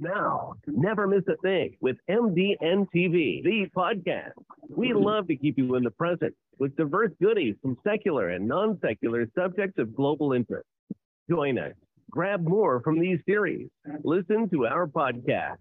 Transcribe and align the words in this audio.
Now, 0.00 0.54
never 0.66 1.06
miss 1.06 1.24
a 1.28 1.36
thing 1.42 1.76
with 1.80 1.96
MDNTV, 2.08 3.42
the 3.42 3.66
podcast. 3.76 4.32
We 4.68 4.92
love 4.92 5.26
to 5.28 5.36
keep 5.36 5.58
you 5.58 5.74
in 5.74 5.82
the 5.82 5.90
present 5.90 6.34
with 6.58 6.76
diverse 6.76 7.10
goodies 7.20 7.56
from 7.62 7.76
secular 7.84 8.30
and 8.30 8.46
non 8.46 8.78
secular 8.80 9.26
subjects 9.36 9.78
of 9.78 9.94
global 9.94 10.32
interest. 10.32 10.66
Join 11.28 11.58
us. 11.58 11.72
Grab 12.10 12.46
more 12.46 12.80
from 12.80 13.00
these 13.00 13.18
series. 13.26 13.68
Listen 14.04 14.48
to 14.50 14.66
our 14.66 14.86
podcast, 14.86 15.56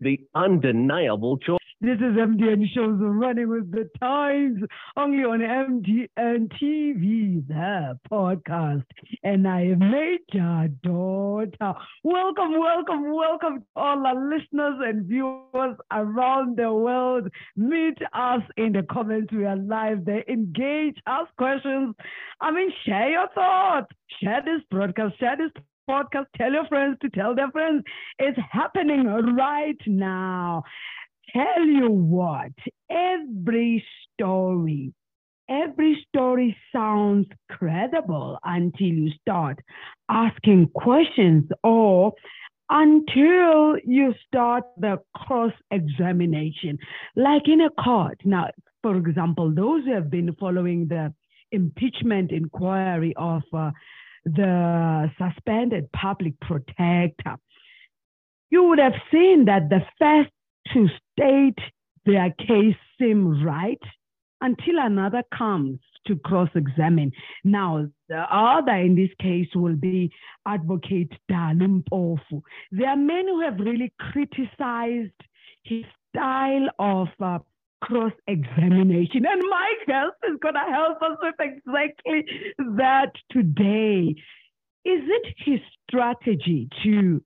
The 0.00 0.20
Undeniable 0.34 1.38
Choice. 1.38 1.58
This 1.86 1.98
is 1.98 2.16
MDN 2.16 2.64
shows 2.74 2.98
running 2.98 3.48
with 3.48 3.70
the 3.70 3.88
times 4.00 4.60
only 4.96 5.18
on 5.18 5.38
MDN 5.38 6.48
TV, 6.60 7.46
the 7.46 7.96
podcast. 8.10 8.82
And 9.22 9.46
I 9.46 9.66
am 9.66 9.78
Major 9.78 10.68
Daughter. 10.82 11.78
Welcome, 12.02 12.58
welcome, 12.58 13.12
welcome 13.14 13.58
to 13.60 13.66
all 13.76 14.04
our 14.04 14.16
listeners 14.16 14.80
and 14.84 15.06
viewers 15.06 15.76
around 15.92 16.56
the 16.56 16.72
world. 16.72 17.28
Meet 17.54 17.98
us 18.12 18.42
in 18.56 18.72
the 18.72 18.82
comments. 18.90 19.32
We 19.32 19.44
are 19.44 19.54
live 19.54 20.04
there. 20.04 20.24
Engage, 20.28 20.96
ask 21.06 21.30
questions. 21.38 21.94
I 22.40 22.50
mean, 22.50 22.72
share 22.84 23.10
your 23.10 23.28
thoughts. 23.32 23.92
Share 24.20 24.42
this 24.44 24.60
broadcast, 24.72 25.20
share 25.20 25.36
this 25.36 25.52
podcast. 25.88 26.26
Tell 26.36 26.50
your 26.50 26.66
friends 26.66 26.96
to 27.02 27.10
tell 27.10 27.36
their 27.36 27.52
friends. 27.52 27.84
It's 28.18 28.38
happening 28.50 29.06
right 29.36 29.78
now 29.86 30.64
tell 31.32 31.64
you 31.64 31.90
what, 31.90 32.52
every 32.90 33.84
story, 34.12 34.92
every 35.48 36.04
story 36.08 36.56
sounds 36.72 37.26
credible 37.50 38.38
until 38.44 38.86
you 38.86 39.10
start 39.20 39.58
asking 40.08 40.68
questions 40.74 41.44
or 41.62 42.12
until 42.68 43.76
you 43.84 44.14
start 44.26 44.64
the 44.76 44.98
cross 45.14 45.52
examination, 45.70 46.78
like 47.14 47.46
in 47.46 47.60
a 47.60 47.70
court. 47.70 48.20
Now, 48.24 48.50
for 48.82 48.96
example, 48.96 49.54
those 49.54 49.84
who 49.84 49.92
have 49.92 50.10
been 50.10 50.34
following 50.34 50.88
the 50.88 51.12
impeachment 51.52 52.32
inquiry 52.32 53.14
of 53.16 53.42
uh, 53.52 53.70
the 54.24 55.10
suspended 55.18 55.90
public 55.92 56.38
protector, 56.40 57.36
you 58.50 58.64
would 58.64 58.78
have 58.78 58.94
seen 59.12 59.44
that 59.46 59.68
the 59.68 59.80
first 59.98 60.30
to 60.72 60.88
state 61.12 61.58
their 62.04 62.30
case 62.32 62.76
seem 62.98 63.44
right 63.44 63.80
until 64.40 64.78
another 64.78 65.22
comes 65.36 65.78
to 66.06 66.16
cross 66.16 66.48
examine. 66.54 67.10
Now, 67.44 67.88
the 68.08 68.22
other 68.34 68.74
in 68.74 68.94
this 68.94 69.10
case 69.20 69.48
will 69.54 69.74
be 69.74 70.12
Advocate 70.46 71.12
Mpofu. 71.30 72.42
There 72.70 72.88
are 72.88 72.96
many 72.96 73.28
who 73.28 73.40
have 73.40 73.58
really 73.58 73.92
criticized 73.98 75.12
his 75.64 75.84
style 76.14 76.68
of 76.78 77.08
uh, 77.20 77.38
cross 77.82 78.12
examination. 78.26 79.24
And 79.26 79.42
my 79.48 79.72
guest 79.86 80.16
is 80.30 80.38
going 80.40 80.54
to 80.54 80.72
help 80.72 81.02
us 81.02 81.18
with 81.20 81.34
exactly 81.40 82.24
that 82.76 83.12
today. 83.30 84.14
Is 84.84 85.02
it 85.04 85.34
his 85.38 85.60
strategy 85.88 86.68
to 86.84 87.22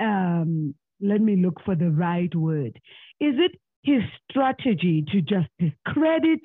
um, 0.00 0.74
let 1.00 1.20
me 1.20 1.36
look 1.36 1.60
for 1.64 1.74
the 1.74 1.90
right 1.90 2.34
word. 2.34 2.78
Is 3.20 3.34
it 3.38 3.52
his 3.82 4.02
strategy 4.30 5.04
to 5.12 5.20
just 5.20 5.48
discredit 5.58 6.40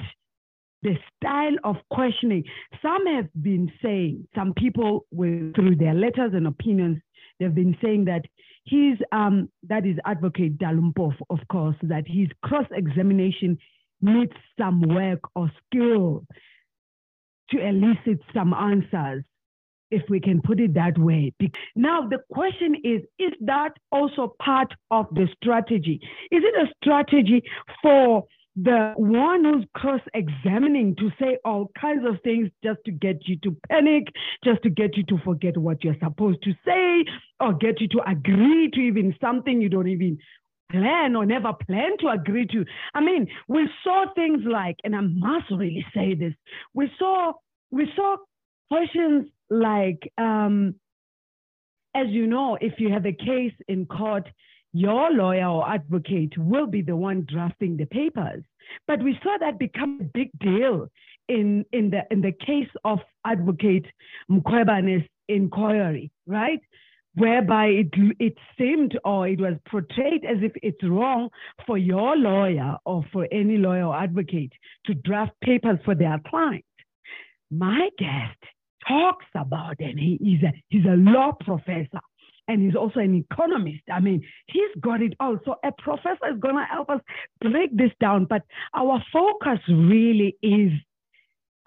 the 0.84 0.96
style 1.18 1.56
of 1.64 1.78
questioning? 1.92 2.44
Some 2.82 3.06
have 3.08 3.30
been 3.42 3.72
saying, 3.82 4.28
some 4.36 4.54
people 4.54 5.06
with, 5.12 5.56
through 5.56 5.76
their 5.78 5.94
letters 5.94 6.32
and 6.34 6.48
opinions, 6.48 7.00
they've 7.40 7.54
been 7.54 7.78
saying 7.82 8.06
that 8.06 8.26
he's, 8.64 8.98
um, 9.12 9.50
that 9.68 9.86
is 9.86 9.98
Advocate 10.06 10.58
Dali 10.58 10.94
Mpofu, 10.94 11.22
of 11.30 11.40
course, 11.52 11.76
that 11.84 12.04
his 12.08 12.28
cross 12.44 12.68
examination 12.72 13.58
needs 14.02 14.34
some 14.60 14.82
work 14.82 15.20
or 15.36 15.52
skill 15.68 16.26
to 17.52 17.60
elicit 17.60 18.20
some 18.34 18.54
answers 18.54 19.24
if 19.92 20.04
we 20.10 20.20
can 20.20 20.42
put 20.42 20.60
it 20.60 20.74
that 20.74 20.98
way. 20.98 21.34
Now, 21.76 22.08
the 22.08 22.20
question 22.32 22.76
is 22.84 23.02
is 23.20 23.34
that 23.42 23.72
also 23.92 24.36
part 24.42 24.74
of 24.90 25.08
the 25.12 25.28
strategy? 25.42 26.00
Is 26.32 26.44
it 26.44 26.56
a 26.56 26.74
strategy 26.82 27.44
for 27.82 28.26
the 28.56 28.94
one 28.98 29.46
who's 29.46 29.66
cross 29.76 30.02
examining 30.14 30.96
to 30.98 31.10
say 31.20 31.38
all 31.46 31.72
kinds 31.80 32.06
of 32.06 32.22
things 32.22 32.50
just 32.64 32.80
to 32.86 32.92
get 32.92 33.28
you 33.28 33.38
to 33.38 33.56
panic, 33.70 34.08
just 34.44 34.62
to 34.64 34.70
get 34.70 34.98
you 34.98 35.04
to 35.04 35.18
forget 35.24 35.58
what 35.58 35.84
you're 35.84 35.96
supposed 36.04 36.44
to 36.44 36.54
say, 36.66 37.06
or 37.40 37.54
get 37.54 37.80
you 37.80 37.88
to 37.88 38.02
agree 38.10 38.70
to 38.74 38.80
even 38.82 39.16
something 39.22 39.62
you 39.62 39.70
don't 39.70 39.88
even 39.88 40.18
plan 40.70 41.16
or 41.16 41.26
never 41.26 41.54
plan 41.66 41.98
to 42.00 42.08
agree 42.10 42.46
to. 42.48 42.66
I 42.94 43.02
mean, 43.02 43.28
we 43.48 43.70
saw 43.84 44.06
things 44.16 44.42
like, 44.46 44.78
and 44.84 44.96
I 44.96 45.02
must 45.02 45.50
really 45.52 45.86
say 45.94 46.14
this, 46.14 46.34
we 46.74 46.90
saw 47.00 47.34
we 47.72 47.90
saw 47.96 48.18
questions 48.70 49.28
like, 49.52 50.12
um, 50.18 50.76
as 51.94 52.08
you 52.08 52.26
know, 52.26 52.58
if 52.62 52.80
you 52.80 52.90
have 52.92 53.06
a 53.06 53.12
case 53.12 53.54
in 53.68 53.86
court, 53.86 54.28
your 54.74 55.12
lawyer 55.12 55.46
or 55.46 55.70
advocate 55.70 56.36
will 56.38 56.66
be 56.66 56.82
the 56.82 56.96
one 56.96 57.28
drafting 57.30 57.76
the 57.76 57.86
papers. 57.86 58.44
But 58.88 59.04
we 59.04 59.20
saw 59.22 59.38
that 59.40 59.60
become 59.60 60.00
a 60.00 60.06
big 60.06 60.32
deal 60.40 60.88
in, 61.28 61.66
in, 61.74 61.90
the, 61.90 62.04
in 62.10 62.22
the 62.22 62.32
case 62.32 62.70
of 62.86 63.00
advocate 63.26 63.86
Mkhwebane's 64.32 65.06
inquiry, 65.28 66.12
right? 66.26 66.62
Whereby 67.16 67.66
it, 67.66 67.88
it 68.20 68.38
seemed 68.58 68.98
or 69.04 69.28
it 69.28 69.42
was 69.42 69.56
portrayed 69.70 70.24
as 70.24 70.38
if 70.42 70.54
it's 70.64 70.82
wrong 70.82 71.30
for 71.68 71.78
your 71.78 72.16
lawyer 72.16 72.78
or 72.86 73.04
for 73.12 73.28
any 73.34 73.58
lawyer 73.58 73.88
or 73.88 73.98
advocate 73.98 74.54
to 74.86 74.94
draft 74.94 75.34
papers 75.44 75.80
for 75.84 75.94
their 75.94 76.22
client. 76.26 76.64
My 77.50 77.90
guest 77.98 78.38
talks 78.92 79.26
about 79.36 79.76
and 79.80 80.00
he 80.00 80.16
is 80.22 80.44
a, 80.44 80.54
he's 80.70 80.86
a 80.86 80.96
law 80.98 81.32
professor 81.40 82.02
and 82.48 82.62
he's 82.64 82.76
also 82.76 83.00
an 83.00 83.16
economist. 83.16 83.84
I 83.92 84.00
mean, 84.00 84.22
he's 84.48 84.82
got 84.82 85.02
it 85.02 85.14
all. 85.20 85.38
So 85.46 85.56
a 85.64 85.72
professor 85.82 86.28
is 86.34 86.40
going 86.40 86.56
to 86.56 86.66
help 86.70 86.90
us 86.90 87.02
break 87.40 87.76
this 87.76 87.92
down. 88.00 88.26
But 88.26 88.42
our 88.76 89.04
focus 89.14 89.60
really 89.70 90.38
is 90.42 90.72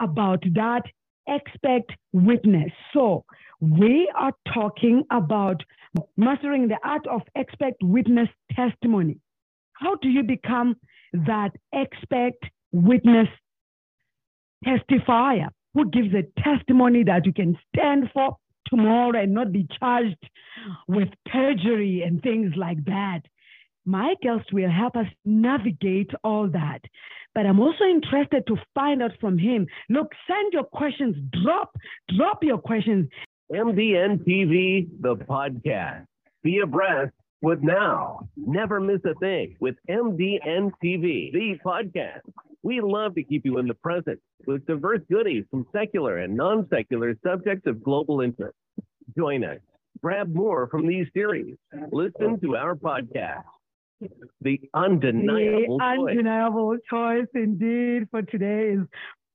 about 0.01 0.43
that 0.55 0.83
expect 1.27 1.91
witness. 2.13 2.71
So 2.93 3.25
we 3.59 4.11
are 4.15 4.33
talking 4.53 5.03
about 5.11 5.61
mastering 6.17 6.67
the 6.67 6.77
art 6.83 7.07
of 7.07 7.21
expect 7.35 7.77
witness 7.81 8.29
testimony. 8.55 9.17
How 9.73 9.95
do 9.95 10.09
you 10.09 10.23
become 10.23 10.75
that 11.13 11.51
expect 11.73 12.45
witness 12.71 13.27
testifier? 14.65 15.49
Who 15.75 15.89
gives 15.91 16.09
a 16.15 16.23
testimony 16.41 17.03
that 17.03 17.25
you 17.25 17.33
can 17.33 17.57
stand 17.75 18.09
for 18.13 18.37
tomorrow 18.67 19.21
and 19.21 19.33
not 19.33 19.51
be 19.51 19.67
charged 19.79 20.17
with 20.87 21.09
perjury 21.31 22.01
and 22.01 22.23
things 22.23 22.53
like 22.55 22.83
that. 22.85 23.21
My 23.85 24.15
guest 24.23 24.51
will 24.51 24.71
help 24.71 24.95
us 24.95 25.05
navigate 25.25 26.09
all 26.23 26.47
that. 26.47 26.79
But 27.35 27.45
I'm 27.45 27.59
also 27.59 27.83
interested 27.83 28.47
to 28.47 28.55
find 28.73 29.03
out 29.03 29.11
from 29.19 29.37
him. 29.37 29.67
Look, 29.89 30.11
send 30.25 30.53
your 30.53 30.63
questions, 30.63 31.15
drop, 31.43 31.75
drop 32.17 32.43
your 32.43 32.57
questions. 32.57 33.07
MDN 33.51 34.25
TV, 34.25 34.87
the 35.01 35.15
podcast. 35.15 36.05
Be 36.41 36.59
abreast 36.59 37.13
with 37.45 37.61
now. 37.61 38.27
Never 38.35 38.79
miss 38.79 39.01
a 39.05 39.13
thing 39.19 39.55
with 39.59 39.75
MDN 39.87 40.71
TV, 40.83 41.31
the 41.31 41.59
podcast. 41.63 42.21
We 42.63 42.81
love 42.81 43.13
to 43.15 43.23
keep 43.23 43.45
you 43.45 43.59
in 43.59 43.67
the 43.67 43.75
present 43.75 44.19
with 44.47 44.65
diverse 44.65 45.01
goodies 45.11 45.45
from 45.51 45.67
secular 45.71 46.17
and 46.17 46.35
non 46.35 46.67
secular 46.69 47.15
subjects 47.23 47.67
of 47.67 47.83
global 47.83 48.21
interest. 48.21 48.55
Join 49.15 49.43
us. 49.43 49.59
Grab 50.01 50.33
more 50.33 50.67
from 50.67 50.87
these 50.87 51.05
series. 51.13 51.55
Listen 51.91 52.39
to 52.41 52.55
our 52.55 52.75
podcast. 52.75 53.43
The 54.41 54.59
undeniable 54.73 55.77
the 55.77 55.83
undeniable 55.83 56.75
choice. 56.89 57.21
choice 57.21 57.27
indeed 57.35 58.07
for 58.09 58.23
today 58.23 58.71
is 58.71 58.87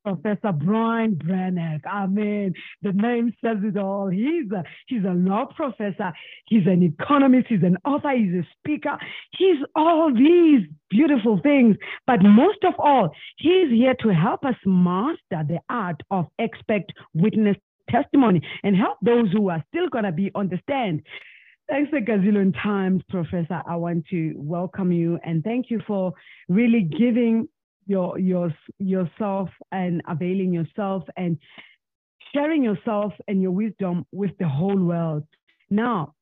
Professor 0.04 0.52
Brian 0.52 1.16
Brinig. 1.16 1.80
I 1.86 2.06
mean, 2.06 2.54
the 2.82 2.92
name 2.92 3.32
says 3.44 3.58
it 3.62 3.76
all. 3.76 4.08
He's 4.08 4.50
a, 4.52 4.64
he's 4.86 5.04
a 5.04 5.12
law 5.12 5.46
professor. 5.54 6.12
He's 6.46 6.66
an 6.66 6.82
economist. 6.82 7.46
He's 7.48 7.62
an 7.62 7.76
author. 7.84 8.10
He's 8.16 8.34
a 8.34 8.46
speaker. 8.58 8.96
He's 9.36 9.58
all 9.74 10.12
these 10.12 10.66
beautiful 10.88 11.40
things. 11.42 11.76
But 12.06 12.22
most 12.22 12.64
of 12.64 12.74
all, 12.78 13.10
he's 13.36 13.70
here 13.70 13.94
to 14.00 14.08
help 14.14 14.44
us 14.44 14.56
master 14.64 15.44
the 15.46 15.58
art 15.68 16.00
of 16.10 16.26
expect 16.38 16.92
witness 17.14 17.56
testimony 17.90 18.40
and 18.62 18.76
help 18.76 18.98
those 19.02 19.30
who 19.32 19.50
are 19.50 19.62
still 19.68 19.88
going 19.88 20.04
to 20.04 20.12
be 20.12 20.30
on 20.34 20.48
the 20.48 20.58
stand. 20.62 21.02
Thanks 21.68 21.92
a 21.92 22.00
gazillion 22.00 22.52
times, 22.60 23.02
Professor. 23.08 23.62
I 23.66 23.76
want 23.76 24.06
to 24.08 24.34
welcome 24.36 24.90
you 24.90 25.20
and 25.24 25.44
thank 25.44 25.70
you 25.70 25.80
for 25.86 26.12
really 26.48 26.82
giving 26.82 27.48
your, 27.90 28.18
your, 28.18 28.54
yourself 28.78 29.48
and 29.72 30.00
availing 30.08 30.52
yourself 30.52 31.02
and 31.16 31.36
sharing 32.32 32.62
yourself 32.62 33.12
and 33.26 33.42
your 33.42 33.50
wisdom 33.50 34.06
with 34.12 34.30
the 34.38 34.48
whole 34.48 34.78
world. 34.78 35.24
Now, 35.68 36.14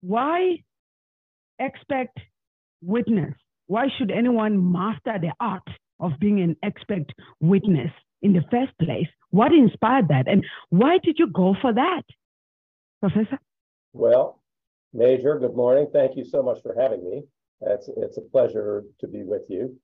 why 0.00 0.64
expect 1.60 2.18
witness? 2.82 3.34
Why 3.68 3.86
should 3.96 4.10
anyone 4.10 4.72
master 4.72 5.16
the 5.20 5.32
art 5.38 5.68
of 6.00 6.12
being 6.18 6.40
an 6.40 6.56
expert 6.64 7.06
witness 7.40 7.92
in 8.22 8.32
the 8.32 8.42
first 8.50 8.72
place? 8.78 9.06
What 9.30 9.52
inspired 9.52 10.08
that? 10.08 10.26
And 10.26 10.44
why 10.70 10.98
did 11.04 11.16
you 11.20 11.28
go 11.28 11.54
for 11.62 11.72
that, 11.72 12.02
Professor? 13.00 13.38
Well, 13.92 14.40
Major, 14.92 15.38
good 15.38 15.54
morning. 15.54 15.86
Thank 15.92 16.16
you 16.16 16.24
so 16.24 16.42
much 16.42 16.60
for 16.62 16.74
having 16.76 17.04
me. 17.08 17.22
It's, 17.60 17.88
it's 17.96 18.18
a 18.18 18.22
pleasure 18.22 18.82
to 18.98 19.06
be 19.06 19.22
with 19.22 19.42
you. 19.48 19.78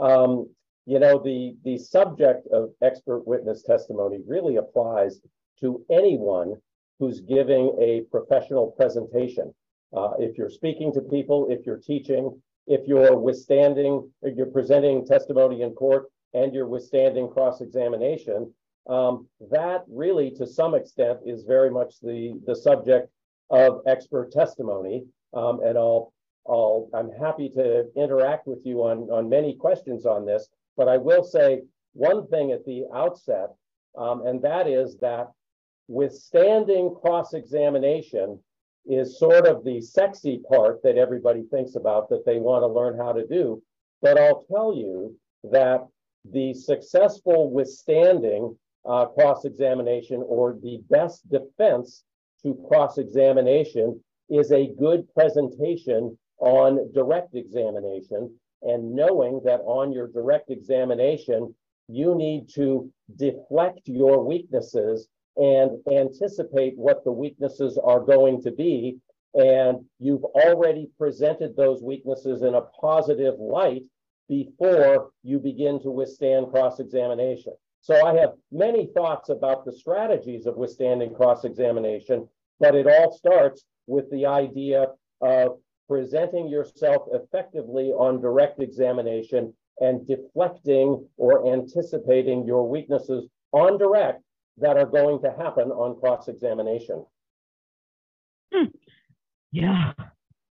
Um, 0.00 0.48
you 0.86 0.98
know, 0.98 1.22
the, 1.22 1.56
the 1.64 1.78
subject 1.78 2.46
of 2.52 2.70
expert 2.82 3.26
witness 3.26 3.62
testimony 3.62 4.18
really 4.26 4.56
applies 4.56 5.20
to 5.60 5.84
anyone 5.90 6.56
who's 6.98 7.20
giving 7.20 7.76
a 7.80 8.02
professional 8.10 8.72
presentation. 8.72 9.54
Uh, 9.96 10.12
if 10.18 10.38
you're 10.38 10.50
speaking 10.50 10.92
to 10.92 11.00
people, 11.00 11.46
if 11.50 11.66
you're 11.66 11.76
teaching, 11.76 12.40
if 12.66 12.86
you're 12.86 13.16
withstanding, 13.16 14.08
if 14.22 14.36
you're 14.36 14.46
presenting 14.46 15.06
testimony 15.06 15.62
in 15.62 15.70
court 15.72 16.06
and 16.34 16.54
you're 16.54 16.68
withstanding 16.68 17.28
cross-examination, 17.28 18.52
um, 18.88 19.26
that 19.50 19.84
really, 19.88 20.30
to 20.30 20.46
some 20.46 20.74
extent, 20.74 21.18
is 21.26 21.44
very 21.44 21.70
much 21.70 22.00
the, 22.00 22.40
the 22.46 22.54
subject 22.54 23.08
of 23.50 23.80
expert 23.86 24.32
testimony. 24.32 25.04
Um, 25.34 25.60
and 25.64 25.76
I'll, 25.76 26.12
I'll, 26.50 26.88
I'm 26.92 27.10
happy 27.12 27.48
to 27.50 27.84
interact 27.96 28.46
with 28.46 28.58
you 28.64 28.82
on, 28.82 29.08
on 29.10 29.28
many 29.28 29.54
questions 29.54 30.04
on 30.04 30.26
this, 30.26 30.48
but 30.76 30.88
I 30.88 30.96
will 30.96 31.22
say 31.22 31.62
one 31.92 32.26
thing 32.26 32.50
at 32.50 32.64
the 32.64 32.84
outset, 32.94 33.50
um, 33.96 34.26
and 34.26 34.42
that 34.42 34.66
is 34.66 34.96
that 34.98 35.28
withstanding 35.88 36.94
cross-examination 37.00 38.38
is 38.86 39.18
sort 39.18 39.46
of 39.46 39.64
the 39.64 39.80
sexy 39.80 40.40
part 40.48 40.82
that 40.82 40.96
everybody 40.96 41.44
thinks 41.50 41.76
about 41.76 42.08
that 42.08 42.24
they 42.24 42.38
want 42.38 42.62
to 42.62 42.66
learn 42.66 42.96
how 42.96 43.12
to 43.12 43.26
do. 43.26 43.62
But 44.02 44.18
I'll 44.18 44.44
tell 44.50 44.74
you 44.74 45.16
that 45.44 45.86
the 46.30 46.54
successful 46.54 47.50
withstanding 47.50 48.56
uh, 48.88 49.06
cross-examination 49.06 50.24
or 50.26 50.58
the 50.62 50.80
best 50.88 51.28
defense 51.30 52.02
to 52.42 52.54
cross-examination 52.68 54.02
is 54.30 54.52
a 54.52 54.72
good 54.78 55.12
presentation 55.12 56.16
on 56.40 56.92
direct 56.92 57.34
examination 57.34 58.34
and 58.62 58.94
knowing 58.94 59.40
that 59.44 59.60
on 59.60 59.92
your 59.92 60.08
direct 60.08 60.50
examination, 60.50 61.54
you 61.88 62.14
need 62.14 62.48
to 62.54 62.90
deflect 63.16 63.80
your 63.86 64.24
weaknesses 64.24 65.08
and 65.36 65.78
anticipate 65.90 66.76
what 66.76 67.04
the 67.04 67.12
weaknesses 67.12 67.78
are 67.82 68.00
going 68.00 68.42
to 68.42 68.50
be. 68.50 68.98
And 69.34 69.84
you've 69.98 70.24
already 70.24 70.90
presented 70.98 71.56
those 71.56 71.82
weaknesses 71.82 72.42
in 72.42 72.54
a 72.54 72.62
positive 72.80 73.38
light 73.38 73.82
before 74.28 75.10
you 75.22 75.38
begin 75.38 75.80
to 75.82 75.90
withstand 75.90 76.50
cross 76.50 76.80
examination. 76.80 77.52
So 77.80 78.06
I 78.06 78.14
have 78.18 78.34
many 78.52 78.90
thoughts 78.94 79.30
about 79.30 79.64
the 79.64 79.72
strategies 79.72 80.46
of 80.46 80.56
withstanding 80.56 81.14
cross 81.14 81.44
examination, 81.44 82.28
but 82.58 82.74
it 82.74 82.86
all 82.86 83.12
starts 83.12 83.64
with 83.86 84.10
the 84.10 84.26
idea 84.26 84.88
of 85.22 85.58
presenting 85.90 86.48
yourself 86.48 87.08
effectively 87.10 87.86
on 87.86 88.20
direct 88.20 88.62
examination 88.62 89.52
and 89.80 90.06
deflecting 90.06 91.04
or 91.16 91.52
anticipating 91.52 92.44
your 92.46 92.68
weaknesses 92.68 93.24
on 93.50 93.76
direct 93.76 94.22
that 94.56 94.76
are 94.76 94.86
going 94.86 95.20
to 95.20 95.32
happen 95.32 95.72
on 95.72 95.98
cross 95.98 96.28
examination. 96.28 97.04
Hmm. 98.54 98.66
Yeah, 99.50 99.92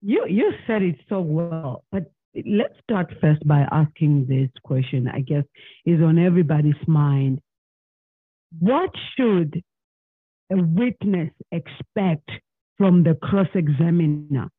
you 0.02 0.26
you 0.28 0.52
said 0.68 0.82
it 0.82 0.98
so 1.08 1.22
well, 1.22 1.86
but 1.94 2.12
let's 2.46 2.74
start 2.84 3.14
first 3.22 3.48
by 3.48 3.66
asking 3.72 4.26
this 4.28 4.50
question. 4.64 5.08
I 5.08 5.22
guess 5.22 5.46
is 5.86 6.02
on 6.02 6.20
everybody's 6.20 6.88
mind. 6.88 7.40
What 8.60 8.90
should 9.16 9.64
a 10.52 10.58
witness 10.58 11.32
expect 11.54 12.30
from 12.78 13.04
the 13.04 13.16
cross 13.16 13.48
examiner? 13.56 14.50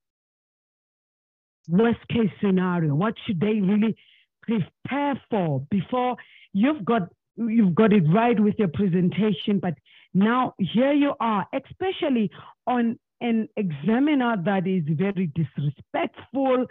Worst 1.73 2.07
case 2.09 2.31
scenario, 2.39 2.95
what 2.95 3.15
should 3.27 3.41
they 3.41 3.61
really 3.61 3.97
prepare 4.43 5.19
for 5.31 5.61
before 5.71 6.17
you've 6.53 6.85
got 6.85 7.09
you've 7.37 7.75
got 7.75 7.95
it 7.95 8.05
right 8.13 8.39
with 8.39 8.57
your 8.59 8.69
presentation, 8.69 9.59
but 9.59 9.75
now 10.13 10.55
here 10.59 10.93
you 10.93 11.15
are, 11.19 11.47
especially 11.55 12.31
on 12.67 12.99
an 13.23 13.49
examiner 13.57 14.37
that 14.45 14.67
is 14.67 14.83
very 14.87 15.31
disrespectful 15.35 16.67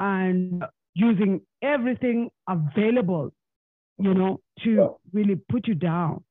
and 0.00 0.64
using 0.94 1.40
everything 1.62 2.28
available, 2.48 3.32
you 3.98 4.14
know, 4.14 4.40
to 4.64 4.76
well, 4.76 5.00
really 5.12 5.36
put 5.48 5.68
you 5.68 5.76
down. 5.76 6.24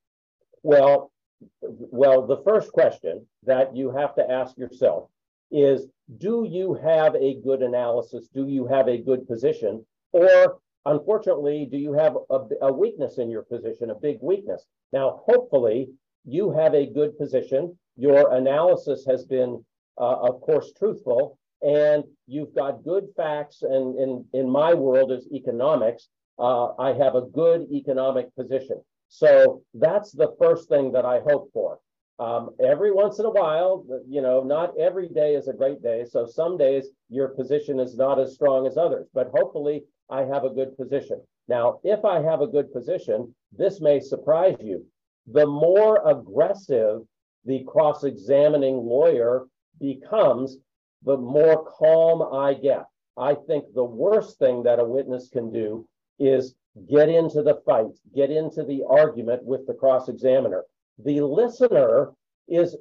Well, 0.62 1.14
well, 1.62 2.28
the 2.28 2.42
first 2.46 2.74
question 2.74 3.26
that 3.46 3.74
you 3.76 3.92
have 3.92 4.14
to 4.16 4.30
ask 4.30 4.58
yourself 4.58 5.10
is 5.52 5.88
do 6.18 6.46
you 6.50 6.74
have 6.76 7.16
a 7.16 7.36
good 7.44 7.62
analysis? 7.62 8.28
Do 8.34 8.48
you 8.48 8.68
have 8.68 8.88
a 8.88 8.98
good 8.98 9.28
position? 9.28 9.86
Or 10.12 10.60
Unfortunately, 10.86 11.66
do 11.70 11.78
you 11.78 11.94
have 11.94 12.18
a, 12.30 12.40
a, 12.62 12.74
weakness 12.74 13.18
in 13.18 13.30
your 13.30 13.44
position, 13.44 13.90
a 13.90 13.96
big 13.96 14.18
weakness? 14.22 14.66
Now, 14.92 15.22
hopefully, 15.26 15.90
you 16.26 16.52
have 16.52 16.74
a 16.74 16.86
good 16.86 17.18
position. 17.18 17.78
Your 17.96 18.34
analysis 18.36 19.06
has 19.06 19.24
been, 19.26 19.64
uh, 19.98 20.16
of 20.16 20.42
course, 20.42 20.74
truthful, 20.78 21.38
and 21.62 22.04
you've 22.28 22.54
got 22.54 22.84
good 22.84 23.08
facts. 23.16 23.62
And 23.62 23.98
in, 23.98 24.26
in 24.34 24.50
my 24.50 24.74
world 24.74 25.12
is 25.12 25.28
economics. 25.32 26.10
Uh, 26.38 26.74
I 26.78 26.94
have 26.94 27.16
a 27.16 27.22
good 27.22 27.68
economic 27.72 28.36
position. 28.36 28.82
So 29.08 29.62
that's 29.74 30.12
the 30.12 30.36
first 30.38 30.68
thing 30.68 30.92
that 30.94 31.06
I 31.06 31.22
hope 31.22 31.50
for. 31.54 31.80
Um, 32.20 32.52
every 32.64 32.92
once 32.92 33.20
in 33.20 33.26
a 33.26 33.32
while, 33.32 33.86
you 34.08 34.22
know, 34.22 34.44
not 34.44 34.78
every 34.78 35.10
day 35.10 35.36
is 35.36 35.48
a 35.48 35.54
great 35.54 35.82
day. 35.82 36.06
So 36.06 36.26
some 36.26 36.58
days 36.58 36.90
your 37.10 37.30
position 37.30 37.80
is 37.80 37.98
not 37.98 38.20
as 38.20 38.36
strong 38.36 38.68
as 38.68 38.78
others, 38.78 39.08
but 39.14 39.32
hopefully 39.34 39.84
I 40.10 40.22
have 40.24 40.44
a 40.44 40.50
good 40.50 40.78
position. 40.78 41.22
Now, 41.48 41.80
if 41.84 42.06
I 42.06 42.22
have 42.22 42.42
a 42.42 42.48
good 42.48 42.72
position, 42.72 43.34
this 43.52 43.82
may 43.82 44.00
surprise 44.00 44.58
you. 44.62 44.86
The 45.28 45.46
more 45.46 46.08
aggressive 46.08 47.02
the 47.46 47.64
cross 47.66 48.04
examining 48.04 48.78
lawyer 48.78 49.48
becomes, 49.80 50.58
the 51.04 51.18
more 51.18 51.66
calm 51.66 52.22
I 52.34 52.54
get. 52.54 52.86
I 53.18 53.36
think 53.36 53.66
the 53.74 53.84
worst 53.84 54.40
thing 54.40 54.64
that 54.64 54.80
a 54.80 54.86
witness 54.86 55.30
can 55.30 55.52
do 55.52 55.88
is 56.20 56.56
get 56.90 57.10
into 57.10 57.44
the 57.44 57.62
fight, 57.66 57.92
get 58.16 58.32
into 58.32 58.64
the 58.64 58.84
argument 58.90 59.44
with 59.44 59.68
the 59.68 59.74
cross 59.74 60.10
examiner. 60.10 60.64
The 61.04 61.22
listener 61.22 62.12
is, 62.48 62.76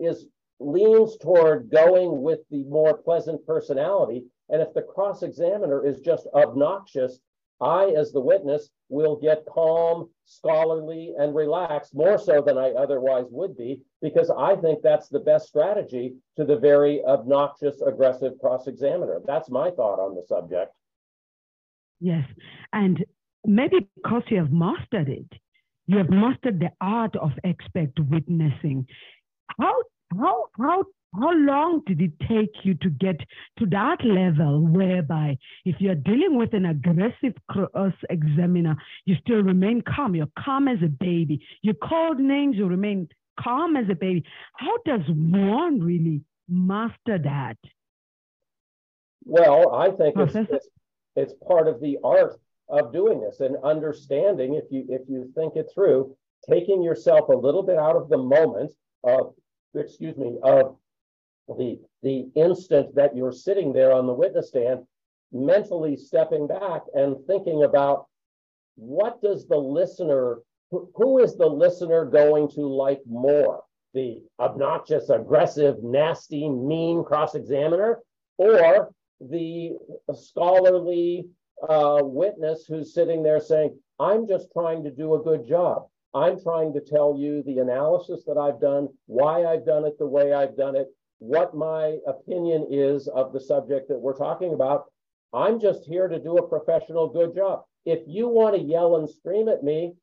is 0.00 0.26
leans 0.58 1.16
toward 1.18 1.70
going 1.70 2.22
with 2.22 2.40
the 2.50 2.64
more 2.64 2.96
pleasant 2.96 3.44
personality 3.46 4.24
and 4.50 4.60
if 4.60 4.74
the 4.74 4.82
cross 4.82 5.22
examiner 5.22 5.86
is 5.86 6.00
just 6.00 6.26
obnoxious, 6.34 7.20
I, 7.60 7.90
as 7.90 8.10
the 8.12 8.20
witness, 8.20 8.70
will 8.88 9.16
get 9.16 9.44
calm, 9.46 10.10
scholarly, 10.24 11.14
and 11.18 11.34
relaxed 11.34 11.94
more 11.94 12.18
so 12.18 12.42
than 12.42 12.58
I 12.58 12.70
otherwise 12.70 13.26
would 13.30 13.56
be, 13.56 13.82
because 14.02 14.30
I 14.30 14.56
think 14.56 14.82
that's 14.82 15.08
the 15.08 15.20
best 15.20 15.46
strategy 15.46 16.14
to 16.36 16.44
the 16.44 16.58
very 16.58 17.04
obnoxious, 17.04 17.80
aggressive 17.82 18.32
cross 18.40 18.66
examiner. 18.66 19.20
That's 19.24 19.50
my 19.50 19.70
thought 19.70 20.00
on 20.00 20.16
the 20.16 20.22
subject. 20.22 20.72
Yes. 22.00 22.26
And 22.72 23.04
maybe 23.44 23.88
because 24.02 24.22
you 24.30 24.38
have 24.38 24.50
mastered 24.50 25.10
it, 25.10 25.32
you 25.90 25.98
have 25.98 26.08
mastered 26.08 26.60
the 26.60 26.70
art 26.80 27.16
of 27.16 27.32
expert 27.42 27.90
witnessing. 27.98 28.86
How 29.58 29.74
how 30.16 30.44
how 30.56 30.84
how 31.12 31.32
long 31.32 31.82
did 31.84 32.00
it 32.00 32.12
take 32.28 32.54
you 32.62 32.74
to 32.74 32.90
get 32.90 33.16
to 33.58 33.66
that 33.66 33.96
level 34.04 34.64
whereby 34.68 35.36
if 35.64 35.80
you're 35.80 35.96
dealing 35.96 36.38
with 36.38 36.54
an 36.54 36.66
aggressive 36.66 37.34
cross 37.50 37.92
examiner, 38.08 38.76
you 39.04 39.16
still 39.20 39.42
remain 39.42 39.82
calm? 39.82 40.14
You're 40.14 40.28
calm 40.38 40.68
as 40.68 40.78
a 40.84 40.88
baby. 40.88 41.44
You 41.62 41.74
called 41.74 42.20
names, 42.20 42.54
you 42.56 42.66
remain 42.66 43.08
calm 43.40 43.76
as 43.76 43.86
a 43.90 43.96
baby. 43.96 44.22
How 44.54 44.76
does 44.84 45.00
one 45.08 45.80
really 45.80 46.20
master 46.48 47.18
that? 47.24 47.56
Well, 49.24 49.74
I 49.74 49.90
think 49.90 50.16
it's, 50.16 50.36
it's, 50.36 50.68
it's 51.16 51.34
part 51.44 51.66
of 51.66 51.80
the 51.80 51.98
art 52.04 52.38
of 52.70 52.92
doing 52.92 53.20
this 53.20 53.40
and 53.40 53.56
understanding 53.64 54.54
if 54.54 54.64
you 54.70 54.84
if 54.88 55.02
you 55.08 55.30
think 55.34 55.56
it 55.56 55.70
through, 55.74 56.16
taking 56.48 56.82
yourself 56.82 57.28
a 57.28 57.36
little 57.36 57.62
bit 57.62 57.78
out 57.78 57.96
of 57.96 58.08
the 58.08 58.18
moment 58.18 58.72
of 59.04 59.34
excuse 59.74 60.16
me 60.16 60.38
of 60.42 60.76
the 61.58 61.78
the 62.02 62.28
instant 62.34 62.94
that 62.94 63.16
you're 63.16 63.32
sitting 63.32 63.72
there 63.72 63.92
on 63.92 64.06
the 64.06 64.12
witness 64.12 64.48
stand 64.48 64.80
mentally 65.32 65.96
stepping 65.96 66.46
back 66.46 66.82
and 66.94 67.16
thinking 67.26 67.62
about 67.64 68.06
what 68.76 69.20
does 69.22 69.46
the 69.46 69.56
listener 69.56 70.38
who, 70.70 71.18
is 71.18 71.36
the 71.36 71.46
listener 71.46 72.04
going 72.04 72.48
to 72.50 72.60
like 72.60 73.00
more? 73.06 73.62
The 73.92 74.22
obnoxious, 74.38 75.10
aggressive, 75.10 75.82
nasty, 75.82 76.48
mean 76.48 77.02
cross 77.02 77.34
examiner, 77.34 77.98
or 78.38 78.92
the 79.20 79.72
scholarly 80.14 81.26
uh, 81.68 82.00
witness 82.02 82.64
who's 82.66 82.94
sitting 82.94 83.22
there 83.22 83.40
saying, 83.40 83.78
I'm 83.98 84.26
just 84.26 84.48
trying 84.52 84.82
to 84.84 84.90
do 84.90 85.14
a 85.14 85.22
good 85.22 85.46
job. 85.46 85.86
I'm 86.14 86.40
trying 86.40 86.72
to 86.72 86.80
tell 86.80 87.16
you 87.18 87.42
the 87.44 87.58
analysis 87.58 88.24
that 88.26 88.36
I've 88.36 88.60
done, 88.60 88.88
why 89.06 89.44
I've 89.44 89.64
done 89.64 89.84
it 89.84 89.98
the 89.98 90.06
way 90.06 90.32
I've 90.32 90.56
done 90.56 90.74
it, 90.74 90.88
what 91.18 91.54
my 91.54 91.98
opinion 92.06 92.66
is 92.70 93.06
of 93.08 93.32
the 93.32 93.40
subject 93.40 93.88
that 93.88 93.98
we're 93.98 94.16
talking 94.16 94.54
about. 94.54 94.86
I'm 95.32 95.60
just 95.60 95.84
here 95.84 96.08
to 96.08 96.18
do 96.18 96.38
a 96.38 96.48
professional 96.48 97.08
good 97.08 97.34
job. 97.34 97.62
If 97.84 98.00
you 98.06 98.26
want 98.26 98.56
to 98.56 98.62
yell 98.62 98.96
and 98.96 99.08
scream 99.08 99.48
at 99.48 99.62
me, 99.62 99.94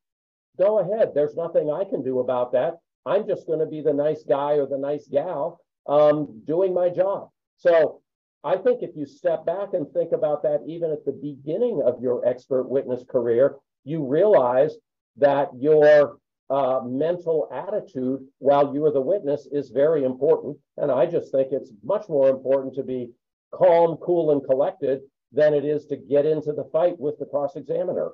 go 0.57 0.79
ahead. 0.79 1.11
There's 1.13 1.35
nothing 1.35 1.69
I 1.69 1.83
can 1.83 2.03
do 2.03 2.19
about 2.19 2.53
that. 2.53 2.75
I'm 3.05 3.27
just 3.27 3.47
going 3.47 3.59
to 3.59 3.65
be 3.65 3.81
the 3.81 3.93
nice 3.93 4.23
guy 4.23 4.53
or 4.53 4.67
the 4.67 4.77
nice 4.77 5.07
gal 5.07 5.59
um, 5.87 6.41
doing 6.45 6.73
my 6.73 6.89
job. 6.89 7.29
So 7.57 8.01
I 8.43 8.57
think 8.57 8.81
if 8.81 8.95
you 8.95 9.05
step 9.05 9.45
back 9.45 9.73
and 9.73 9.91
think 9.91 10.11
about 10.11 10.43
that, 10.43 10.61
even 10.67 10.91
at 10.91 11.05
the 11.05 11.11
beginning 11.11 11.81
of 11.85 12.01
your 12.01 12.25
expert 12.25 12.69
witness 12.69 13.03
career, 13.09 13.55
you 13.83 14.05
realize 14.05 14.75
that 15.17 15.49
your 15.57 16.17
uh, 16.49 16.79
mental 16.85 17.49
attitude 17.51 18.21
while 18.39 18.73
you 18.73 18.85
are 18.85 18.91
the 18.91 19.01
witness 19.01 19.47
is 19.51 19.69
very 19.69 20.03
important. 20.03 20.57
And 20.77 20.91
I 20.91 21.05
just 21.05 21.31
think 21.31 21.49
it's 21.51 21.71
much 21.83 22.07
more 22.07 22.29
important 22.29 22.75
to 22.75 22.83
be 22.83 23.11
calm, 23.53 23.97
cool, 23.97 24.31
and 24.31 24.43
collected 24.43 25.01
than 25.31 25.53
it 25.53 25.65
is 25.65 25.85
to 25.87 25.97
get 25.97 26.25
into 26.25 26.53
the 26.53 26.69
fight 26.71 26.97
with 26.99 27.17
the 27.19 27.25
cross 27.25 27.55
examiner. 27.55 28.11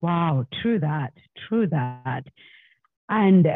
Wow, 0.00 0.46
true 0.62 0.80
that, 0.80 1.12
true 1.48 1.66
that. 1.68 2.24
And 3.08 3.46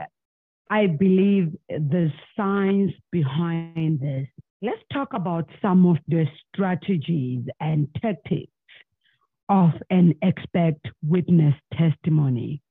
I 0.70 0.86
believe 0.86 1.52
the 1.68 2.12
science 2.36 2.92
behind 3.12 4.00
this. 4.00 4.28
Let's 4.62 4.82
talk 4.92 5.12
about 5.12 5.48
some 5.62 5.86
of 5.86 5.98
the 6.08 6.26
strategies 6.48 7.44
and 7.60 7.88
tactics 8.02 8.50
of 9.48 9.70
an 9.90 10.14
expert 10.22 10.74
witness 11.02 11.54
testimony. 11.72 12.62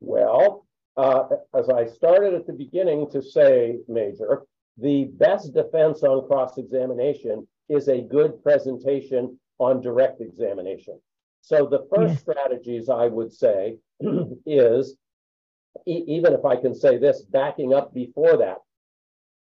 Well, 0.00 0.66
uh, 0.96 1.24
as 1.54 1.70
I 1.70 1.86
started 1.86 2.34
at 2.34 2.46
the 2.46 2.52
beginning 2.52 3.10
to 3.12 3.22
say, 3.22 3.78
Major, 3.88 4.42
the 4.76 5.04
best 5.04 5.54
defense 5.54 6.02
on 6.02 6.26
cross 6.26 6.58
examination 6.58 7.46
is 7.68 7.88
a 7.88 8.02
good 8.02 8.42
presentation 8.42 9.38
on 9.58 9.80
direct 9.80 10.20
examination. 10.20 11.00
So 11.42 11.66
the 11.66 11.86
first 11.94 12.14
yes. 12.14 12.20
strategies 12.20 12.88
I 12.88 13.06
would 13.06 13.32
say 13.32 13.78
is, 14.46 14.96
e- 15.86 16.04
even 16.06 16.32
if 16.32 16.44
I 16.44 16.56
can 16.56 16.74
say 16.74 16.98
this, 16.98 17.22
backing 17.22 17.74
up 17.74 17.92
before 17.94 18.36
that, 18.38 18.58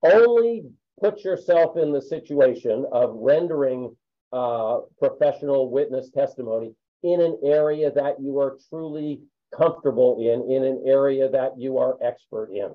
only 0.04 0.66
put 1.02 1.24
yourself 1.24 1.78
in 1.78 1.92
the 1.92 2.02
situation 2.02 2.86
of 2.92 3.16
rendering 3.16 3.96
uh, 4.32 4.80
professional 5.00 5.70
witness 5.70 6.10
testimony 6.10 6.74
in 7.04 7.22
an 7.22 7.40
area 7.44 7.92
that 7.92 8.20
you 8.20 8.40
are 8.40 8.58
truly 8.70 9.22
comfortable 9.56 10.18
in, 10.20 10.52
in 10.52 10.64
an 10.64 10.84
area 10.86 11.30
that 11.30 11.52
you 11.58 11.78
are 11.78 11.98
expert 12.04 12.50
in. 12.52 12.74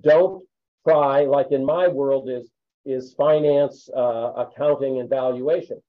Don't 0.00 0.44
try, 0.86 1.22
like 1.22 1.50
in 1.50 1.64
my 1.64 1.88
world, 1.88 2.28
is 2.28 2.50
is 2.84 3.14
finance, 3.14 3.88
uh, 3.96 4.32
accounting, 4.36 4.98
and 4.98 5.08
valuation 5.08 5.80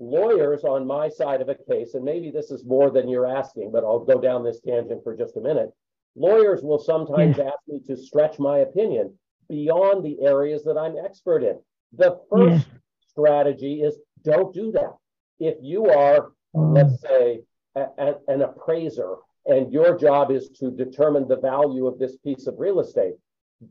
lawyers 0.00 0.64
on 0.64 0.86
my 0.86 1.08
side 1.08 1.40
of 1.40 1.48
a 1.48 1.54
case, 1.54 1.94
and 1.94 2.04
maybe 2.04 2.30
this 2.30 2.50
is 2.50 2.64
more 2.64 2.90
than 2.90 3.08
you're 3.08 3.26
asking, 3.26 3.70
but 3.70 3.84
I'll 3.84 4.04
go 4.04 4.20
down 4.20 4.42
this 4.42 4.60
tangent 4.60 5.04
for 5.04 5.14
just 5.14 5.36
a 5.36 5.40
minute. 5.40 5.70
Lawyers 6.16 6.62
will 6.62 6.78
sometimes 6.78 7.38
ask 7.38 7.58
me 7.68 7.80
to 7.86 7.96
stretch 7.96 8.38
my 8.38 8.58
opinion 8.58 9.14
beyond 9.48 10.04
the 10.04 10.20
areas 10.22 10.64
that 10.64 10.76
I'm 10.76 10.96
expert 11.04 11.42
in. 11.42 11.58
The 11.92 12.20
first 12.30 12.66
strategy 13.08 13.82
is 13.82 13.98
don't 14.22 14.54
do 14.54 14.72
that. 14.72 14.94
If 15.38 15.56
you 15.62 15.86
are, 15.86 16.32
mm. 16.54 16.74
let's 16.74 17.00
say, 17.00 17.40
a, 17.74 17.86
a, 17.98 18.14
an 18.28 18.42
appraiser 18.42 19.16
and 19.46 19.72
your 19.72 19.96
job 19.98 20.30
is 20.30 20.50
to 20.60 20.70
determine 20.70 21.26
the 21.26 21.38
value 21.38 21.86
of 21.86 21.98
this 21.98 22.16
piece 22.18 22.46
of 22.46 22.54
real 22.58 22.80
estate, 22.80 23.14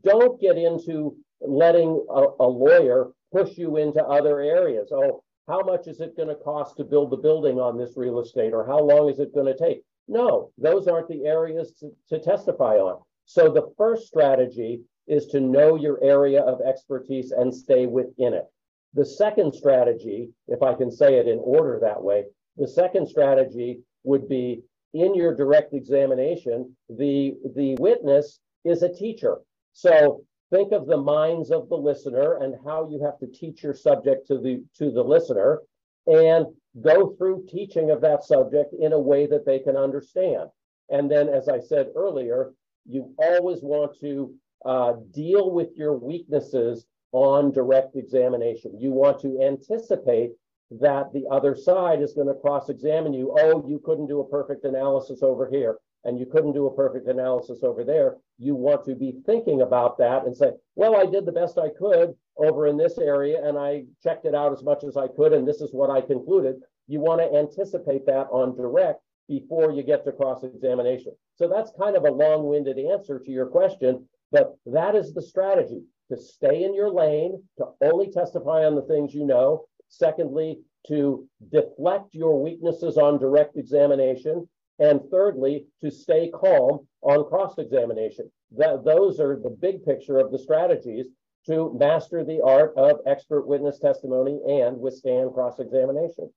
don't 0.02 0.40
get 0.40 0.56
into 0.56 1.16
letting 1.40 2.04
a, 2.10 2.26
a 2.40 2.46
lawyer 2.46 3.08
push 3.32 3.56
you 3.56 3.76
into 3.76 4.04
other 4.04 4.40
areas. 4.40 4.90
Oh, 4.92 5.22
how 5.48 5.62
much 5.62 5.86
is 5.86 6.00
it 6.00 6.16
going 6.16 6.28
to 6.28 6.34
cost 6.34 6.76
to 6.76 6.84
build 6.84 7.10
the 7.10 7.16
building 7.16 7.58
on 7.58 7.78
this 7.78 7.96
real 7.96 8.20
estate 8.20 8.52
or 8.52 8.66
how 8.66 8.80
long 8.80 9.08
is 9.08 9.18
it 9.18 9.34
going 9.34 9.46
to 9.46 9.56
take? 9.56 9.82
No, 10.10 10.50
those 10.58 10.88
aren't 10.88 11.06
the 11.06 11.24
areas 11.24 11.72
to, 11.78 11.92
to 12.08 12.18
testify 12.18 12.74
on. 12.74 13.00
So 13.26 13.48
the 13.48 13.72
first 13.78 14.08
strategy 14.08 14.80
is 15.06 15.26
to 15.26 15.38
know 15.38 15.76
your 15.76 16.02
area 16.02 16.42
of 16.42 16.60
expertise 16.60 17.30
and 17.30 17.54
stay 17.54 17.86
within 17.86 18.34
it. 18.34 18.46
The 18.92 19.06
second 19.06 19.54
strategy, 19.54 20.30
if 20.48 20.64
I 20.64 20.74
can 20.74 20.90
say 20.90 21.14
it 21.14 21.28
in 21.28 21.38
order 21.38 21.78
that 21.80 22.02
way, 22.02 22.24
the 22.56 22.66
second 22.66 23.06
strategy 23.06 23.78
would 24.02 24.28
be 24.28 24.62
in 24.94 25.14
your 25.14 25.32
direct 25.32 25.74
examination, 25.74 26.76
the, 26.88 27.34
the 27.54 27.76
witness 27.78 28.40
is 28.64 28.82
a 28.82 28.92
teacher. 28.92 29.38
So 29.74 30.24
think 30.52 30.72
of 30.72 30.88
the 30.88 30.96
minds 30.96 31.52
of 31.52 31.68
the 31.68 31.76
listener 31.76 32.38
and 32.38 32.56
how 32.64 32.88
you 32.90 33.00
have 33.04 33.20
to 33.20 33.28
teach 33.28 33.62
your 33.62 33.74
subject 33.74 34.26
to 34.26 34.38
the 34.38 34.64
to 34.78 34.90
the 34.90 35.04
listener 35.04 35.60
and 36.08 36.46
go 36.82 37.14
through 37.16 37.46
teaching 37.48 37.90
of 37.90 38.00
that 38.00 38.24
subject 38.24 38.74
in 38.78 38.92
a 38.92 38.98
way 38.98 39.26
that 39.26 39.44
they 39.44 39.58
can 39.58 39.76
understand. 39.76 40.48
And 40.88 41.10
then 41.10 41.28
as 41.28 41.48
i 41.48 41.58
said 41.58 41.88
earlier 41.96 42.52
you 42.86 43.14
always 43.18 43.60
want 43.62 43.98
to 44.00 44.34
uh, 44.64 44.94
deal 45.12 45.50
with 45.50 45.68
your 45.76 45.96
weaknesses 45.96 46.86
on 47.12 47.52
direct 47.52 47.96
examination. 47.96 48.78
You 48.78 48.90
want 48.90 49.20
to 49.20 49.40
anticipate 49.42 50.32
that 50.80 51.12
the 51.12 51.26
other 51.30 51.56
side 51.56 52.00
is 52.00 52.12
going 52.14 52.28
to 52.28 52.34
cross-examine 52.34 53.12
you. 53.12 53.34
Oh 53.38 53.66
you 53.68 53.80
couldn't 53.84 54.06
do 54.06 54.20
a 54.20 54.28
perfect 54.28 54.64
analysis 54.64 55.22
over 55.22 55.48
here 55.50 55.78
and 56.04 56.18
you 56.18 56.26
couldn't 56.26 56.52
do 56.52 56.66
a 56.66 56.74
perfect 56.74 57.08
analysis 57.08 57.60
over 57.62 57.84
there, 57.84 58.16
you 58.38 58.54
want 58.54 58.84
to 58.86 58.94
be 58.94 59.16
thinking 59.26 59.62
about 59.62 59.98
that 59.98 60.24
and 60.24 60.36
say, 60.36 60.52
well, 60.74 60.96
I 60.96 61.06
did 61.06 61.26
the 61.26 61.32
best 61.32 61.58
I 61.58 61.68
could 61.68 62.14
over 62.38 62.66
in 62.66 62.76
this 62.76 62.98
area 62.98 63.46
and 63.46 63.58
I 63.58 63.84
checked 64.02 64.24
it 64.24 64.34
out 64.34 64.52
as 64.52 64.62
much 64.62 64.84
as 64.84 64.96
I 64.96 65.08
could, 65.08 65.32
and 65.32 65.46
this 65.46 65.60
is 65.60 65.72
what 65.72 65.90
I 65.90 66.00
concluded. 66.00 66.56
You 66.88 67.00
want 67.00 67.20
to 67.20 67.38
anticipate 67.38 68.06
that 68.06 68.28
on 68.30 68.56
direct 68.56 69.02
before 69.28 69.72
you 69.72 69.82
get 69.82 70.04
to 70.04 70.12
cross 70.12 70.42
examination. 70.42 71.14
So 71.36 71.48
that's 71.48 71.70
kind 71.78 71.96
of 71.96 72.04
a 72.04 72.10
long 72.10 72.48
winded 72.48 72.78
answer 72.78 73.18
to 73.18 73.30
your 73.30 73.46
question, 73.46 74.08
but 74.32 74.56
that 74.66 74.94
is 74.94 75.12
the 75.12 75.22
strategy 75.22 75.82
to 76.10 76.16
stay 76.16 76.64
in 76.64 76.74
your 76.74 76.90
lane, 76.90 77.42
to 77.58 77.66
only 77.82 78.10
testify 78.10 78.64
on 78.64 78.74
the 78.74 78.82
things 78.82 79.14
you 79.14 79.24
know. 79.24 79.66
Secondly, 79.88 80.58
to 80.86 81.28
deflect 81.52 82.14
your 82.14 82.42
weaknesses 82.42 82.96
on 82.96 83.18
direct 83.18 83.56
examination 83.56 84.48
and 84.80 85.00
thirdly, 85.10 85.66
to 85.80 85.90
stay 85.90 86.30
calm 86.34 86.86
on 87.02 87.28
cross 87.28 87.58
examination. 87.58 88.30
That, 88.56 88.84
those 88.84 89.20
are 89.20 89.36
the 89.36 89.50
big 89.50 89.84
picture 89.84 90.18
of 90.18 90.32
the 90.32 90.38
strategies 90.38 91.06
to 91.46 91.76
master 91.78 92.24
the 92.24 92.40
art 92.42 92.74
of 92.76 93.00
expert 93.06 93.46
witness 93.46 93.78
testimony 93.78 94.40
and 94.46 94.78
withstand 94.78 95.32
cross 95.32 95.58
examination. 95.58 96.30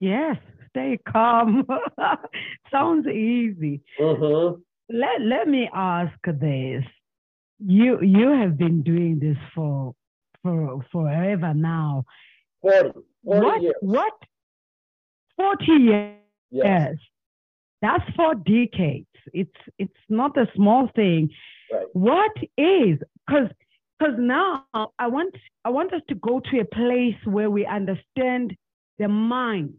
Yes, 0.00 0.36
stay 0.70 0.98
calm. 1.08 1.66
Sounds 2.70 3.06
easy. 3.06 3.80
Mm-hmm. 4.00 4.60
Let, 4.90 5.20
let 5.20 5.48
me 5.48 5.70
ask 5.72 6.12
this. 6.24 6.84
You 7.66 8.02
you 8.02 8.30
have 8.32 8.58
been 8.58 8.82
doing 8.82 9.18
this 9.20 9.38
for 9.54 9.94
for 10.42 10.84
forever 10.92 11.54
now. 11.54 12.04
40, 12.60 12.90
40 13.24 13.46
what, 13.46 13.62
years. 13.62 13.74
What? 13.80 14.12
40 15.36 15.64
years. 15.72 16.18
Yes. 16.50 16.96
That's 17.84 18.16
for 18.16 18.34
decades. 18.34 19.06
It's 19.34 19.60
it's 19.78 20.04
not 20.08 20.38
a 20.38 20.46
small 20.56 20.88
thing. 20.96 21.28
Right. 21.70 21.86
What 21.92 22.32
is 22.56 22.98
because 23.26 23.50
because 23.98 24.14
now 24.16 24.64
I 24.98 25.06
want 25.06 25.34
I 25.66 25.68
want 25.68 25.92
us 25.92 26.00
to 26.08 26.14
go 26.14 26.40
to 26.50 26.60
a 26.60 26.64
place 26.64 27.20
where 27.26 27.50
we 27.50 27.66
understand 27.66 28.56
the 28.98 29.08
mind, 29.08 29.74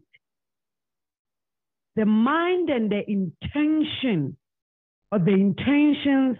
the 1.96 2.06
mind 2.06 2.70
and 2.70 2.92
the 2.92 3.02
intention 3.10 4.36
or 5.10 5.18
the 5.18 5.34
intentions 5.34 6.36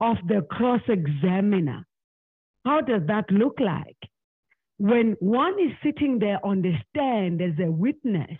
of 0.00 0.18
the 0.28 0.42
cross 0.48 0.82
examiner. 0.86 1.84
How 2.64 2.80
does 2.80 3.02
that 3.08 3.28
look 3.32 3.58
like? 3.58 3.98
When 4.76 5.16
one 5.18 5.54
is 5.58 5.72
sitting 5.82 6.20
there 6.20 6.38
on 6.46 6.62
the 6.62 6.74
stand 6.90 7.42
as 7.42 7.58
a 7.58 7.68
witness, 7.68 8.38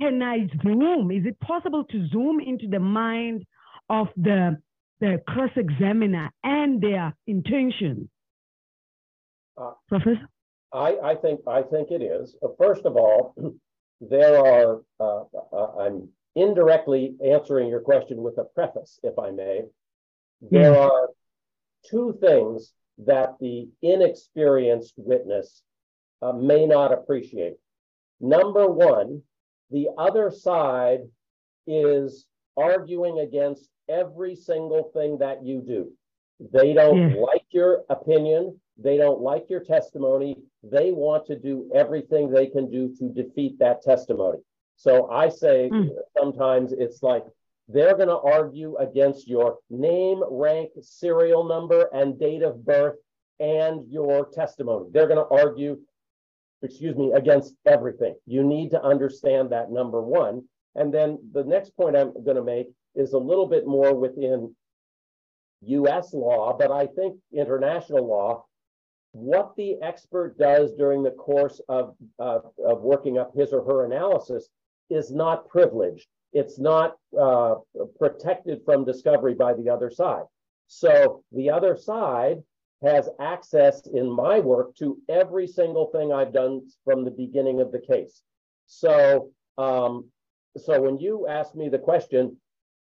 can 0.00 0.22
I 0.22 0.48
zoom? 0.62 1.10
Is 1.10 1.26
it 1.26 1.38
possible 1.40 1.84
to 1.84 2.08
zoom 2.08 2.40
into 2.40 2.66
the 2.68 2.80
mind 2.80 3.44
of 3.88 4.08
the, 4.16 4.58
the 5.00 5.20
cross 5.26 5.50
examiner 5.56 6.30
and 6.42 6.80
their 6.80 7.14
intention? 7.26 8.08
Uh, 9.60 9.72
Professor? 9.88 10.28
I, 10.72 10.96
I 11.02 11.14
think 11.16 11.40
I 11.48 11.62
think 11.62 11.90
it 11.90 12.00
is. 12.00 12.36
Uh, 12.42 12.48
first 12.56 12.84
of 12.84 12.96
all, 12.96 13.34
there 14.00 14.38
are. 14.38 14.82
Uh, 14.98 15.24
uh 15.52 15.80
I'm 15.80 16.08
indirectly 16.36 17.16
answering 17.24 17.68
your 17.68 17.80
question 17.80 18.22
with 18.22 18.38
a 18.38 18.44
preface, 18.44 19.00
if 19.02 19.18
I 19.18 19.30
may. 19.30 19.62
There 20.50 20.76
are 20.78 21.08
two 21.90 22.16
things 22.20 22.72
that 22.98 23.34
the 23.40 23.68
inexperienced 23.82 24.94
witness 24.96 25.62
uh, 26.22 26.32
may 26.32 26.66
not 26.66 26.92
appreciate. 26.92 27.56
Number 28.20 28.66
one, 28.66 29.22
the 29.70 29.88
other 29.98 30.30
side 30.30 31.00
is 31.66 32.26
arguing 32.56 33.20
against 33.20 33.68
every 33.88 34.34
single 34.34 34.84
thing 34.92 35.18
that 35.18 35.44
you 35.44 35.60
do. 35.60 35.92
They 36.52 36.72
don't 36.72 37.10
Yeah. 37.10 37.20
like 37.20 37.44
your 37.50 37.84
opinion. 37.90 38.60
They 38.78 38.96
don't 38.96 39.20
like 39.20 39.48
your 39.50 39.60
testimony. 39.60 40.42
They 40.62 40.90
want 40.92 41.26
to 41.26 41.36
do 41.36 41.70
everything 41.74 42.30
they 42.30 42.46
can 42.46 42.70
do 42.70 42.94
to 42.96 43.08
defeat 43.08 43.58
that 43.58 43.82
testimony. 43.82 44.38
So 44.76 45.10
I 45.10 45.28
say 45.28 45.68
Mm. 45.70 45.90
sometimes 46.16 46.72
it's 46.72 47.02
like 47.02 47.26
they're 47.68 47.94
going 47.94 48.08
to 48.08 48.18
argue 48.18 48.76
against 48.76 49.28
your 49.28 49.58
name, 49.68 50.24
rank, 50.28 50.70
serial 50.80 51.44
number, 51.44 51.88
and 51.92 52.18
date 52.18 52.42
of 52.42 52.64
birth 52.64 52.98
and 53.38 53.86
your 53.88 54.24
testimony. 54.26 54.88
They're 54.90 55.06
going 55.06 55.24
to 55.24 55.28
argue, 55.42 55.78
excuse 56.62 56.96
me, 56.96 57.12
against 57.12 57.54
everything. 57.66 58.14
You 58.26 58.42
need 58.42 58.70
to 58.70 58.82
understand 58.82 59.50
that 59.50 59.70
number 59.70 60.02
one. 60.02 60.42
And 60.74 60.92
then 60.92 61.18
the 61.32 61.44
next 61.44 61.76
point 61.76 61.96
I'm 61.96 62.12
going 62.24 62.36
to 62.36 62.44
make 62.44 62.68
is 62.94 63.12
a 63.12 63.18
little 63.18 63.46
bit 63.46 63.66
more 63.66 63.94
within 63.94 64.54
US 65.62 66.14
law, 66.14 66.56
but 66.58 66.70
I 66.70 66.86
think 66.86 67.16
international 67.32 68.06
law. 68.06 68.44
What 69.12 69.56
the 69.56 69.76
expert 69.82 70.38
does 70.38 70.72
during 70.74 71.02
the 71.02 71.10
course 71.10 71.60
of, 71.68 71.96
uh, 72.20 72.38
of 72.64 72.82
working 72.82 73.18
up 73.18 73.34
his 73.34 73.52
or 73.52 73.64
her 73.64 73.84
analysis 73.84 74.48
is 74.88 75.10
not 75.10 75.48
privileged. 75.48 76.06
It's 76.32 76.60
not 76.60 76.96
uh, 77.18 77.56
protected 77.98 78.60
from 78.64 78.84
discovery 78.84 79.34
by 79.34 79.54
the 79.54 79.68
other 79.68 79.90
side. 79.90 80.24
So 80.68 81.24
the 81.32 81.50
other 81.50 81.76
side 81.76 82.44
has 82.82 83.08
access 83.20 83.86
in 83.86 84.10
my 84.10 84.40
work 84.40 84.74
to 84.76 84.98
every 85.08 85.46
single 85.46 85.86
thing 85.86 86.12
I've 86.12 86.32
done 86.32 86.62
from 86.84 87.04
the 87.04 87.10
beginning 87.10 87.60
of 87.60 87.72
the 87.72 87.80
case. 87.80 88.22
So, 88.66 89.30
um, 89.58 90.06
so 90.56 90.80
when 90.80 90.98
you 90.98 91.26
ask 91.28 91.54
me 91.54 91.68
the 91.68 91.78
question, 91.78 92.36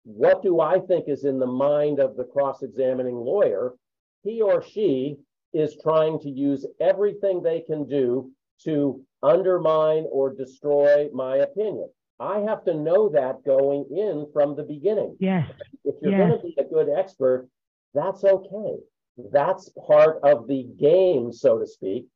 what 0.05 0.43
do 0.43 0.61
I 0.61 0.79
think 0.79 1.09
is 1.09 1.25
in 1.25 1.39
the 1.39 1.47
mind 1.47 1.99
of 1.99 2.17
the 2.17 2.25
cross-examining 2.25 3.17
lawyer? 3.17 3.75
He 4.23 4.41
or 4.41 4.63
she 4.63 5.17
is 5.53 5.77
trying 5.83 6.21
to 6.21 6.31
use 6.31 6.65
everything 6.81 7.43
they 7.43 7.61
can 7.61 7.87
do 7.87 8.31
to 8.65 9.03
undermine 9.23 10.07
or 10.11 10.33
destroy 10.33 11.09
my 11.13 11.37
opinion. 11.37 11.89
I 12.21 12.41
have 12.41 12.65
to 12.67 12.75
know 12.75 13.09
that 13.11 13.45
going 13.45 13.87
in 13.91 14.27
from 14.33 14.55
the 14.55 14.63
beginning. 14.63 15.17
Yes. 15.19 15.51
If 15.85 15.97
you're 16.01 16.13
Yes. 16.13 16.29
going 16.29 16.39
to 16.39 16.47
be 16.47 16.55
a 16.59 16.65
good 16.65 16.89
expert, 16.91 17.49
that's 17.95 18.23
okay. 18.25 18.77
That's 19.33 19.71
part 19.87 20.21
of 20.23 20.47
the 20.47 20.69
game, 20.79 21.33
so 21.33 21.59
to 21.59 21.67
speak. 21.67 22.07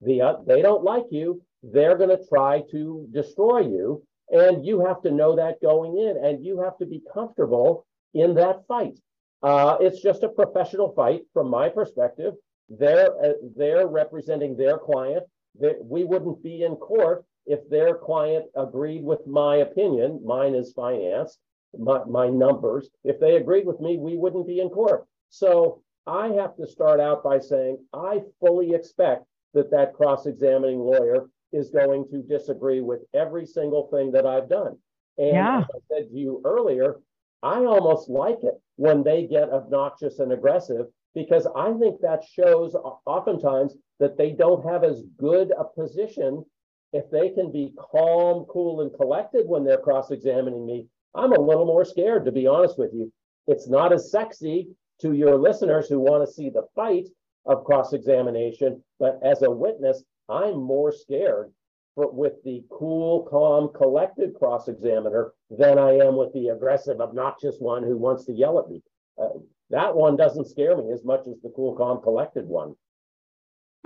The 0.00 0.22
uh, 0.22 0.34
they 0.46 0.62
don't 0.62 0.84
like 0.84 1.04
you. 1.10 1.42
They're 1.62 1.96
going 1.96 2.10
to 2.10 2.26
try 2.28 2.62
to 2.70 3.08
destroy 3.12 3.60
you, 3.60 4.02
and 4.30 4.64
you 4.64 4.84
have 4.84 5.02
to 5.02 5.10
know 5.10 5.36
that 5.36 5.62
going 5.62 5.98
in, 5.98 6.24
and 6.24 6.44
you 6.44 6.60
have 6.60 6.76
to 6.78 6.86
be 6.86 7.02
comfortable 7.12 7.86
in 8.12 8.34
that 8.34 8.66
fight. 8.66 8.98
Uh, 9.42 9.76
it's 9.80 10.02
just 10.02 10.22
a 10.22 10.28
professional 10.28 10.92
fight 10.94 11.22
from 11.32 11.50
my 11.50 11.68
perspective. 11.68 12.34
They're 12.68 13.12
uh, 13.22 13.32
they're 13.56 13.86
representing 13.86 14.56
their 14.56 14.78
client. 14.78 15.24
That 15.60 15.76
we 15.84 16.04
wouldn't 16.04 16.42
be 16.42 16.64
in 16.64 16.74
court 16.76 17.24
if 17.46 17.68
their 17.68 17.94
client 17.94 18.46
agreed 18.56 19.04
with 19.04 19.26
my 19.26 19.56
opinion. 19.56 20.20
Mine 20.24 20.54
is 20.54 20.72
finance, 20.72 21.38
my, 21.78 22.04
my 22.04 22.28
numbers. 22.28 22.88
If 23.04 23.20
they 23.20 23.36
agreed 23.36 23.66
with 23.66 23.80
me, 23.80 23.98
we 23.98 24.16
wouldn't 24.16 24.46
be 24.46 24.60
in 24.60 24.68
court. 24.68 25.06
So 25.28 25.82
I 26.06 26.28
have 26.28 26.56
to 26.56 26.66
start 26.66 27.00
out 27.00 27.24
by 27.24 27.38
saying 27.38 27.78
I 27.92 28.22
fully 28.40 28.74
expect 28.74 29.24
that 29.54 29.70
that 29.70 29.94
cross-examining 29.94 30.78
lawyer 30.78 31.28
is 31.52 31.70
going 31.70 32.06
to 32.10 32.22
disagree 32.22 32.80
with 32.80 33.00
every 33.14 33.46
single 33.46 33.86
thing 33.88 34.10
that 34.12 34.26
I've 34.26 34.48
done. 34.48 34.76
And 35.18 35.28
Yeah. 35.28 35.58
as 35.60 35.66
I 35.74 35.78
said 35.88 36.08
to 36.10 36.16
you 36.16 36.42
earlier, 36.44 37.00
I 37.42 37.64
almost 37.64 38.08
like 38.08 38.42
it 38.42 38.60
when 38.76 39.02
they 39.02 39.26
get 39.26 39.50
obnoxious 39.50 40.18
and 40.18 40.32
aggressive 40.32 40.86
because 41.14 41.46
I 41.54 41.72
think 41.74 42.00
that 42.00 42.24
shows 42.24 42.74
oftentimes 42.74 43.76
that 44.00 44.16
they 44.16 44.32
don't 44.32 44.64
have 44.64 44.82
as 44.82 45.04
good 45.16 45.52
a 45.56 45.64
position. 45.64 46.44
If 46.92 47.08
they 47.10 47.30
can 47.30 47.52
be 47.52 47.72
calm, 47.78 48.44
cool, 48.46 48.80
and 48.80 48.92
collected 48.94 49.46
when 49.46 49.64
they're 49.64 49.78
cross-examining 49.78 50.66
me, 50.66 50.88
I'm 51.14 51.32
a 51.32 51.40
little 51.40 51.66
more 51.66 51.84
scared, 51.84 52.24
to 52.24 52.32
be 52.32 52.46
honest 52.48 52.78
with 52.78 52.92
you. 52.92 53.12
It's 53.46 53.68
not 53.68 53.92
as 53.92 54.10
sexy 54.10 54.74
to 55.00 55.12
your 55.12 55.36
listeners 55.36 55.88
who 55.88 55.98
want 55.98 56.26
to 56.26 56.32
see 56.32 56.50
the 56.50 56.66
fight 56.74 57.08
of 57.46 57.64
cross-examination, 57.64 58.82
but 58.98 59.18
as 59.22 59.42
a 59.42 59.50
witness, 59.50 60.02
I'm 60.28 60.56
more 60.56 60.92
scared 60.92 61.52
for, 61.94 62.10
with 62.10 62.42
the 62.44 62.64
cool, 62.70 63.24
calm, 63.30 63.70
collected 63.74 64.34
cross-examiner 64.34 65.32
than 65.50 65.78
I 65.78 65.92
am 65.98 66.16
with 66.16 66.32
the 66.32 66.48
aggressive, 66.48 67.00
obnoxious 67.00 67.56
one 67.58 67.82
who 67.82 67.96
wants 67.96 68.24
to 68.26 68.32
yell 68.32 68.58
at 68.58 68.68
me. 68.68 68.82
Uh, 69.20 69.28
that 69.70 69.94
one 69.94 70.16
doesn't 70.16 70.48
scare 70.48 70.76
me 70.76 70.92
as 70.92 71.04
much 71.04 71.26
as 71.26 71.34
the 71.42 71.52
cool, 71.54 71.74
calm, 71.74 72.02
collected 72.02 72.46
one. 72.46 72.74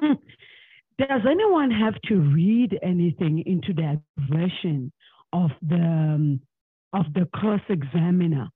Does 0.00 1.22
anyone 1.28 1.70
have 1.70 1.94
to 2.02 2.16
read 2.16 2.78
anything 2.82 3.42
into 3.46 3.72
that 3.74 4.00
version 4.30 4.92
of 5.32 5.50
the 5.62 5.76
um, 5.76 6.40
of 6.92 7.06
the 7.14 7.26
cross 7.32 7.60
examiner? 7.68 8.48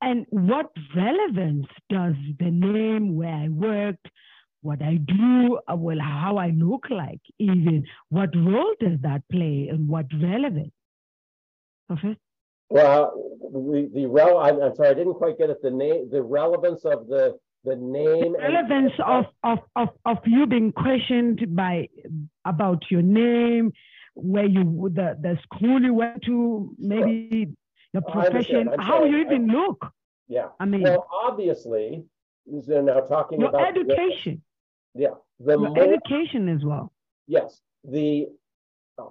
And 0.00 0.26
what 0.30 0.70
relevance 0.96 1.66
does 1.90 2.14
the 2.38 2.50
name, 2.50 3.16
where 3.16 3.34
I 3.34 3.48
worked, 3.48 4.06
what 4.62 4.82
I 4.82 4.96
do, 4.96 5.58
uh, 5.70 5.76
well, 5.76 5.98
how 6.00 6.36
I 6.36 6.48
look 6.50 6.86
like, 6.90 7.20
even 7.38 7.84
what 8.10 8.30
role 8.34 8.74
does 8.80 8.98
that 9.02 9.22
play, 9.30 9.68
and 9.70 9.88
what 9.88 10.06
relevance? 10.20 10.72
Professor? 11.86 12.16
Well, 12.70 13.38
the, 13.52 13.90
the 13.94 14.06
rel, 14.06 14.38
I'm, 14.38 14.60
I'm 14.60 14.74
sorry, 14.74 14.90
I 14.90 14.94
didn't 14.94 15.14
quite 15.14 15.38
get 15.38 15.50
it. 15.50 15.62
The 15.62 15.70
name, 15.70 16.10
the 16.10 16.22
relevance 16.22 16.84
of 16.84 17.06
the, 17.06 17.38
the 17.64 17.76
name. 17.76 18.34
and- 18.34 18.54
relevance 18.54 18.92
of, 19.04 19.24
of, 19.42 19.58
of, 19.76 19.88
of 20.04 20.18
you 20.26 20.46
being 20.46 20.72
questioned 20.72 21.56
by 21.56 21.88
about 22.44 22.82
your 22.90 23.02
name, 23.02 23.72
where 24.14 24.46
you 24.46 24.90
the, 24.92 25.16
the 25.22 25.38
school 25.44 25.80
you 25.80 25.94
went 25.94 26.22
to, 26.24 26.74
maybe 26.78 27.54
understand. 28.06 28.68
profession, 28.68 28.80
how 28.80 29.04
you 29.04 29.18
even 29.18 29.46
look. 29.48 29.92
Yeah, 30.28 30.48
I 30.60 30.64
mean, 30.66 30.82
well, 30.82 31.06
obviously, 31.10 32.04
they're 32.46 32.82
now 32.82 33.00
talking 33.00 33.40
your 33.40 33.48
about. 33.50 33.74
the- 33.74 33.80
education, 33.80 34.42
Yeah, 34.94 35.14
the 35.40 35.56
more, 35.58 35.78
education 35.78 36.48
as 36.48 36.64
well. 36.64 36.92
yes, 37.26 37.60
the, 37.84 38.28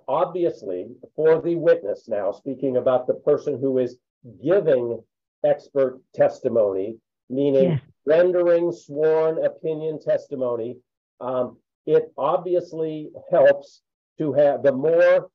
obviously, 0.08 0.90
for 1.16 1.42
the 1.42 1.56
witness 1.56 2.08
now, 2.08 2.32
speaking 2.32 2.78
about 2.78 3.08
the 3.08 3.14
person 3.16 3.60
who 3.60 3.78
is 3.78 3.98
giving 4.44 5.02
expert 5.44 6.00
testimony, 6.14 6.98
meaning 7.30 7.72
Yes. 7.72 7.82
rendering 8.06 8.72
sworn 8.72 9.44
opinion 9.46 10.00
testimony, 10.00 10.78
um, 11.20 11.58
it 11.86 12.12
obviously 12.18 13.12
helps 13.32 13.82
to 14.18 14.34
have 14.34 14.62
the 14.64 14.72
more 14.72 15.30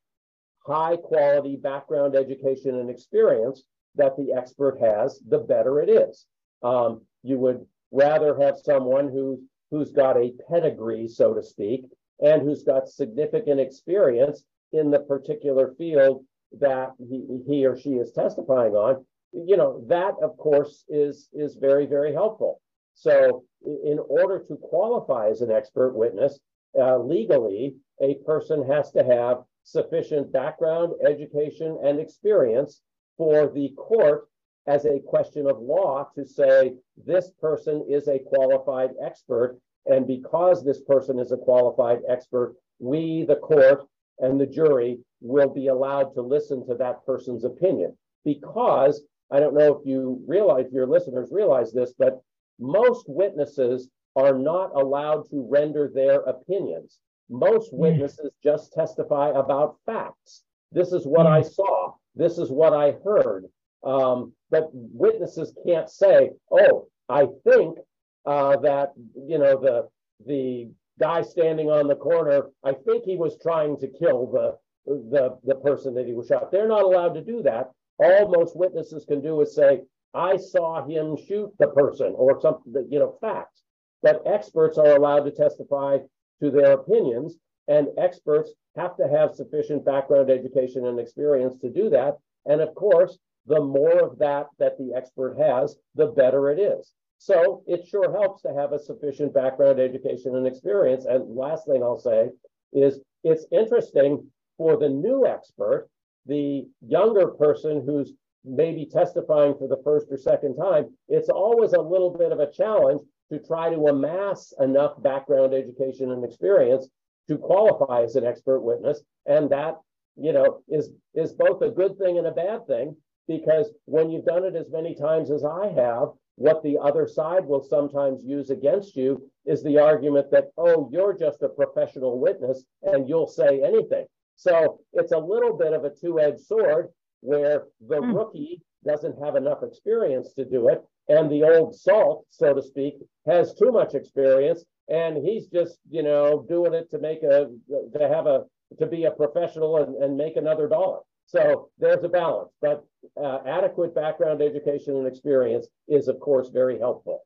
high 0.66 0.96
quality 0.96 1.57
background 1.57 2.14
education 2.14 2.79
and 2.79 2.88
experience 2.88 3.64
that 3.94 4.16
the 4.16 4.33
expert 4.33 4.79
has, 4.81 5.20
the 5.29 5.38
better 5.38 5.81
it 5.81 5.88
is. 5.88 6.27
Um, 6.62 7.03
you 7.22 7.38
would 7.38 7.66
rather 7.90 8.38
have 8.40 8.57
someone 8.59 9.09
who, 9.09 9.42
who's 9.70 9.92
got 9.92 10.16
a 10.16 10.33
pedigree, 10.48 11.09
so 11.09 11.35
to 11.35 11.42
speak, 11.42 11.85
and 12.20 12.42
who's 12.42 12.62
got 12.62 12.88
significant 12.88 13.61
experience 13.61 14.44
in 14.72 14.90
the 14.90 15.01
particular 15.01 15.75
field 15.77 16.25
that 16.61 16.92
he, 16.98 17.40
he 17.46 17.66
or 17.66 17.77
she 17.79 17.90
is 17.90 18.12
testifying 18.12 18.75
on. 18.75 19.05
You 19.33 19.57
know, 19.57 19.85
that 19.88 20.14
of 20.22 20.37
course 20.37 20.85
is, 20.88 21.29
is 21.33 21.57
very, 21.57 21.87
very 21.87 22.12
helpful. 22.12 22.61
So 22.94 23.44
in 23.64 23.98
order 24.09 24.44
to 24.48 24.57
qualify 24.57 25.29
as 25.29 25.40
an 25.40 25.51
expert 25.51 25.94
witness, 25.94 26.38
uh, 26.79 26.98
legally, 26.98 27.77
a 28.01 28.14
person 28.27 28.66
has 28.66 28.90
to 28.92 29.05
have 29.05 29.38
sufficient 29.64 30.33
background, 30.33 30.92
education, 31.07 31.79
and 31.85 32.01
experience 32.01 32.83
for 33.16 33.48
the 33.48 33.70
court 33.77 34.29
as 34.66 34.85
a 34.85 35.01
question 35.01 35.48
of 35.48 35.59
law 35.61 36.09
to 36.14 36.25
say 36.25 36.75
this 37.05 37.31
person 37.40 37.85
is 37.88 38.09
a 38.09 38.18
qualified 38.18 38.90
expert. 39.05 39.59
And 39.87 40.07
because 40.07 40.64
this 40.64 40.81
person 40.83 41.18
is 41.18 41.33
a 41.33 41.37
qualified 41.37 42.01
expert, 42.09 42.55
we, 42.79 43.25
the 43.25 43.37
court, 43.37 43.87
and 44.18 44.40
the 44.40 44.46
jury 44.46 44.98
will 45.20 45.48
be 45.48 45.68
allowed 45.68 46.14
to 46.14 46.22
listen 46.22 46.66
to 46.66 46.75
that 46.77 47.05
person's 47.05 47.44
opinion. 47.44 47.96
Because 48.25 49.03
I 49.31 49.40
don't 49.40 49.55
know 49.55 49.75
if 49.75 49.87
you 49.87 50.22
realize, 50.27 50.66
your 50.72 50.87
listeners 50.87 51.31
realize 51.33 51.72
this, 51.72 51.92
but 51.98 52.22
most 52.61 53.07
witnesses 53.09 53.88
are 54.14 54.38
not 54.38 54.70
allowed 54.77 55.29
to 55.31 55.46
render 55.51 55.90
their 55.92 56.20
opinions. 56.20 56.98
Most 57.33 57.73
witnesses 57.73 58.31
just 58.45 58.75
testify 58.75 59.31
about 59.31 59.77
facts. 59.87 60.42
This 60.71 60.92
is 60.92 61.07
what 61.07 61.27
I 61.27 61.40
saw. 61.42 61.95
this 62.14 62.37
is 62.37 62.51
what 62.51 62.75
I 62.75 62.92
heard. 63.05 63.47
Um, 63.83 64.33
but 64.51 64.68
witnesses 64.73 65.55
can't 65.66 65.88
say, 65.88 66.31
oh, 66.51 66.88
I 67.09 67.27
think 67.45 67.79
uh, 68.27 68.57
that, 68.59 68.92
you 69.16 69.38
know, 69.38 69.59
the, 69.59 69.88
the 70.27 70.71
guy 71.01 71.23
standing 71.23 71.68
on 71.71 71.88
the 71.88 71.97
corner, 71.97 72.51
I 72.62 72.73
think 72.73 73.05
he 73.05 73.16
was 73.16 73.38
trying 73.42 73.79
to 73.79 73.88
kill 73.88 74.31
the, 74.31 74.59
the, 74.87 75.38
the 75.45 75.55
person 75.57 75.95
that 75.95 76.07
he 76.07 76.12
was 76.12 76.29
shot. 76.29 76.53
They're 76.53 76.68
not 76.68 76.85
allowed 76.85 77.14
to 77.14 77.25
do 77.25 77.42
that. 77.45 77.71
All 77.99 78.29
most 78.29 78.55
witnesses 78.57 79.05
can 79.07 79.23
do 79.23 79.40
is 79.40 79.55
say, 79.55 79.81
I 80.14 80.37
saw 80.37 80.87
him 80.87 81.16
shoot 81.16 81.51
the 81.59 81.68
person 81.68 82.12
or 82.14 82.40
something, 82.40 82.87
you 82.90 82.99
know, 82.99 83.16
facts. 83.21 83.62
But 84.03 84.23
experts 84.27 84.77
are 84.77 84.97
allowed 84.97 85.25
to 85.25 85.31
testify 85.31 85.99
to 86.42 86.50
their 86.50 86.72
opinions, 86.72 87.37
and 87.68 87.87
experts 87.96 88.50
have 88.76 88.96
to 88.96 89.07
have 89.09 89.35
sufficient 89.35 89.85
background 89.85 90.31
education 90.31 90.87
and 90.87 90.98
experience 90.98 91.57
to 91.61 91.70
do 91.70 91.88
that. 91.90 92.16
And 92.46 92.61
of 92.61 92.74
course, 92.74 93.18
the 93.46 93.61
more 93.61 94.02
of 94.05 94.18
that 94.18 94.46
that 94.59 94.76
the 94.78 94.92
expert 94.94 95.38
has, 95.38 95.76
the 95.94 96.07
better 96.07 96.50
it 96.50 96.59
is. 96.59 96.92
So 97.18 97.62
it 97.66 97.87
sure 97.87 98.11
helps 98.11 98.42
to 98.42 98.52
have 98.55 98.72
a 98.72 98.78
sufficient 98.81 99.33
background 99.33 99.78
education 99.78 100.35
and 100.35 100.46
experience. 100.46 101.05
And 101.05 101.37
last 101.37 101.66
thing 101.66 101.83
I'll 101.83 101.98
say 101.98 102.31
is 102.72 102.98
it's 103.22 103.46
interesting 103.52 104.26
for 104.59 104.76
the 104.76 104.88
new 104.88 105.24
expert, 105.26 105.88
the 106.26 106.66
younger 106.81 107.28
person 107.28 107.85
who's 107.87 108.12
maybe 108.44 108.87
testifying 108.87 109.55
for 109.57 109.68
the 109.68 109.81
first 109.85 110.07
or 110.11 110.16
second 110.16 110.57
time, 110.57 110.87
it's 111.09 111.28
always 111.28 111.74
a 111.74 111.81
little 111.81 112.11
bit 112.11 112.33
of 112.33 112.40
a 112.40 112.50
challenge 112.50 113.00
to 113.33 113.38
try 113.38 113.71
to 113.71 113.87
amass 113.87 114.53
enough 114.61 115.01
background 115.03 115.55
education 115.55 116.12
and 116.12 116.25
experience 116.25 116.88
to 117.29 117.38
qualify 117.38 118.03
as 118.03 118.14
an 118.16 118.27
expert 118.27 118.61
witness. 118.61 119.03
And 119.27 119.49
that, 119.51 119.77
you 120.16 120.33
know, 120.33 120.61
is 120.68 120.90
is 121.14 121.33
both 121.33 121.62
a 121.62 121.71
good 121.71 121.97
thing 121.99 122.18
and 122.18 122.27
a 122.27 122.33
bad 122.33 122.66
thing 122.66 122.95
because 123.27 123.71
when 123.87 124.11
you've 124.11 124.27
done 124.27 124.45
it 124.45 124.55
as 124.55 124.66
many 124.71 124.95
times 124.95 125.31
as 125.31 125.45
I 125.45 125.73
have, 125.75 126.09
what 126.37 126.62
the 126.62 126.79
other 126.79 127.07
side 127.07 127.45
will 127.47 127.62
sometimes 127.62 128.25
use 128.25 128.51
against 128.51 128.97
you 128.97 129.31
is 129.47 129.62
the 129.62 129.79
argument 129.79 130.31
that, 130.31 130.51
oh, 130.59 130.88
you're 130.92 131.16
just 131.16 131.42
a 131.42 131.49
professional 131.49 132.18
witness 132.18 132.64
and 132.83 133.09
you'll 133.09 133.29
say 133.29 133.62
anything. 133.62 134.07
So 134.37 134.81
it's 134.92 135.12
a 135.12 135.18
little 135.18 135.57
bit 135.57 135.73
of 135.73 135.85
a 135.85 135.90
two 135.90 136.21
edged 136.21 136.40
sword 136.40 136.88
where 137.21 137.64
the 137.88 137.97
mm. 137.97 138.14
rookie 138.14 138.61
doesn't 138.85 139.23
have 139.23 139.37
enough 139.37 139.62
experience 139.62 140.33
to 140.35 140.45
do 140.45 140.68
it, 140.68 140.83
and 141.09 141.31
the 141.31 141.45
old 141.45 141.75
salt, 141.75 142.27
so 142.31 142.55
to 142.55 142.62
speak, 142.62 142.95
has 143.27 143.55
too 143.55 143.73
much 143.73 143.95
experience, 143.95 144.65
and 144.88 145.17
he's 145.17 145.47
just, 145.47 145.79
you 145.91 146.03
know, 146.03 146.45
doing 146.49 146.75
it 146.75 146.91
to 146.91 146.99
make 146.99 147.23
a, 147.23 147.49
to 147.69 148.09
have 148.09 148.27
a, 148.27 148.45
to 148.79 148.87
be 148.87 149.05
a 149.05 149.11
professional 149.11 149.77
and, 149.79 149.97
and 150.03 150.17
make 150.17 150.37
another 150.37 150.69
dollar. 150.69 151.01
So 151.27 151.71
there's 151.79 152.05
a 152.05 152.09
balance, 152.09 152.51
but 152.61 152.85
uh, 153.23 153.38
adequate 153.47 153.95
background 153.95 154.43
education 154.43 154.97
and 154.97 155.07
experience 155.07 155.67
is, 155.88 156.09
of 156.09 156.21
course, 156.21 156.49
very 156.49 156.79
helpful. 156.79 157.21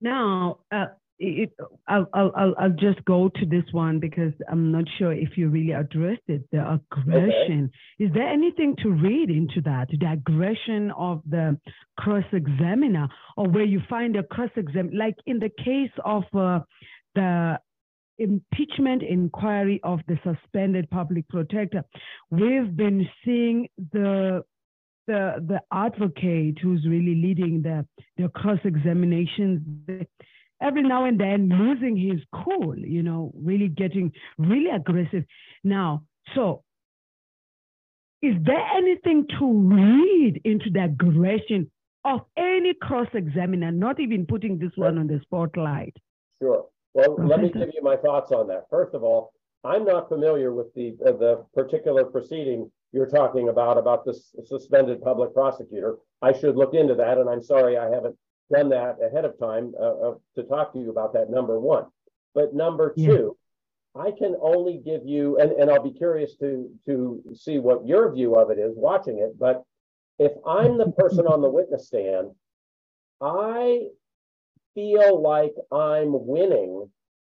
Now, 0.00 0.58
uh, 0.70 0.86
it, 1.18 1.52
I'll, 1.86 2.06
I'll, 2.12 2.54
I'll 2.58 2.70
just 2.70 3.04
go 3.04 3.28
to 3.28 3.46
this 3.46 3.64
one 3.72 4.00
because 4.00 4.32
I'm 4.50 4.72
not 4.72 4.84
sure 4.98 5.12
if 5.12 5.36
you 5.36 5.48
really 5.48 5.72
addressed 5.72 6.22
it. 6.28 6.42
The 6.50 6.58
aggression. 6.58 7.70
Okay. 8.00 8.04
Is 8.04 8.12
there 8.12 8.28
anything 8.28 8.76
to 8.82 8.90
read 8.90 9.30
into 9.30 9.60
that? 9.62 9.88
The 9.90 10.12
aggression 10.12 10.90
of 10.96 11.22
the 11.28 11.58
cross 11.98 12.24
examiner, 12.32 13.08
or 13.36 13.48
where 13.48 13.64
you 13.64 13.80
find 13.88 14.16
a 14.16 14.22
cross 14.24 14.50
exam, 14.56 14.90
like 14.92 15.16
in 15.26 15.38
the 15.38 15.50
case 15.64 15.92
of 16.04 16.24
uh, 16.34 16.60
the 17.14 17.58
impeachment 18.18 19.02
inquiry 19.02 19.80
of 19.82 20.00
the 20.08 20.18
suspended 20.24 20.88
public 20.90 21.28
protector, 21.28 21.84
we've 22.30 22.76
been 22.76 23.08
seeing 23.24 23.68
the 23.92 24.42
the 25.06 25.34
the 25.46 25.60
advocate 25.72 26.58
who's 26.62 26.84
really 26.88 27.14
leading 27.14 27.62
the 27.62 27.86
the 28.16 28.28
cross 28.30 28.58
examinations 28.64 29.60
every 30.64 30.82
now 30.82 31.04
and 31.04 31.20
then 31.20 31.48
losing 31.48 31.96
his 31.96 32.20
cool, 32.32 32.76
you 32.78 33.02
know, 33.02 33.32
really 33.36 33.68
getting 33.68 34.12
really 34.38 34.70
aggressive. 34.70 35.24
Now, 35.62 36.04
so 36.34 36.64
is 38.22 38.34
there 38.44 38.66
anything 38.74 39.26
to 39.38 39.46
read 39.52 40.40
into 40.44 40.70
the 40.70 40.84
aggression 40.84 41.70
of 42.04 42.20
any 42.36 42.72
cross 42.80 43.08
examiner, 43.12 43.70
not 43.70 44.00
even 44.00 44.26
putting 44.26 44.58
this 44.58 44.72
one 44.76 44.98
on 44.98 45.06
the 45.06 45.20
spotlight? 45.22 45.94
Sure. 46.40 46.66
Well, 46.94 47.14
Professor. 47.14 47.28
let 47.28 47.40
me 47.42 47.50
give 47.50 47.70
you 47.74 47.82
my 47.82 47.96
thoughts 47.96 48.32
on 48.32 48.48
that. 48.48 48.64
First 48.70 48.94
of 48.94 49.02
all, 49.02 49.32
I'm 49.64 49.84
not 49.84 50.08
familiar 50.08 50.52
with 50.52 50.72
the 50.74 50.96
uh, 51.04 51.12
the 51.12 51.44
particular 51.54 52.04
proceeding 52.04 52.70
you're 52.92 53.08
talking 53.08 53.48
about 53.48 53.76
about 53.76 54.04
this 54.04 54.34
suspended 54.44 55.02
public 55.02 55.34
prosecutor. 55.34 55.96
I 56.22 56.32
should 56.32 56.56
look 56.56 56.74
into 56.74 56.94
that, 56.94 57.18
and 57.18 57.28
I'm 57.28 57.42
sorry 57.42 57.76
I 57.76 57.90
haven't 57.90 58.16
done 58.52 58.68
that 58.70 58.98
ahead 59.02 59.24
of 59.24 59.38
time 59.38 59.74
uh, 59.80 60.08
uh, 60.08 60.14
to 60.36 60.42
talk 60.44 60.72
to 60.72 60.78
you 60.78 60.90
about 60.90 61.12
that, 61.14 61.30
number 61.30 61.58
one. 61.58 61.86
But 62.34 62.54
number 62.54 62.92
two, 62.92 63.36
yeah. 63.94 64.02
I 64.02 64.10
can 64.10 64.36
only 64.40 64.80
give 64.84 65.02
you, 65.04 65.38
and, 65.38 65.52
and 65.52 65.70
I'll 65.70 65.82
be 65.82 65.96
curious 65.96 66.34
to, 66.36 66.68
to 66.86 67.22
see 67.34 67.58
what 67.58 67.86
your 67.86 68.12
view 68.12 68.34
of 68.36 68.50
it 68.50 68.58
is 68.58 68.74
watching 68.76 69.18
it. 69.18 69.38
But 69.38 69.62
if 70.18 70.32
I'm 70.46 70.78
the 70.78 70.90
person 70.92 71.26
on 71.26 71.42
the 71.42 71.48
witness 71.48 71.86
stand, 71.86 72.30
I 73.20 73.88
feel 74.74 75.22
like 75.22 75.54
I'm 75.70 76.26
winning 76.26 76.90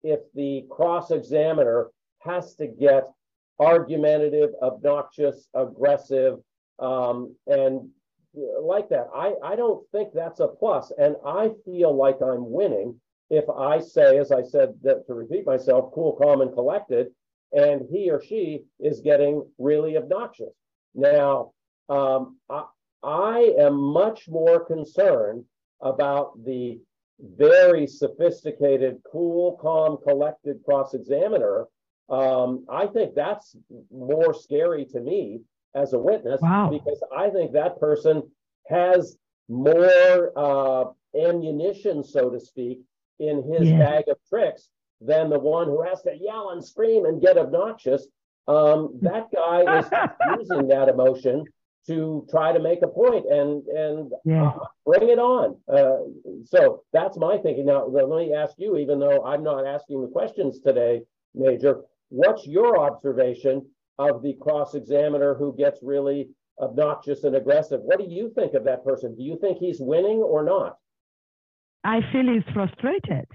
if 0.02 0.20
the 0.34 0.64
cross 0.70 1.10
examiner 1.10 1.88
has 2.20 2.54
to 2.56 2.66
get 2.66 3.10
argumentative, 3.58 4.50
obnoxious, 4.62 5.48
aggressive, 5.54 6.38
um, 6.78 7.34
and 7.46 7.88
like 8.60 8.88
that. 8.88 9.08
I, 9.14 9.34
I 9.42 9.56
don't 9.56 9.84
think 9.92 10.12
that's 10.12 10.40
a 10.40 10.48
plus, 10.48 10.92
and 10.98 11.16
I 11.26 11.50
feel 11.64 11.94
like 11.94 12.20
I'm 12.22 12.50
winning 12.50 13.00
if 13.30 13.48
I 13.48 13.80
say, 13.80 14.18
as 14.18 14.30
I 14.32 14.42
said, 14.42 14.74
that 14.82 15.06
to 15.06 15.14
repeat 15.14 15.46
myself, 15.46 15.92
cool, 15.94 16.12
calm, 16.12 16.40
and 16.40 16.52
collected, 16.52 17.08
and 17.52 17.82
he 17.90 18.10
or 18.10 18.22
she 18.22 18.64
is 18.78 19.00
getting 19.00 19.44
really 19.58 19.96
obnoxious. 19.96 20.52
Now, 20.94 21.52
um, 21.88 22.38
I, 22.50 22.64
I 23.02 23.54
am 23.58 23.74
much 23.74 24.28
more 24.28 24.64
concerned 24.64 25.44
about 25.80 26.44
the 26.44 26.80
very 27.20 27.86
sophisticated, 27.86 28.98
cool, 29.10 29.56
calm, 29.60 29.98
collected 30.06 30.62
cross 30.64 30.94
examiner. 30.94 31.66
Um, 32.08 32.66
I 32.68 32.86
think 32.86 33.14
that's 33.14 33.56
more 33.90 34.34
scary 34.34 34.84
to 34.86 35.00
me 35.00 35.40
as 35.74 35.92
a 35.92 35.98
witness 35.98 36.40
wow. 36.40 36.70
because 36.70 37.02
I 37.16 37.30
think 37.30 37.52
that 37.52 37.80
person 37.80 38.22
has 38.68 39.16
more 39.48 40.32
uh, 40.36 40.84
ammunition, 41.18 42.02
so 42.02 42.30
to 42.30 42.40
speak, 42.40 42.80
in 43.18 43.42
his 43.42 43.68
yeah. 43.70 43.78
bag 43.78 44.04
of 44.08 44.16
tricks 44.28 44.68
than 45.00 45.30
the 45.30 45.38
one 45.38 45.66
who 45.66 45.82
has 45.82 46.02
to 46.02 46.16
yell 46.18 46.50
and 46.50 46.64
scream 46.64 47.04
and 47.04 47.20
get 47.20 47.36
obnoxious. 47.36 48.06
Um, 48.46 48.98
that 49.02 49.28
guy 49.34 49.78
is 49.78 49.86
using 50.38 50.68
that 50.68 50.88
emotion 50.88 51.44
to 51.86 52.26
try 52.30 52.52
to 52.52 52.58
make 52.58 52.80
a 52.82 52.88
point 52.88 53.26
and 53.30 53.66
and 53.66 54.12
yeah. 54.24 54.48
uh, 54.48 54.58
bring 54.86 55.10
it 55.10 55.18
on. 55.18 55.56
Uh, 55.72 56.44
so 56.44 56.82
that's 56.92 57.18
my 57.18 57.36
thinking. 57.38 57.66
Now 57.66 57.86
let 57.86 58.08
me 58.08 58.34
ask 58.34 58.54
you, 58.58 58.76
even 58.78 58.98
though 58.98 59.24
I'm 59.24 59.42
not 59.42 59.66
asking 59.66 60.00
the 60.00 60.08
questions 60.08 60.60
today, 60.60 61.02
Major, 61.34 61.82
what's 62.08 62.46
your 62.46 62.78
observation 62.78 63.66
of 63.98 64.22
the 64.22 64.34
cross 64.40 64.74
examiner 64.74 65.34
who 65.34 65.54
gets 65.56 65.80
really 65.82 66.28
obnoxious 66.60 67.24
and 67.24 67.36
aggressive. 67.36 67.80
What 67.82 67.98
do 67.98 68.06
you 68.08 68.32
think 68.34 68.54
of 68.54 68.64
that 68.64 68.84
person? 68.84 69.14
Do 69.14 69.22
you 69.22 69.38
think 69.40 69.58
he's 69.58 69.80
winning 69.80 70.18
or 70.18 70.44
not? 70.44 70.78
I 71.84 72.00
feel 72.12 72.32
he's 72.32 72.54
frustrated. 72.54 73.26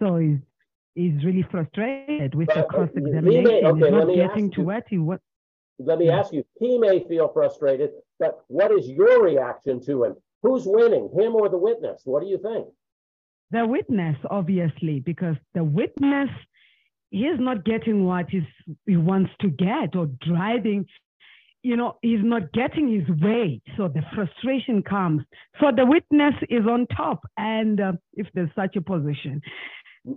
So 0.00 0.16
he's 0.16 0.38
he's 0.94 1.24
really 1.24 1.46
frustrated 1.50 2.34
with 2.34 2.48
but, 2.48 2.56
uh, 2.56 2.60
the 2.62 2.66
cross 2.66 2.90
examination. 2.94 3.66
Okay, 3.66 3.80
he's 3.80 3.90
not 3.90 4.14
getting 4.14 4.50
to 4.52 4.62
what 4.62 4.84
he 4.88 4.98
what. 4.98 5.20
Let 5.78 5.98
me 5.98 6.10
ask 6.10 6.32
you. 6.32 6.44
He 6.58 6.76
may 6.76 7.04
feel 7.06 7.28
frustrated, 7.32 7.90
but 8.18 8.42
what 8.48 8.72
is 8.72 8.88
your 8.88 9.22
reaction 9.22 9.80
to 9.86 10.04
him? 10.04 10.16
Who's 10.42 10.64
winning, 10.66 11.08
him 11.16 11.34
or 11.34 11.48
the 11.48 11.58
witness? 11.58 12.02
What 12.04 12.22
do 12.22 12.28
you 12.28 12.38
think? 12.38 12.66
The 13.50 13.66
witness, 13.66 14.16
obviously, 14.28 15.00
because 15.00 15.36
the 15.54 15.64
witness 15.64 16.28
he's 17.10 17.38
not 17.38 17.64
getting 17.64 18.04
what 18.04 18.28
he's, 18.30 18.42
he 18.86 18.96
wants 18.96 19.30
to 19.40 19.48
get 19.48 19.96
or 19.96 20.06
driving 20.26 20.86
you 21.64 21.76
know 21.76 21.98
he's 22.02 22.22
not 22.22 22.52
getting 22.52 22.88
his 22.88 23.08
way. 23.20 23.60
So 23.76 23.88
the 23.88 24.02
frustration 24.14 24.80
comes. 24.80 25.22
So 25.60 25.72
the 25.74 25.84
witness 25.84 26.34
is 26.48 26.64
on 26.66 26.86
top. 26.86 27.20
And 27.36 27.80
uh, 27.80 27.92
if 28.14 28.28
there's 28.32 28.48
such 28.54 28.76
a 28.76 28.80
position 28.80 29.42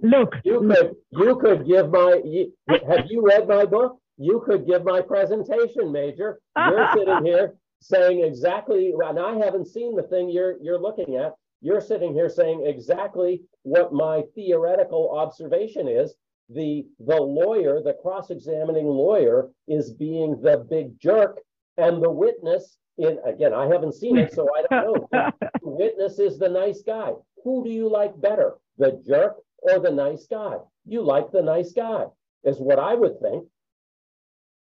look. 0.01 0.35
You 0.43 0.59
could 0.59 0.95
you 1.11 1.35
could 1.37 1.67
give 1.67 1.91
my 1.91 2.21
you, 2.23 2.53
have 2.67 3.05
you 3.09 3.25
read 3.25 3.47
my 3.47 3.65
book? 3.65 3.97
You 4.17 4.43
could 4.45 4.67
give 4.67 4.83
my 4.83 5.01
presentation 5.01 5.91
major. 5.91 6.39
You're 6.57 6.89
sitting 6.95 7.25
here 7.25 7.55
saying 7.83 8.23
exactly 8.23 8.93
and 8.95 9.17
i 9.17 9.43
haven't 9.43 9.67
seen 9.67 9.95
the 9.95 10.03
thing 10.03 10.29
you're 10.29 10.55
you're 10.61 10.79
looking 10.79 11.15
at. 11.15 11.33
You're 11.61 11.81
sitting 11.81 12.13
here 12.13 12.29
saying 12.29 12.65
exactly 12.65 13.43
what 13.63 13.93
my 13.93 14.23
theoretical 14.35 15.15
observation 15.17 15.87
is 15.87 16.13
the 16.53 16.85
the 16.99 17.21
lawyer, 17.21 17.81
the 17.81 17.93
cross-examining 18.01 18.85
lawyer, 18.85 19.49
is 19.67 19.91
being 19.91 20.41
the 20.41 20.65
big 20.69 20.99
jerk, 20.99 21.39
and 21.77 22.01
the 22.01 22.09
witness 22.09 22.77
in 22.97 23.19
again, 23.25 23.53
I 23.53 23.67
haven't 23.67 23.95
seen 23.95 24.17
it, 24.17 24.33
so 24.33 24.47
I 24.55 24.61
don't 24.69 25.11
know. 25.11 25.31
the 25.41 25.49
witness 25.63 26.19
is 26.19 26.37
the 26.37 26.49
nice 26.49 26.81
guy. 26.81 27.11
Who 27.43 27.63
do 27.63 27.69
you 27.69 27.89
like 27.89 28.19
better, 28.19 28.55
the 28.77 29.01
jerk 29.07 29.37
or 29.61 29.79
the 29.79 29.91
nice 29.91 30.27
guy? 30.27 30.57
You 30.85 31.01
like 31.01 31.31
the 31.31 31.41
nice 31.41 31.71
guy, 31.71 32.05
is 32.43 32.57
what 32.57 32.79
I 32.79 32.93
would 32.95 33.19
think. 33.21 33.45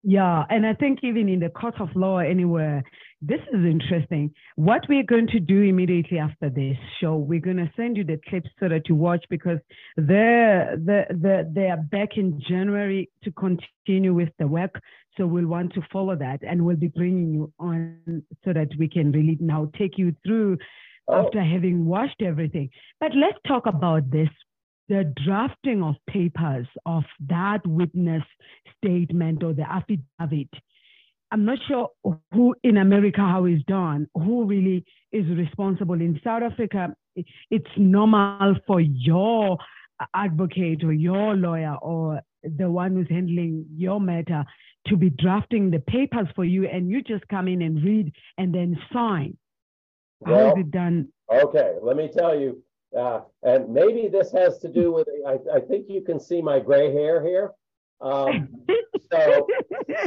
Yeah, 0.03 0.43
and 0.49 0.65
I 0.65 0.73
think 0.73 0.99
even 1.03 1.29
in 1.29 1.39
the 1.39 1.49
court 1.49 1.79
of 1.79 1.95
law 1.95 2.17
anywhere, 2.17 2.83
this 3.25 3.39
is 3.53 3.65
interesting. 3.65 4.33
What 4.55 4.81
we're 4.89 5.03
going 5.03 5.27
to 5.27 5.39
do 5.39 5.61
immediately 5.61 6.19
after 6.19 6.49
this 6.49 6.75
show, 6.99 7.15
we're 7.15 7.39
going 7.39 7.57
to 7.57 7.71
send 7.75 7.95
you 7.95 8.03
the 8.03 8.19
clips 8.27 8.49
so 8.59 8.67
that 8.67 8.89
you 8.89 8.95
watch 8.95 9.23
because 9.29 9.59
they're, 9.95 10.75
they're, 10.77 11.07
they're, 11.09 11.45
they 11.49 11.69
are 11.69 11.77
back 11.77 12.17
in 12.17 12.41
January 12.47 13.09
to 13.23 13.31
continue 13.31 14.13
with 14.13 14.29
the 14.39 14.47
work. 14.47 14.81
So 15.17 15.25
we'll 15.25 15.47
want 15.47 15.73
to 15.75 15.81
follow 15.91 16.15
that 16.17 16.39
and 16.43 16.65
we'll 16.65 16.75
be 16.75 16.87
bringing 16.87 17.33
you 17.33 17.53
on 17.59 18.23
so 18.43 18.51
that 18.51 18.69
we 18.77 18.89
can 18.89 19.11
really 19.11 19.37
now 19.39 19.71
take 19.77 19.97
you 19.97 20.13
through 20.25 20.57
oh. 21.07 21.25
after 21.25 21.41
having 21.41 21.85
watched 21.85 22.21
everything. 22.21 22.69
But 22.99 23.11
let's 23.15 23.37
talk 23.47 23.67
about 23.67 24.11
this 24.11 24.29
the 24.89 25.13
drafting 25.25 25.81
of 25.81 25.95
papers 26.09 26.67
of 26.85 27.03
that 27.29 27.65
witness 27.65 28.23
statement 28.77 29.41
or 29.41 29.53
the 29.53 29.63
affidavit. 29.63 30.49
I'm 31.33 31.45
not 31.45 31.57
sure 31.67 31.89
who 32.31 32.53
in 32.63 32.77
America 32.77 33.21
how 33.21 33.45
it's 33.45 33.63
done, 33.63 34.07
who 34.13 34.45
really 34.45 34.85
is 35.11 35.25
responsible. 35.35 35.95
In 35.95 36.19
South 36.23 36.43
Africa, 36.43 36.95
it's 37.49 37.65
normal 37.75 38.55
for 38.67 38.79
your 38.79 39.57
advocate 40.13 40.83
or 40.83 40.93
your 40.93 41.35
lawyer 41.35 41.75
or 41.81 42.21
the 42.43 42.69
one 42.69 42.93
who's 42.93 43.09
handling 43.09 43.65
your 43.75 43.99
matter 43.99 44.45
to 44.87 44.95
be 44.95 45.09
drafting 45.09 45.71
the 45.71 45.79
papers 45.79 46.27
for 46.35 46.45
you 46.45 46.67
and 46.67 46.91
you 46.91 47.01
just 47.01 47.27
come 47.29 47.47
in 47.47 47.63
and 47.63 47.83
read 47.83 48.13
and 48.37 48.53
then 48.53 48.77
sign. 48.93 49.35
Well, 50.19 50.51
how 50.51 50.55
is 50.55 50.65
it 50.65 50.71
done? 50.71 51.07
Okay, 51.33 51.77
let 51.81 51.97
me 51.97 52.11
tell 52.15 52.39
you, 52.39 52.61
uh, 52.95 53.21
and 53.41 53.73
maybe 53.73 54.07
this 54.07 54.31
has 54.33 54.59
to 54.59 54.71
do 54.71 54.91
with, 54.91 55.07
I, 55.27 55.39
I 55.55 55.59
think 55.61 55.87
you 55.89 56.01
can 56.01 56.19
see 56.19 56.43
my 56.43 56.59
gray 56.59 56.93
hair 56.93 57.25
here. 57.25 57.53
Um, 58.01 58.49
so, 59.11 59.47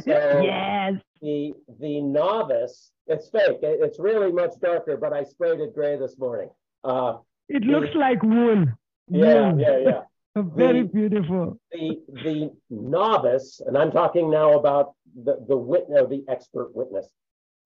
so 0.04 0.40
yes. 0.42 0.94
the, 1.22 1.52
the 1.80 2.00
novice, 2.00 2.90
it's 3.06 3.28
fake. 3.28 3.58
It's 3.62 3.98
really 3.98 4.32
much 4.32 4.52
darker, 4.60 4.96
but 4.96 5.12
I 5.12 5.24
sprayed 5.24 5.60
it 5.60 5.74
gray 5.74 5.96
this 5.96 6.18
morning. 6.18 6.50
Uh, 6.84 7.18
it 7.48 7.60
the, 7.60 7.66
looks 7.66 7.94
like 7.94 8.22
wool. 8.22 8.66
Yeah, 9.08 9.50
wool. 9.50 9.60
yeah, 9.60 9.78
yeah. 9.78 10.00
Very 10.54 10.82
the, 10.82 10.88
beautiful. 10.88 11.58
The 11.72 12.02
the 12.08 12.52
novice, 12.68 13.60
and 13.66 13.76
I'm 13.78 13.90
talking 13.90 14.30
now 14.30 14.58
about 14.58 14.94
the 15.24 15.44
the 15.48 15.56
witness, 15.56 16.08
the 16.10 16.24
expert 16.28 16.74
witness. 16.74 17.08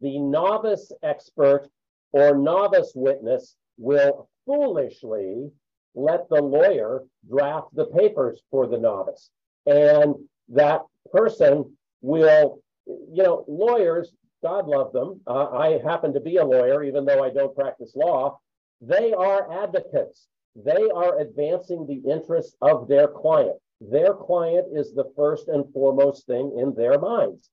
The 0.00 0.18
novice 0.18 0.92
expert 1.02 1.68
or 2.12 2.36
novice 2.36 2.92
witness 2.94 3.56
will 3.76 4.28
foolishly 4.46 5.50
let 5.94 6.28
the 6.28 6.40
lawyer 6.40 7.02
draft 7.28 7.74
the 7.74 7.86
papers 7.86 8.40
for 8.50 8.66
the 8.66 8.78
novice. 8.78 9.30
And 9.66 10.14
that 10.50 10.82
person 11.12 11.76
will, 12.00 12.62
you 12.86 13.22
know, 13.22 13.44
lawyers, 13.48 14.12
God 14.42 14.66
love 14.66 14.92
them. 14.92 15.20
Uh, 15.26 15.50
I 15.50 15.80
happen 15.84 16.12
to 16.14 16.20
be 16.20 16.36
a 16.36 16.44
lawyer, 16.44 16.82
even 16.82 17.04
though 17.04 17.22
I 17.22 17.30
don't 17.30 17.54
practice 17.54 17.92
law. 17.94 18.38
They 18.80 19.12
are 19.12 19.62
advocates. 19.62 20.26
They 20.56 20.88
are 20.94 21.18
advancing 21.20 21.86
the 21.86 22.10
interests 22.10 22.56
of 22.62 22.88
their 22.88 23.08
client. 23.08 23.56
Their 23.80 24.14
client 24.14 24.66
is 24.72 24.92
the 24.92 25.12
first 25.16 25.48
and 25.48 25.70
foremost 25.72 26.26
thing 26.26 26.56
in 26.58 26.74
their 26.74 26.98
minds. 26.98 27.50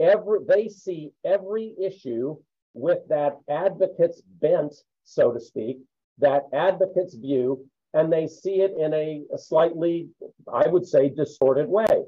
Every 0.00 0.40
they 0.46 0.68
see 0.68 1.12
every 1.24 1.74
issue 1.80 2.36
with 2.74 3.06
that 3.08 3.38
advocate's 3.48 4.20
bent, 4.40 4.74
so 5.04 5.32
to 5.32 5.40
speak, 5.40 5.78
that 6.18 6.42
advocates 6.52 7.14
view, 7.14 7.66
and 7.92 8.12
they 8.12 8.26
see 8.26 8.60
it 8.60 8.74
in 8.76 8.92
a, 8.92 9.22
a 9.32 9.38
slightly, 9.38 10.08
I 10.52 10.68
would 10.68 10.86
say, 10.86 11.08
distorted 11.08 11.68
way. 11.68 12.04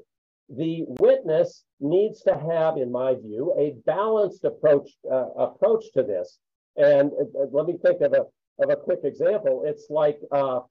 The 0.49 0.85
witness 0.99 1.63
needs 1.79 2.21
to 2.21 2.33
have, 2.33 2.77
in 2.77 2.91
my 2.91 3.15
view, 3.15 3.53
a 3.57 3.75
balanced 3.85 4.45
approach 4.45 4.89
uh, 5.11 5.29
approach 5.37 5.91
to 5.93 6.03
this. 6.03 6.39
And 6.77 7.11
uh, 7.11 7.45
let 7.51 7.65
me 7.65 7.77
think 7.83 8.01
of 8.01 8.13
a 8.13 8.25
of 8.63 8.69
a 8.69 8.75
quick 8.75 8.99
example. 9.03 9.63
It's 9.65 9.87
like 9.89 10.19
uh, 10.31 10.61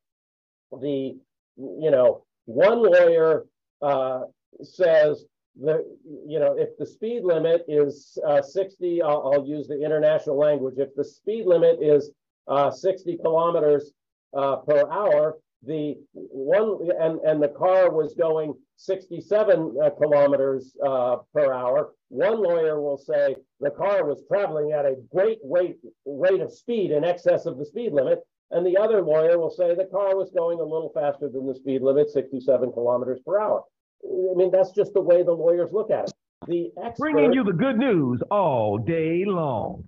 the 0.81 1.17
you 1.57 1.91
know 1.91 2.25
one 2.47 2.83
lawyer 2.83 3.45
uh, 3.83 4.23
says 4.63 5.25
the 5.61 5.85
you 6.27 6.39
know 6.39 6.57
if 6.57 6.77
the 6.79 6.87
speed 6.87 7.25
limit 7.25 7.65
is 7.69 8.19
uh, 8.27 8.43
60 8.43 9.03
I'll, 9.03 9.33
I'll, 9.33 9.47
use 9.47 9.69
the 9.69 9.83
international 9.83 10.39
language 10.39 10.75
if 10.79 10.95
the 10.95 11.05
speed 11.05 11.47
limit 11.47 11.79
is 11.81 12.11
uh, 12.49 12.71
60 12.71 13.19
kilometers 13.19 13.93
uh, 14.37 14.57
per 14.57 14.89
hour. 14.91 15.37
The 15.67 15.97
one 16.13 16.89
and 17.01 17.19
and 17.21 17.43
the 17.43 17.49
car 17.49 17.91
was 17.91 18.15
going 18.15 18.55
67 18.77 19.77
uh, 19.83 19.91
kilometers 19.91 20.77
uh, 20.85 21.17
per 21.35 21.53
hour. 21.53 21.93
One 22.09 22.43
lawyer 22.43 22.81
will 22.81 22.99
say 22.99 23.35
the 23.61 23.71
car 23.71 24.05
was 24.05 24.23
traveling 24.29 24.73
at 24.73 24.85
a 24.85 24.97
great 25.13 25.39
rate 25.45 25.79
rate 26.05 26.41
of 26.41 26.53
speed 26.53 26.93
in 26.93 27.05
excess 27.05 27.47
of 27.47 27.59
the 27.59 27.67
speed 27.67 27.93
limit, 27.93 28.21
and 28.51 28.65
the 28.65 28.77
other 28.77 29.03
lawyer 29.03 29.39
will 29.39 29.51
say 29.51 29.75
the 29.75 29.87
car 29.87 30.17
was 30.17 30.31
going 30.31 30.61
a 30.61 30.63
little 30.63 30.93
faster 30.95 31.29
than 31.29 31.47
the 31.47 31.55
speed 31.55 31.83
limit, 31.83 32.11
67 32.11 32.73
kilometers 32.73 33.19
per 33.27 33.41
hour. 33.41 33.65
I 34.05 34.35
mean, 34.37 34.51
that's 34.53 34.71
just 34.71 34.95
the 34.95 35.01
way 35.01 35.23
the 35.23 35.33
lawyers 35.33 35.73
look 35.73 35.91
at 35.91 36.09
it. 36.09 36.13
The 36.47 36.71
expert, 36.85 37.13
bringing 37.13 37.33
you 37.33 37.43
the 37.43 37.53
good 37.53 37.79
news 37.79 38.23
all 38.31 38.79
day 38.79 39.25
long. 39.27 39.85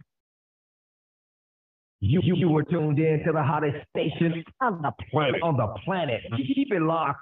You, 2.01 2.21
you 2.23 2.49
were 2.49 2.63
tuned 2.63 2.99
in 2.99 3.25
to 3.27 3.33
the 3.33 3.43
hottest 3.43 3.77
station 3.91 4.45
on 4.61 4.83
the 4.83 4.93
planet. 5.11 5.43
On 5.43 5.57
the 5.57 5.67
planet. 5.85 6.21
Mm-hmm. 6.33 6.43
Keep 6.55 6.73
it 6.73 6.83
locked. 6.83 7.21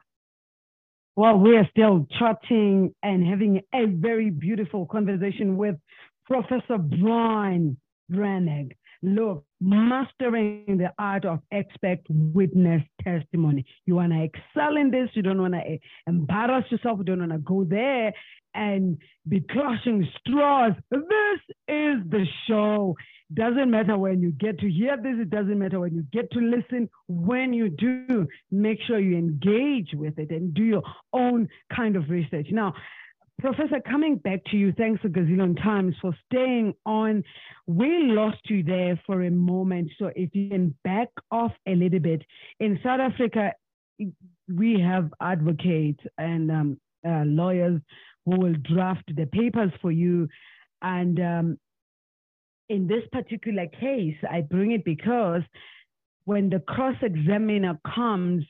Well, 1.16 1.38
we 1.38 1.56
are 1.56 1.66
still 1.70 2.06
chatting 2.18 2.94
and 3.02 3.26
having 3.26 3.62
a 3.74 3.86
very 3.86 4.28
beautiful 4.28 4.84
conversation 4.84 5.56
with 5.56 5.76
Professor 6.26 6.76
Brian 6.76 7.78
Brinig. 8.12 8.72
Look, 9.02 9.44
mastering 9.60 10.64
the 10.66 10.92
art 10.98 11.24
of 11.24 11.40
expert 11.52 12.00
witness 12.10 12.82
testimony. 13.02 13.64
You 13.86 13.94
want 13.94 14.12
to 14.12 14.24
excel 14.24 14.76
in 14.76 14.90
this. 14.90 15.08
You 15.14 15.22
don't 15.22 15.40
want 15.40 15.54
to 15.54 15.60
eh, 15.60 15.78
embarrass 16.06 16.70
yourself. 16.70 16.98
You 16.98 17.04
don't 17.04 17.20
want 17.20 17.32
to 17.32 17.38
go 17.38 17.64
there 17.64 18.12
and 18.56 18.98
be 19.28 19.40
clutching 19.40 20.08
straws. 20.18 20.72
This 20.90 21.40
is 21.68 21.98
the 22.08 22.24
show. 22.48 22.96
Doesn't 23.34 23.70
matter 23.70 23.98
when 23.98 24.20
you 24.20 24.30
get 24.32 24.58
to 24.60 24.70
hear 24.70 24.96
this, 24.96 25.16
it 25.18 25.30
doesn't 25.30 25.58
matter 25.58 25.80
when 25.80 25.94
you 25.94 26.04
get 26.12 26.30
to 26.32 26.38
listen. 26.38 26.88
When 27.08 27.52
you 27.52 27.68
do, 27.68 28.26
make 28.50 28.78
sure 28.86 28.98
you 28.98 29.16
engage 29.16 29.90
with 29.94 30.18
it 30.18 30.30
and 30.30 30.54
do 30.54 30.62
your 30.62 30.82
own 31.12 31.48
kind 31.74 31.96
of 31.96 32.08
research. 32.08 32.46
Now, 32.50 32.72
Professor, 33.40 33.80
coming 33.80 34.16
back 34.16 34.40
to 34.50 34.56
you, 34.56 34.72
thanks 34.72 35.04
a 35.04 35.08
gazillion 35.08 35.60
times 35.62 35.94
for 36.00 36.16
staying 36.30 36.72
on. 36.86 37.22
We 37.66 38.04
lost 38.04 38.38
you 38.44 38.62
there 38.62 38.98
for 39.04 39.24
a 39.24 39.30
moment. 39.30 39.90
So 39.98 40.10
if 40.16 40.34
you 40.34 40.48
can 40.48 40.74
back 40.84 41.08
off 41.30 41.52
a 41.66 41.74
little 41.74 41.98
bit. 41.98 42.22
In 42.60 42.78
South 42.82 43.00
Africa, 43.00 43.52
we 44.48 44.80
have 44.80 45.10
advocates 45.20 46.00
and 46.16 46.50
um, 46.50 46.80
uh, 47.06 47.24
lawyers 47.24 47.80
who 48.26 48.38
will 48.38 48.54
draft 48.62 49.14
the 49.14 49.26
papers 49.26 49.72
for 49.80 49.90
you. 49.90 50.28
And 50.82 51.18
um, 51.20 51.58
in 52.68 52.86
this 52.86 53.04
particular 53.12 53.66
case, 53.68 54.16
I 54.28 54.42
bring 54.42 54.72
it 54.72 54.84
because 54.84 55.42
when 56.24 56.50
the 56.50 56.60
cross 56.60 56.96
examiner 57.02 57.78
comes 57.94 58.44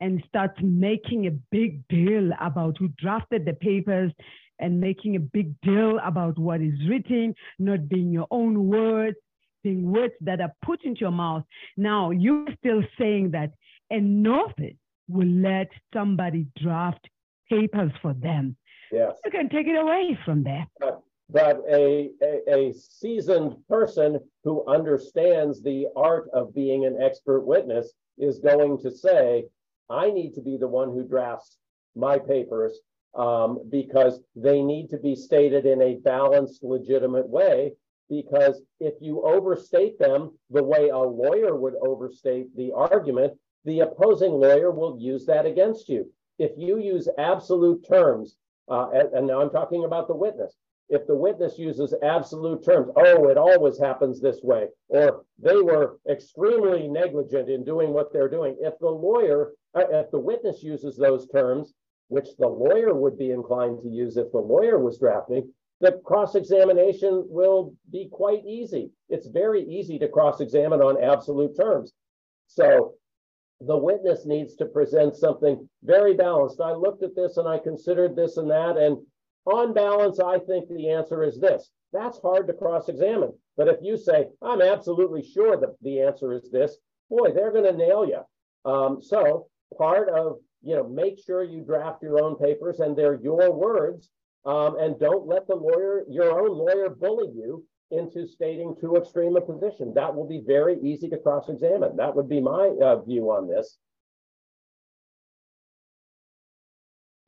and 0.00 0.22
starts 0.26 0.58
making 0.60 1.26
a 1.26 1.30
big 1.52 1.86
deal 1.88 2.30
about 2.40 2.76
who 2.78 2.88
drafted 2.98 3.44
the 3.44 3.52
papers 3.52 4.12
and 4.58 4.80
making 4.80 5.14
a 5.16 5.20
big 5.20 5.58
deal 5.60 5.98
about 6.04 6.38
what 6.38 6.60
is 6.60 6.74
written, 6.88 7.34
not 7.60 7.88
being 7.88 8.10
your 8.10 8.26
own 8.32 8.66
words, 8.66 9.16
being 9.62 9.90
words 9.92 10.14
that 10.20 10.40
are 10.40 10.52
put 10.64 10.84
into 10.84 11.00
your 11.00 11.12
mouth. 11.12 11.44
Now, 11.76 12.10
you're 12.10 12.48
still 12.58 12.82
saying 12.98 13.30
that 13.30 13.52
a 13.90 14.00
novice 14.00 14.74
will 15.08 15.28
let 15.28 15.68
somebody 15.94 16.46
draft 16.60 17.08
papers 17.48 17.92
for 18.00 18.14
them. 18.14 18.56
Yes. 18.92 19.16
You 19.24 19.30
can 19.30 19.48
take 19.48 19.66
it 19.66 19.76
away 19.76 20.18
from 20.24 20.44
there. 20.44 20.66
But, 20.78 21.02
but 21.30 21.62
a, 21.68 22.10
a, 22.22 22.54
a 22.54 22.74
seasoned 22.74 23.56
person 23.68 24.20
who 24.44 24.64
understands 24.66 25.62
the 25.62 25.86
art 25.96 26.28
of 26.34 26.54
being 26.54 26.84
an 26.84 26.98
expert 27.02 27.40
witness 27.40 27.92
is 28.18 28.38
going 28.38 28.78
to 28.82 28.90
say, 28.90 29.46
I 29.88 30.10
need 30.10 30.34
to 30.34 30.42
be 30.42 30.58
the 30.58 30.68
one 30.68 30.90
who 30.90 31.04
drafts 31.04 31.56
my 31.96 32.18
papers 32.18 32.78
um, 33.14 33.60
because 33.70 34.20
they 34.36 34.60
need 34.60 34.90
to 34.90 34.98
be 34.98 35.16
stated 35.16 35.64
in 35.64 35.80
a 35.80 35.96
balanced, 35.96 36.62
legitimate 36.62 37.28
way. 37.28 37.72
Because 38.10 38.60
if 38.78 38.94
you 39.00 39.22
overstate 39.22 39.98
them 39.98 40.32
the 40.50 40.62
way 40.62 40.90
a 40.90 40.98
lawyer 40.98 41.56
would 41.56 41.74
overstate 41.80 42.54
the 42.56 42.72
argument, 42.72 43.32
the 43.64 43.80
opposing 43.80 44.32
lawyer 44.32 44.70
will 44.70 44.98
use 45.00 45.24
that 45.26 45.46
against 45.46 45.88
you 45.88 46.10
if 46.38 46.52
you 46.56 46.78
use 46.78 47.08
absolute 47.18 47.86
terms, 47.86 48.36
uh, 48.72 48.88
and, 48.94 49.08
and 49.14 49.26
now 49.26 49.40
I'm 49.42 49.50
talking 49.50 49.84
about 49.84 50.08
the 50.08 50.16
witness, 50.16 50.56
if 50.88 51.06
the 51.06 51.14
witness 51.14 51.58
uses 51.58 51.94
absolute 52.02 52.64
terms, 52.64 52.90
oh, 52.96 53.28
it 53.28 53.38
always 53.38 53.78
happens 53.78 54.20
this 54.20 54.40
way, 54.42 54.66
or 54.88 55.24
they 55.38 55.56
were 55.56 55.98
extremely 56.10 56.88
negligent 56.88 57.48
in 57.48 57.64
doing 57.64 57.90
what 57.92 58.12
they're 58.12 58.28
doing. 58.28 58.56
If 58.60 58.74
the 58.80 58.88
lawyer, 58.88 59.52
uh, 59.74 59.84
if 59.90 60.10
the 60.10 60.18
witness 60.18 60.62
uses 60.62 60.96
those 60.96 61.28
terms, 61.28 61.74
which 62.08 62.28
the 62.38 62.48
lawyer 62.48 62.94
would 62.94 63.16
be 63.18 63.30
inclined 63.30 63.78
to 63.82 63.88
use 63.88 64.16
if 64.16 64.30
the 64.32 64.38
lawyer 64.38 64.78
was 64.78 64.98
drafting, 64.98 65.50
the 65.80 65.92
cross-examination 66.04 67.24
will 67.28 67.74
be 67.90 68.08
quite 68.10 68.44
easy. 68.46 68.90
It's 69.08 69.26
very 69.26 69.62
easy 69.64 69.98
to 69.98 70.08
cross-examine 70.08 70.80
on 70.80 71.02
absolute 71.02 71.56
terms. 71.56 71.92
So 72.46 72.94
the 73.66 73.76
witness 73.76 74.26
needs 74.26 74.54
to 74.56 74.66
present 74.66 75.16
something 75.16 75.68
very 75.84 76.14
balanced. 76.14 76.60
I 76.60 76.72
looked 76.72 77.02
at 77.02 77.14
this 77.14 77.36
and 77.36 77.48
I 77.48 77.58
considered 77.58 78.16
this 78.16 78.36
and 78.36 78.50
that, 78.50 78.76
and 78.76 78.98
on 79.44 79.74
balance, 79.74 80.20
I 80.20 80.38
think 80.38 80.68
the 80.68 80.90
answer 80.90 81.24
is 81.24 81.40
this. 81.40 81.70
That's 81.92 82.20
hard 82.20 82.46
to 82.46 82.54
cross-examine. 82.54 83.32
But 83.56 83.68
if 83.68 83.76
you 83.82 83.96
say, 83.96 84.28
I'm 84.40 84.62
absolutely 84.62 85.22
sure 85.22 85.56
that 85.58 85.76
the 85.82 86.00
answer 86.00 86.32
is 86.32 86.50
this, 86.50 86.76
boy, 87.10 87.32
they're 87.32 87.52
going 87.52 87.70
to 87.70 87.76
nail 87.76 88.06
you. 88.06 88.22
Um, 88.70 89.02
so 89.02 89.48
part 89.76 90.08
of, 90.08 90.38
you 90.62 90.76
know, 90.76 90.88
make 90.88 91.18
sure 91.24 91.42
you 91.42 91.62
draft 91.62 92.02
your 92.02 92.22
own 92.22 92.36
papers 92.36 92.80
and 92.80 92.96
they're 92.96 93.20
your 93.20 93.52
words 93.52 94.10
um, 94.44 94.76
and 94.78 94.98
don't 94.98 95.26
let 95.26 95.46
the 95.46 95.56
lawyer, 95.56 96.04
your 96.08 96.40
own 96.40 96.56
lawyer 96.56 96.88
bully 96.88 97.28
you 97.34 97.64
into 97.92 98.26
stating 98.26 98.74
too 98.80 98.96
extreme 98.96 99.36
a 99.36 99.40
position. 99.40 99.92
That 99.94 100.14
will 100.14 100.26
be 100.26 100.42
very 100.46 100.78
easy 100.80 101.08
to 101.10 101.18
cross-examine. 101.18 101.96
That 101.96 102.14
would 102.16 102.28
be 102.28 102.40
my 102.40 102.74
uh, 102.82 103.00
view 103.02 103.30
on 103.30 103.48
this. 103.48 103.78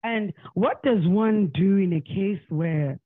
And 0.03 0.35
what 0.55 0.83
does 0.83 1.07
one 1.07 1.51
do 1.55 1.79
in 1.79 1.95
a 1.95 2.01
case 2.01 2.41
where 2.49 2.99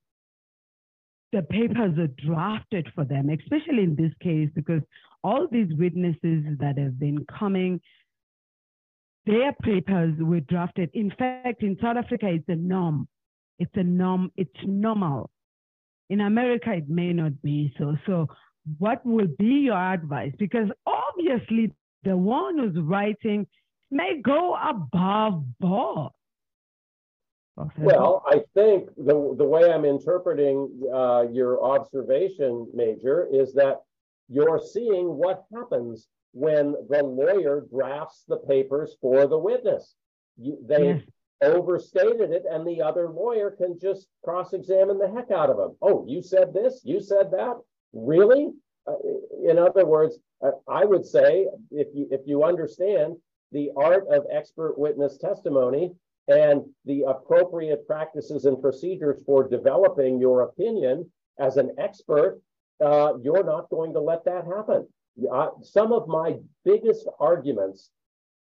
the 1.33 1.43
papers 1.43 1.99
are 1.99 2.09
drafted 2.27 2.89
for 2.95 3.05
them, 3.05 3.31
especially 3.31 3.85
in 3.85 3.95
this 3.95 4.13
case, 4.21 4.49
because 4.55 4.83
all 5.23 5.47
these 5.51 5.73
witnesses 5.75 6.45
that 6.59 6.79
have 6.79 6.99
been 6.99 7.25
coming, 7.39 7.81
their 9.27 9.53
papers 9.63 10.15
were 10.19 10.41
drafted. 10.41 10.91
In 10.95 11.13
fact, 11.19 11.63
in 11.63 11.77
South 11.81 11.97
Africa, 11.97 12.29
it's 12.29 12.49
a 12.49 12.57
norm. 12.57 13.07
It's 13.59 13.71
a 13.75 13.83
norm. 13.83 14.33
It's 14.37 14.51
normal. 14.65 15.31
In 16.11 16.21
America, 16.21 16.73
it 16.73 16.89
may 16.89 17.13
not 17.13 17.41
be 17.43 17.73
so. 17.79 17.97
So, 18.07 18.29
what 18.79 19.05
will 19.05 19.29
be 19.39 19.67
your 19.69 19.77
advice? 19.77 20.33
Because 20.39 20.69
obviously, 20.87 21.73
the 22.05 22.17
one 22.17 22.59
who's 22.59 22.79
writing 22.79 23.47
may 23.91 24.21
go 24.23 24.55
above 24.55 25.45
board. 25.59 26.13
Well, 27.77 28.23
I 28.27 28.43
think 28.55 28.89
the, 28.97 29.35
the 29.37 29.45
way 29.45 29.73
I'm 29.73 29.85
interpreting 29.85 30.71
uh, 30.95 31.25
your 31.33 31.63
observation, 31.65 32.69
Major, 32.73 33.27
is 33.33 33.53
that 33.55 33.83
you're 34.29 34.61
seeing 34.61 35.17
what 35.17 35.45
happens 35.53 36.07
when 36.33 36.75
the 36.89 37.03
lawyer 37.03 37.67
drafts 37.69 38.25
the 38.29 38.37
papers 38.37 38.95
for 39.01 39.27
the 39.27 39.39
witness. 39.39 39.95
You, 40.37 40.59
they 40.65 40.89
yes. 40.89 41.03
Overstated 41.43 42.31
it, 42.31 42.45
and 42.51 42.67
the 42.67 42.83
other 42.83 43.09
lawyer 43.09 43.51
can 43.51 43.79
just 43.81 44.09
cross 44.25 44.53
examine 44.53 44.99
the 44.99 45.11
heck 45.11 45.31
out 45.31 45.51
of 45.51 45.57
them. 45.57 45.77
Oh, 45.83 46.05
you 46.07 46.23
said 46.23 46.53
this, 46.53 46.83
you 46.85 47.01
said 47.01 47.31
that. 47.33 47.55
Really? 47.93 48.51
Uh, 48.87 48.95
in 49.49 49.59
other 49.59 49.85
words, 49.85 50.19
uh, 50.45 50.53
I 50.69 50.85
would 50.85 51.05
say 51.05 51.47
if 51.71 51.89
you 51.95 52.09
if 52.11 52.23
you 52.27 52.45
understand 52.45 53.17
the 53.53 53.71
art 53.77 54.07
of 54.11 54.27
expert 54.31 54.79
witness 54.79 55.17
testimony, 55.19 55.93
and 56.29 56.63
the 56.85 57.03
appropriate 57.09 57.87
practices 57.87 58.45
and 58.45 58.61
procedures 58.61 59.19
for 59.25 59.49
developing 59.49 60.21
your 60.21 60.43
opinion 60.43 61.11
as 61.41 61.57
an 61.57 61.75
expert, 61.79 62.41
uh, 62.85 63.15
you're 63.23 63.45
not 63.45 63.71
going 63.71 63.93
to 63.95 64.01
let 64.01 64.25
that 64.25 64.45
happen. 64.45 64.87
Uh, 65.33 65.49
some 65.63 65.93
of 65.93 66.07
my 66.07 66.37
biggest 66.65 67.09
arguments 67.19 67.91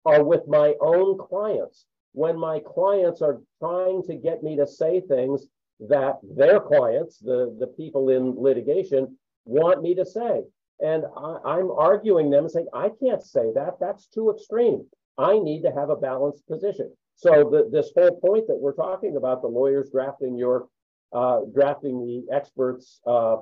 are 0.05 0.25
with 0.25 0.49
my 0.49 0.75
own 0.81 1.19
clients. 1.19 1.85
When 2.17 2.39
my 2.39 2.61
clients 2.61 3.21
are 3.21 3.43
trying 3.59 4.03
to 4.05 4.15
get 4.15 4.43
me 4.43 4.57
to 4.57 4.67
say 4.67 5.03
things 5.03 5.47
that 5.81 6.15
their 6.23 6.61
clients, 6.61 7.19
the, 7.19 7.55
the 7.61 7.67
people 7.67 8.09
in 8.09 8.35
litigation, 8.39 9.19
want 9.45 9.83
me 9.83 9.95
to 9.97 10.07
say. 10.07 10.41
And 10.81 11.05
I, 11.15 11.59
am 11.59 11.71
arguing 11.71 12.31
them 12.31 12.45
and 12.45 12.51
saying, 12.51 12.69
I 12.73 12.89
can't 12.89 13.23
say 13.23 13.53
that. 13.55 13.75
That's 13.81 14.07
too 14.07 14.31
extreme. 14.31 14.87
I 15.19 15.39
need 15.39 15.61
to 15.65 15.73
have 15.73 15.91
a 15.91 15.97
balanced 15.97 16.47
position. 16.47 16.91
So 17.17 17.51
the, 17.51 17.69
this 17.71 17.93
whole 17.95 18.19
point 18.19 18.47
that 18.47 18.57
we're 18.57 18.73
talking 18.73 19.19
about, 19.19 19.43
the 19.43 19.49
lawyers 19.49 19.91
drafting 19.91 20.39
your 20.39 20.69
uh, 21.13 21.41
drafting 21.55 22.01
the 22.01 22.35
experts' 22.35 23.01
uh, 23.07 23.37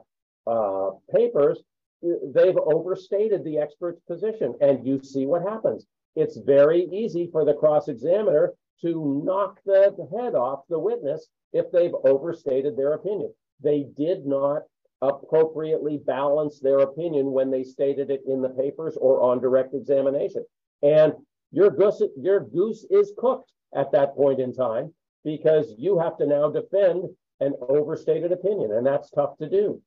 uh, 0.49 0.91
papers, 1.15 1.63
they've 2.03 2.59
overstated 2.59 3.45
the 3.45 3.59
expert's 3.59 4.01
position, 4.09 4.53
and 4.61 4.85
you 4.85 5.01
see 5.01 5.27
what 5.27 5.43
happens. 5.43 5.87
It's 6.17 6.37
very 6.37 6.89
easy 6.93 7.29
for 7.31 7.45
the 7.45 7.55
cross-examiner 7.55 8.53
to 8.83 9.23
knock 9.25 9.61
the 9.65 9.95
head 10.13 10.35
off 10.35 10.61
the 10.69 10.79
witness 10.79 11.29
if 11.53 11.71
they've 11.71 11.95
overstated 12.05 12.77
their 12.77 12.95
opinion. 12.95 13.33
They 13.63 13.87
did 13.97 14.27
not 14.27 14.63
appropriately 15.03 15.99
balance 15.99 16.61
their 16.61 16.81
opinion 16.81 17.33
when 17.33 17.51
they 17.51 17.63
stated 17.63 18.11
it 18.11 18.23
in 18.27 18.41
the 18.41 18.49
papers 18.49 18.97
or 18.97 19.21
on 19.21 19.41
direct 19.41 19.75
examination. 19.75 20.45
And 20.83 21.13
your 21.51 21.71
goose, 21.71 22.03
your 22.17 22.41
goose 22.41 22.85
is 22.91 23.13
cooked 23.19 23.53
at 23.75 23.93
that 23.93 24.15
point 24.15 24.41
in 24.41 24.53
time 24.53 24.93
because 25.25 25.75
you 25.79 25.99
have 25.99 26.17
to 26.19 26.27
now 26.27 26.51
defend 26.51 27.09
an 27.41 27.55
overstated 27.69 28.33
opinion, 28.33 28.73
and 28.73 28.87
that's 28.87 29.11
tough 29.11 29.37
to 29.39 29.49
do. 29.49 29.81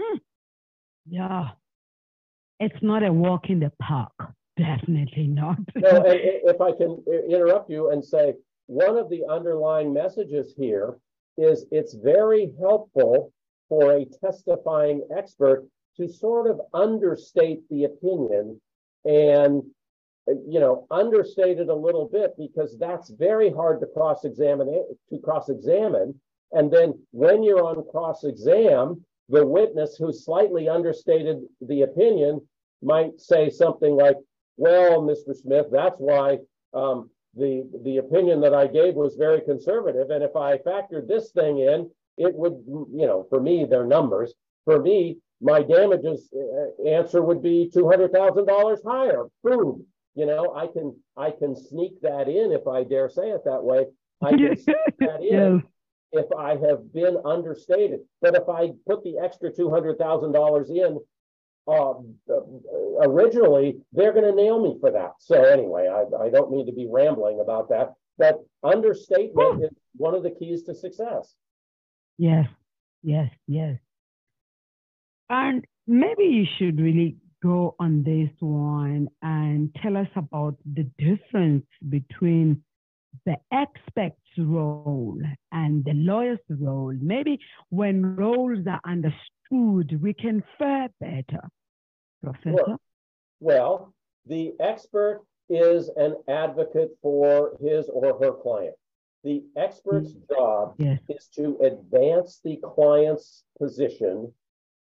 Hmm. 0.00 0.18
Yeah. 1.08 1.48
It's 2.60 2.82
not 2.82 3.02
a 3.02 3.12
walk 3.12 3.50
in 3.50 3.60
the 3.60 3.72
park. 3.80 4.12
Definitely 4.56 5.28
not. 5.28 5.58
no, 5.76 6.02
if 6.06 6.60
I 6.60 6.72
can 6.72 7.02
interrupt 7.28 7.70
you 7.70 7.90
and 7.90 8.04
say, 8.04 8.34
one 8.66 8.96
of 8.96 9.08
the 9.08 9.24
underlying 9.28 9.92
messages 9.92 10.54
here 10.56 10.98
is 11.38 11.66
it's 11.70 11.94
very 11.94 12.52
helpful 12.60 13.32
for 13.68 13.92
a 13.92 14.04
testifying 14.04 15.06
expert 15.16 15.66
to 15.96 16.08
sort 16.08 16.50
of 16.50 16.60
understate 16.74 17.60
the 17.70 17.84
opinion 17.84 18.60
and 19.04 19.62
you 20.28 20.60
know, 20.60 20.86
understate 20.90 21.58
it 21.58 21.68
a 21.68 21.74
little 21.74 22.08
bit 22.08 22.34
because 22.38 22.78
that's 22.78 23.10
very 23.10 23.50
hard 23.50 23.80
to 23.80 23.86
cross-examine 23.86 24.68
to 25.10 25.18
cross-examine. 25.18 26.14
And 26.52 26.70
then 26.70 26.94
when 27.10 27.42
you're 27.42 27.64
on 27.64 27.84
cross-exam, 27.90 29.04
the 29.28 29.46
witness 29.46 29.96
who 29.96 30.12
slightly 30.12 30.68
understated 30.68 31.40
the 31.60 31.82
opinion 31.82 32.40
might 32.82 33.20
say 33.20 33.50
something 33.50 33.96
like, 33.96 34.16
"Well, 34.56 35.02
Mr. 35.02 35.34
Smith, 35.34 35.66
that's 35.70 35.98
why 35.98 36.38
um, 36.74 37.10
the 37.34 37.68
the 37.84 37.98
opinion 37.98 38.40
that 38.42 38.54
I 38.54 38.66
gave 38.66 38.94
was 38.94 39.16
very 39.16 39.40
conservative, 39.40 40.10
and 40.10 40.22
if 40.22 40.36
I 40.36 40.58
factored 40.58 41.08
this 41.08 41.30
thing 41.32 41.58
in, 41.58 41.90
it 42.18 42.34
would, 42.34 42.62
you 42.66 43.06
know, 43.06 43.26
for 43.30 43.40
me, 43.40 43.64
they're 43.64 43.86
numbers. 43.86 44.34
For 44.64 44.80
me, 44.80 45.18
my 45.40 45.62
damages 45.62 46.32
uh, 46.34 46.88
answer 46.88 47.22
would 47.22 47.42
be 47.42 47.70
two 47.72 47.88
hundred 47.88 48.12
thousand 48.12 48.46
dollars 48.46 48.80
higher. 48.84 49.26
Boom." 49.42 49.86
you 50.14 50.26
know, 50.26 50.54
I 50.54 50.66
can 50.66 50.94
I 51.16 51.30
can 51.30 51.56
sneak 51.56 52.00
that 52.02 52.28
in 52.28 52.52
if 52.52 52.66
I 52.66 52.84
dare 52.84 53.08
say 53.08 53.30
it 53.30 53.42
that 53.44 53.62
way. 53.62 53.86
I 54.22 54.30
can 54.30 54.56
sneak 54.56 54.96
that 55.00 55.22
in 55.22 55.62
if 56.12 56.26
I 56.36 56.50
have 56.56 56.92
been 56.92 57.16
understated. 57.24 58.00
But 58.20 58.34
if 58.34 58.48
I 58.48 58.72
put 58.86 59.02
the 59.04 59.18
extra 59.18 59.52
two 59.52 59.70
hundred 59.70 59.98
thousand 59.98 60.32
dollars 60.32 60.70
in 60.70 60.98
uh, 61.68 61.94
originally, 63.02 63.76
they're 63.92 64.12
going 64.12 64.24
to 64.24 64.34
nail 64.34 64.62
me 64.62 64.76
for 64.80 64.90
that. 64.90 65.12
So 65.18 65.42
anyway, 65.44 65.88
I, 65.88 66.24
I 66.24 66.30
don't 66.30 66.50
need 66.50 66.66
to 66.66 66.72
be 66.72 66.88
rambling 66.90 67.40
about 67.40 67.68
that. 67.68 67.94
But 68.18 68.44
understatement 68.62 69.64
is 69.64 69.70
one 69.96 70.14
of 70.14 70.22
the 70.22 70.30
keys 70.30 70.64
to 70.64 70.74
success. 70.74 71.34
Yes, 72.18 72.46
yes, 73.02 73.30
yes. 73.46 73.78
And 75.30 75.64
maybe 75.86 76.24
you 76.24 76.46
should 76.58 76.80
really 76.80 77.16
go 77.42 77.74
on 77.80 78.02
this 78.04 78.30
one 78.40 79.08
and 79.22 79.74
tell 79.82 79.96
us 79.96 80.08
about 80.14 80.56
the 80.74 80.88
difference 80.98 81.66
between 81.88 82.62
the 83.26 83.36
expert's 83.52 84.16
role 84.38 85.20
and 85.50 85.84
the 85.84 85.94
lawyer's 85.94 86.38
role. 86.48 86.94
Maybe 87.00 87.38
when 87.70 88.16
roles 88.16 88.66
are 88.66 88.80
understood, 88.84 89.18
we 89.52 90.14
can 90.14 90.42
fare 90.58 90.88
better. 91.00 91.48
Professor? 92.22 92.76
Well, 93.40 93.92
the 94.26 94.52
expert 94.60 95.22
is 95.48 95.90
an 95.96 96.16
advocate 96.28 96.90
for 97.02 97.52
his 97.60 97.88
or 97.88 98.18
her 98.20 98.32
client. 98.32 98.74
The 99.24 99.42
expert's 99.56 100.12
mm. 100.12 100.28
job 100.28 100.74
yes. 100.78 100.98
is 101.08 101.28
to 101.36 101.58
advance 101.62 102.40
the 102.44 102.58
client's 102.74 103.44
position 103.58 104.32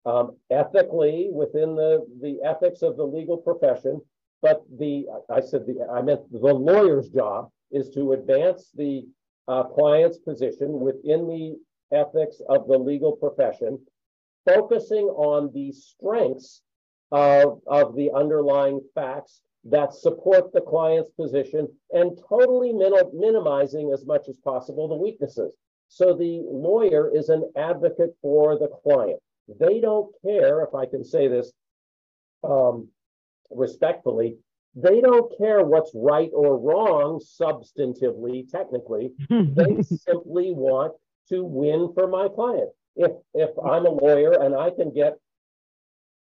um, 0.06 0.38
ethically 0.50 1.30
within 1.32 1.76
the, 1.76 2.06
the 2.22 2.40
ethics 2.44 2.82
of 2.82 2.98
the 2.98 3.04
legal 3.04 3.38
profession 3.38 4.02
but 4.42 4.64
the 4.80 5.06
I 5.30 5.40
said 5.40 5.66
the 5.66 5.88
I 5.92 6.02
meant 6.02 6.22
the 6.32 6.54
lawyer's 6.54 7.10
job 7.10 7.50
is 7.72 7.90
to 7.92 8.14
advance 8.14 8.72
the 8.76 9.06
uh, 9.48 9.64
client's 9.64 10.18
position 10.18 10.80
within 10.80 11.28
the 11.28 11.58
ethics 11.96 12.42
of 12.50 12.68
the 12.68 12.78
legal 12.78 13.12
profession, 13.12 13.80
focusing 14.46 15.06
on 15.06 15.52
the 15.54 15.72
strengths 15.72 16.62
of, 17.12 17.62
of 17.68 17.96
the 17.96 18.12
underlying 18.16 18.82
facts 18.96 19.42
that 19.66 19.94
support 19.94 20.52
the 20.54 20.62
client's 20.62 21.12
position 21.12 21.68
and 21.92 22.18
totally 22.28 22.74
min- 22.74 22.94
minimizing 23.14 23.92
as 23.94 24.06
much 24.06 24.28
as 24.28 24.38
possible 24.38 24.88
the 24.88 24.96
weaknesses. 24.96 25.56
So 25.88 26.16
the 26.16 26.42
lawyer 26.46 27.12
is 27.14 27.30
an 27.30 27.52
advocate 27.56 28.16
for 28.22 28.58
the 28.58 28.70
client. 28.84 29.20
They 29.60 29.80
don't 29.80 30.10
care, 30.26 30.64
if 30.64 30.74
I 30.74 30.86
can 30.86 31.04
say 31.04 31.28
this 31.28 31.52
um, 32.44 32.88
respectfully, 33.50 34.38
they 34.74 35.02
don't 35.02 35.38
care 35.38 35.64
what's 35.64 35.92
right 35.94 36.30
or 36.34 36.58
wrong 36.58 37.20
substantively, 37.20 38.50
technically. 38.50 39.12
they 39.30 39.82
simply 39.82 40.54
want 40.54 40.94
to 41.30 41.44
win 41.44 41.92
for 41.94 42.08
my 42.08 42.30
client. 42.30 42.70
If 42.96 43.12
if 43.34 43.50
I'm 43.58 43.86
a 43.86 43.90
lawyer 43.90 44.34
and 44.34 44.56
I 44.56 44.70
can 44.72 44.94
get 44.94 45.18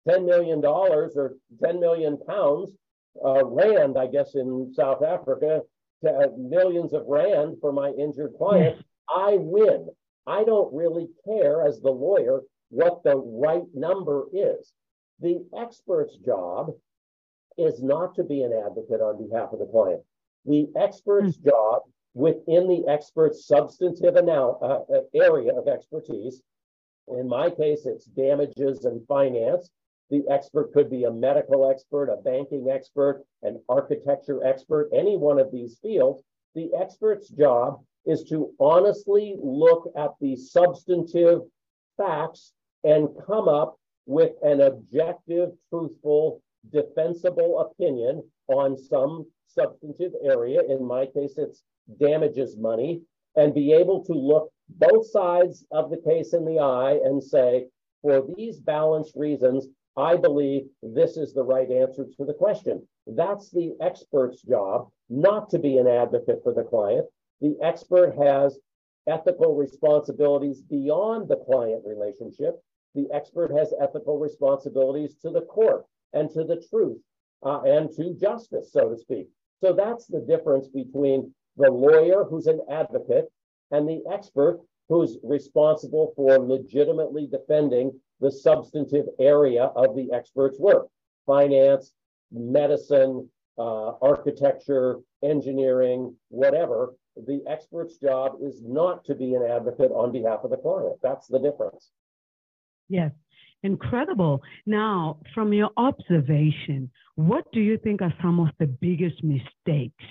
$10 0.07 0.25
million 0.25 0.63
or 0.63 1.33
10 1.63 1.79
million 1.79 2.17
pounds 2.27 2.71
uh, 3.23 3.45
rand, 3.45 3.97
I 3.97 4.07
guess, 4.07 4.35
in 4.35 4.71
South 4.73 5.03
Africa, 5.03 5.61
to, 6.03 6.11
uh, 6.11 6.27
millions 6.37 6.93
of 6.93 7.03
rand 7.07 7.57
for 7.61 7.71
my 7.71 7.89
injured 7.97 8.33
client, 8.37 8.83
I 9.09 9.37
win. 9.39 9.87
I 10.27 10.43
don't 10.43 10.73
really 10.73 11.07
care 11.25 11.65
as 11.65 11.79
the 11.79 11.91
lawyer 11.91 12.41
what 12.69 13.03
the 13.03 13.15
right 13.15 13.63
number 13.73 14.25
is. 14.33 14.73
The 15.21 15.45
expert's 15.57 16.17
job 16.17 16.71
is 17.57 17.81
not 17.81 18.15
to 18.15 18.23
be 18.23 18.43
an 18.43 18.51
advocate 18.53 19.01
on 19.01 19.29
behalf 19.29 19.53
of 19.53 19.59
the 19.59 19.65
client. 19.65 20.01
The 20.45 20.67
expert's 20.75 21.37
mm-hmm. 21.37 21.49
job 21.49 21.81
within 22.15 22.67
the 22.67 22.87
expert's 22.87 23.45
substantive 23.45 24.15
uh, 24.15 24.79
area 25.13 25.53
of 25.53 25.67
expertise, 25.67 26.41
in 27.07 27.27
my 27.27 27.49
case, 27.51 27.85
it's 27.85 28.05
damages 28.05 28.85
and 28.85 29.05
finance. 29.05 29.69
The 30.09 30.23
expert 30.29 30.71
could 30.73 30.89
be 30.89 31.03
a 31.03 31.11
medical 31.11 31.69
expert, 31.69 32.09
a 32.09 32.17
banking 32.17 32.69
expert, 32.71 33.23
an 33.43 33.61
architecture 33.69 34.43
expert, 34.43 34.89
any 34.93 35.17
one 35.17 35.39
of 35.39 35.51
these 35.51 35.77
fields. 35.79 36.23
The 36.55 36.71
expert's 36.73 37.29
job 37.29 37.83
is 38.05 38.23
to 38.25 38.53
honestly 38.59 39.35
look 39.41 39.91
at 39.97 40.11
the 40.21 40.35
substantive 40.35 41.41
facts 41.97 42.53
and 42.83 43.09
come 43.27 43.49
up 43.49 43.77
with 44.05 44.33
an 44.43 44.61
objective, 44.61 45.51
truthful, 45.69 46.41
defensible 46.71 47.59
opinion 47.59 48.23
on 48.47 48.77
some 48.77 49.25
substantive 49.47 50.13
area. 50.23 50.61
In 50.69 50.85
my 50.85 51.07
case, 51.07 51.33
it's 51.37 51.63
damages 51.99 52.57
money, 52.57 53.01
and 53.35 53.53
be 53.53 53.73
able 53.73 54.03
to 54.05 54.13
look 54.13 54.51
both 54.69 55.09
sides 55.09 55.65
of 55.71 55.89
the 55.89 55.97
case 55.97 56.33
in 56.33 56.45
the 56.45 56.59
eye 56.59 56.99
and 57.03 57.23
say, 57.23 57.67
for 58.01 58.23
these 58.35 58.59
balanced 58.59 59.15
reasons, 59.15 59.67
I 59.97 60.17
believe 60.17 60.67
this 60.81 61.17
is 61.17 61.33
the 61.33 61.43
right 61.43 61.69
answer 61.69 62.05
to 62.17 62.25
the 62.25 62.33
question. 62.33 62.85
That's 63.07 63.49
the 63.51 63.75
expert's 63.81 64.41
job, 64.41 64.89
not 65.09 65.49
to 65.51 65.59
be 65.59 65.77
an 65.77 65.87
advocate 65.87 66.41
for 66.43 66.53
the 66.53 66.63
client. 66.63 67.05
The 67.41 67.57
expert 67.61 68.15
has 68.17 68.59
ethical 69.07 69.55
responsibilities 69.55 70.61
beyond 70.61 71.27
the 71.27 71.37
client 71.37 71.83
relationship. 71.85 72.61
The 72.95 73.07
expert 73.13 73.51
has 73.51 73.73
ethical 73.81 74.17
responsibilities 74.17 75.15
to 75.21 75.29
the 75.29 75.41
court 75.41 75.85
and 76.13 76.29
to 76.31 76.43
the 76.43 76.65
truth 76.69 76.97
uh, 77.45 77.61
and 77.61 77.89
to 77.95 78.13
justice, 78.13 78.71
so 78.71 78.89
to 78.89 78.97
speak. 78.97 79.27
So 79.61 79.73
that's 79.73 80.07
the 80.07 80.21
difference 80.21 80.67
between 80.67 81.33
the 81.57 81.69
lawyer 81.69 82.23
who's 82.23 82.47
an 82.47 82.61
advocate 82.69 83.31
and 83.71 83.87
the 83.87 84.01
expert 84.11 84.59
who's 84.89 85.17
responsible 85.23 86.13
for 86.15 86.37
legitimately 86.37 87.27
defending 87.27 87.91
the 88.19 88.31
substantive 88.31 89.05
area 89.19 89.63
of 89.75 89.95
the 89.95 90.11
expert's 90.13 90.59
work 90.59 90.87
finance, 91.25 91.91
medicine, 92.31 93.27
uh, 93.57 93.93
architecture, 94.01 94.99
engineering, 95.23 96.15
whatever. 96.29 96.93
The 97.15 97.41
expert's 97.47 97.97
job 97.97 98.33
is 98.41 98.61
not 98.63 99.05
to 99.05 99.15
be 99.15 99.33
an 99.33 99.43
advocate 99.43 99.91
on 99.91 100.11
behalf 100.11 100.41
of 100.43 100.51
the 100.51 100.57
client. 100.57 100.97
That's 101.01 101.27
the 101.27 101.39
difference. 101.39 101.89
Yes. 102.89 103.11
Incredible. 103.63 104.43
Now, 104.67 105.17
from 105.33 105.51
your 105.51 105.71
observation, 105.77 106.91
what 107.15 107.45
do 107.51 107.61
you 107.61 107.79
think 107.79 108.01
are 108.01 108.13
some 108.21 108.39
of 108.39 108.49
the 108.59 108.67
biggest 108.67 109.23
mistakes 109.23 110.03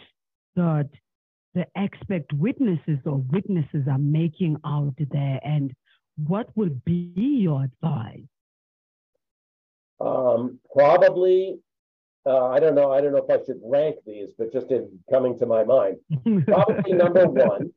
that 0.57 0.88
the 1.55 1.66
expect 1.76 2.32
witnesses 2.32 2.98
or 3.05 3.18
witnesses 3.30 3.86
are 3.90 3.98
making 3.98 4.57
out 4.64 4.94
there? 4.98 5.40
And 5.44 5.72
what 6.16 6.48
would 6.57 6.84
be 6.84 7.12
your 7.16 7.64
advice? 7.64 8.26
Um, 10.00 10.59
probably, 10.72 11.59
uh, 12.26 12.48
I 12.48 12.61
don't 12.61 12.74
know. 12.74 12.92
I 12.92 13.00
don't 13.00 13.12
know 13.12 13.24
if 13.26 13.30
I 13.30 13.44
should 13.44 13.61
rank 13.62 13.96
these, 14.07 14.30
but 14.36 14.52
just 14.52 14.70
in 14.70 14.98
coming 15.11 15.38
to 15.38 15.46
my 15.46 15.64
mind, 15.64 15.96
probably 16.46 16.92
number 17.05 17.26
one 17.26 17.72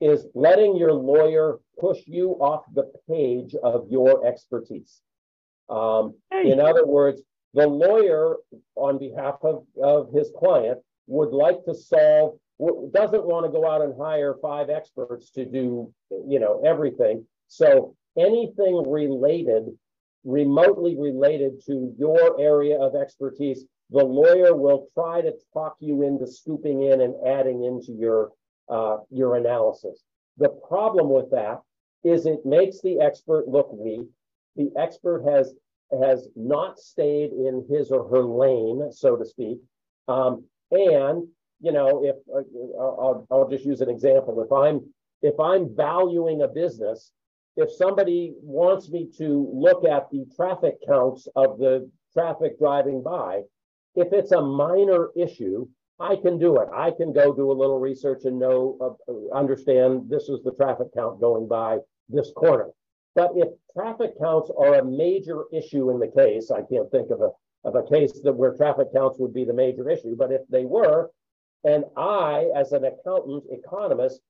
is 0.00 0.26
letting 0.34 0.76
your 0.76 0.92
lawyer 0.92 1.60
push 1.78 1.98
you 2.06 2.30
off 2.40 2.64
the 2.74 2.90
page 3.08 3.54
of 3.62 3.86
your 3.88 4.26
expertise. 4.26 5.00
Um, 5.68 6.14
in 6.32 6.60
other 6.60 6.84
words, 6.84 7.22
the 7.54 7.66
lawyer, 7.66 8.36
on 8.74 8.98
behalf 8.98 9.36
of, 9.42 9.64
of 9.80 10.12
his 10.12 10.32
client, 10.36 10.80
would 11.06 11.30
like 11.30 11.64
to 11.66 11.74
solve, 11.74 12.38
doesn't 12.92 13.24
want 13.24 13.46
to 13.46 13.52
go 13.52 13.68
out 13.68 13.82
and 13.82 13.94
hire 13.98 14.36
five 14.40 14.70
experts 14.70 15.30
to 15.30 15.44
do, 15.44 15.92
you 16.10 16.38
know, 16.38 16.62
everything. 16.64 17.26
So 17.48 17.94
anything 18.16 18.82
related, 18.86 19.66
remotely 20.24 20.96
related 20.98 21.64
to 21.66 21.94
your 21.98 22.40
area 22.40 22.78
of 22.78 22.94
expertise, 22.94 23.64
the 23.90 24.04
lawyer 24.04 24.56
will 24.56 24.88
try 24.94 25.20
to 25.20 25.32
talk 25.52 25.76
you 25.80 26.02
into 26.02 26.26
scooping 26.26 26.82
in 26.82 27.00
and 27.00 27.14
adding 27.26 27.64
into 27.64 27.92
your 27.92 28.32
uh, 28.68 28.98
your 29.10 29.36
analysis. 29.36 30.02
The 30.38 30.48
problem 30.48 31.10
with 31.10 31.30
that 31.32 31.60
is 32.04 32.24
it 32.24 32.46
makes 32.46 32.80
the 32.80 33.00
expert 33.00 33.48
look 33.48 33.70
weak 33.72 34.08
the 34.56 34.70
expert 34.76 35.22
has 35.24 35.54
has 36.02 36.28
not 36.34 36.78
stayed 36.78 37.32
in 37.32 37.66
his 37.68 37.90
or 37.90 38.08
her 38.08 38.22
lane, 38.22 38.90
so 38.92 39.14
to 39.16 39.26
speak. 39.26 39.58
Um, 40.08 40.44
and 40.70 41.28
you 41.62 41.72
know, 41.72 42.04
if 42.04 42.16
uh, 42.34 42.42
I'll, 42.78 43.26
I'll 43.30 43.48
just 43.48 43.64
use 43.64 43.80
an 43.80 43.88
example, 43.88 44.42
if 44.42 44.52
I'm 44.52 44.80
if 45.22 45.38
I'm 45.38 45.74
valuing 45.74 46.42
a 46.42 46.48
business, 46.48 47.12
if 47.56 47.70
somebody 47.70 48.34
wants 48.42 48.90
me 48.90 49.08
to 49.18 49.48
look 49.52 49.84
at 49.84 50.10
the 50.10 50.26
traffic 50.34 50.74
counts 50.86 51.28
of 51.36 51.58
the 51.58 51.88
traffic 52.12 52.58
driving 52.58 53.02
by, 53.02 53.42
if 53.94 54.12
it's 54.12 54.32
a 54.32 54.42
minor 54.42 55.10
issue, 55.16 55.68
I 56.00 56.16
can 56.16 56.38
do 56.38 56.58
it. 56.58 56.68
I 56.74 56.90
can 56.90 57.12
go 57.12 57.32
do 57.32 57.52
a 57.52 57.54
little 57.54 57.78
research 57.78 58.24
and 58.24 58.40
know, 58.40 58.98
uh, 59.08 59.36
understand 59.36 60.10
this 60.10 60.28
is 60.28 60.42
the 60.42 60.52
traffic 60.52 60.88
count 60.92 61.20
going 61.20 61.46
by 61.46 61.78
this 62.08 62.32
corner. 62.34 62.70
But 63.14 63.32
if 63.36 63.48
traffic 63.72 64.18
counts 64.20 64.50
are 64.58 64.74
a 64.76 64.84
major 64.84 65.44
issue 65.52 65.90
in 65.90 66.00
the 66.00 66.08
case, 66.08 66.50
I 66.50 66.62
can't 66.62 66.90
think 66.90 67.10
of 67.10 67.20
a 67.20 67.30
of 67.64 67.76
a 67.76 67.84
case 67.84 68.20
that 68.24 68.32
where 68.32 68.54
traffic 68.54 68.92
counts 68.92 69.20
would 69.20 69.32
be 69.32 69.44
the 69.44 69.52
major 69.52 69.88
issue, 69.88 70.16
but 70.16 70.32
if 70.32 70.40
they 70.48 70.64
were, 70.64 71.10
and 71.64 71.84
I, 71.96 72.50
as 72.56 72.72
an 72.72 72.84
accountant 72.84 73.44
economist, 73.50 74.20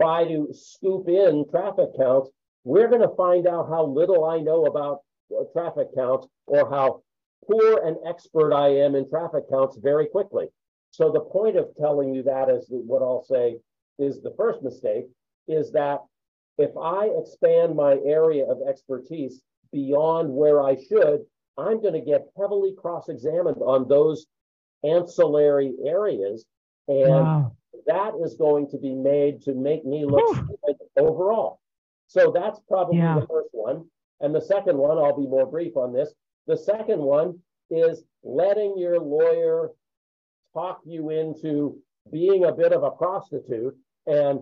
try 0.00 0.24
to 0.24 0.48
scoop 0.52 1.08
in 1.08 1.44
traffic 1.50 1.90
counts, 1.96 2.30
we're 2.64 2.88
going 2.88 3.02
to 3.02 3.16
find 3.16 3.46
out 3.46 3.68
how 3.68 3.86
little 3.86 4.24
I 4.24 4.40
know 4.40 4.64
about 4.66 5.00
uh, 5.32 5.44
traffic 5.52 5.88
counts 5.94 6.26
or 6.46 6.68
how 6.68 7.02
poor 7.46 7.86
an 7.86 7.96
expert 8.06 8.52
I 8.52 8.68
am 8.68 8.94
in 8.94 9.08
traffic 9.08 9.44
counts 9.50 9.76
very 9.76 10.06
quickly. 10.06 10.46
So 10.90 11.10
the 11.10 11.20
point 11.20 11.56
of 11.56 11.74
telling 11.76 12.14
you 12.14 12.22
that 12.24 12.48
is 12.48 12.66
what 12.68 13.02
I'll 13.02 13.24
say 13.24 13.58
is 13.98 14.22
the 14.22 14.34
first 14.36 14.62
mistake 14.62 15.06
is 15.48 15.72
that 15.72 16.00
if 16.58 16.70
I 16.76 17.06
expand 17.18 17.74
my 17.74 17.98
area 18.04 18.46
of 18.46 18.58
expertise 18.68 19.42
beyond 19.72 20.30
where 20.30 20.62
I 20.62 20.76
should, 20.76 21.20
I'm 21.58 21.80
going 21.80 21.94
to 21.94 22.00
get 22.00 22.28
heavily 22.38 22.74
cross 22.76 23.08
examined 23.08 23.58
on 23.60 23.88
those 23.88 24.26
ancillary 24.84 25.74
areas. 25.84 26.44
And 26.88 27.10
wow. 27.10 27.52
that 27.86 28.12
is 28.22 28.34
going 28.34 28.68
to 28.70 28.78
be 28.78 28.94
made 28.94 29.42
to 29.42 29.54
make 29.54 29.84
me 29.84 30.04
look 30.04 30.46
overall. 30.96 31.60
So 32.06 32.30
that's 32.30 32.60
probably 32.68 32.98
yeah. 32.98 33.20
the 33.20 33.26
first 33.26 33.48
one. 33.52 33.84
And 34.20 34.34
the 34.34 34.40
second 34.40 34.76
one, 34.76 34.98
I'll 34.98 35.18
be 35.18 35.26
more 35.26 35.46
brief 35.46 35.76
on 35.76 35.92
this. 35.92 36.12
The 36.46 36.56
second 36.56 37.00
one 37.00 37.38
is 37.70 38.04
letting 38.22 38.78
your 38.78 39.00
lawyer 39.00 39.70
talk 40.52 40.80
you 40.84 41.10
into 41.10 41.78
being 42.12 42.44
a 42.44 42.52
bit 42.52 42.72
of 42.72 42.82
a 42.82 42.90
prostitute 42.90 43.76
and 44.06 44.40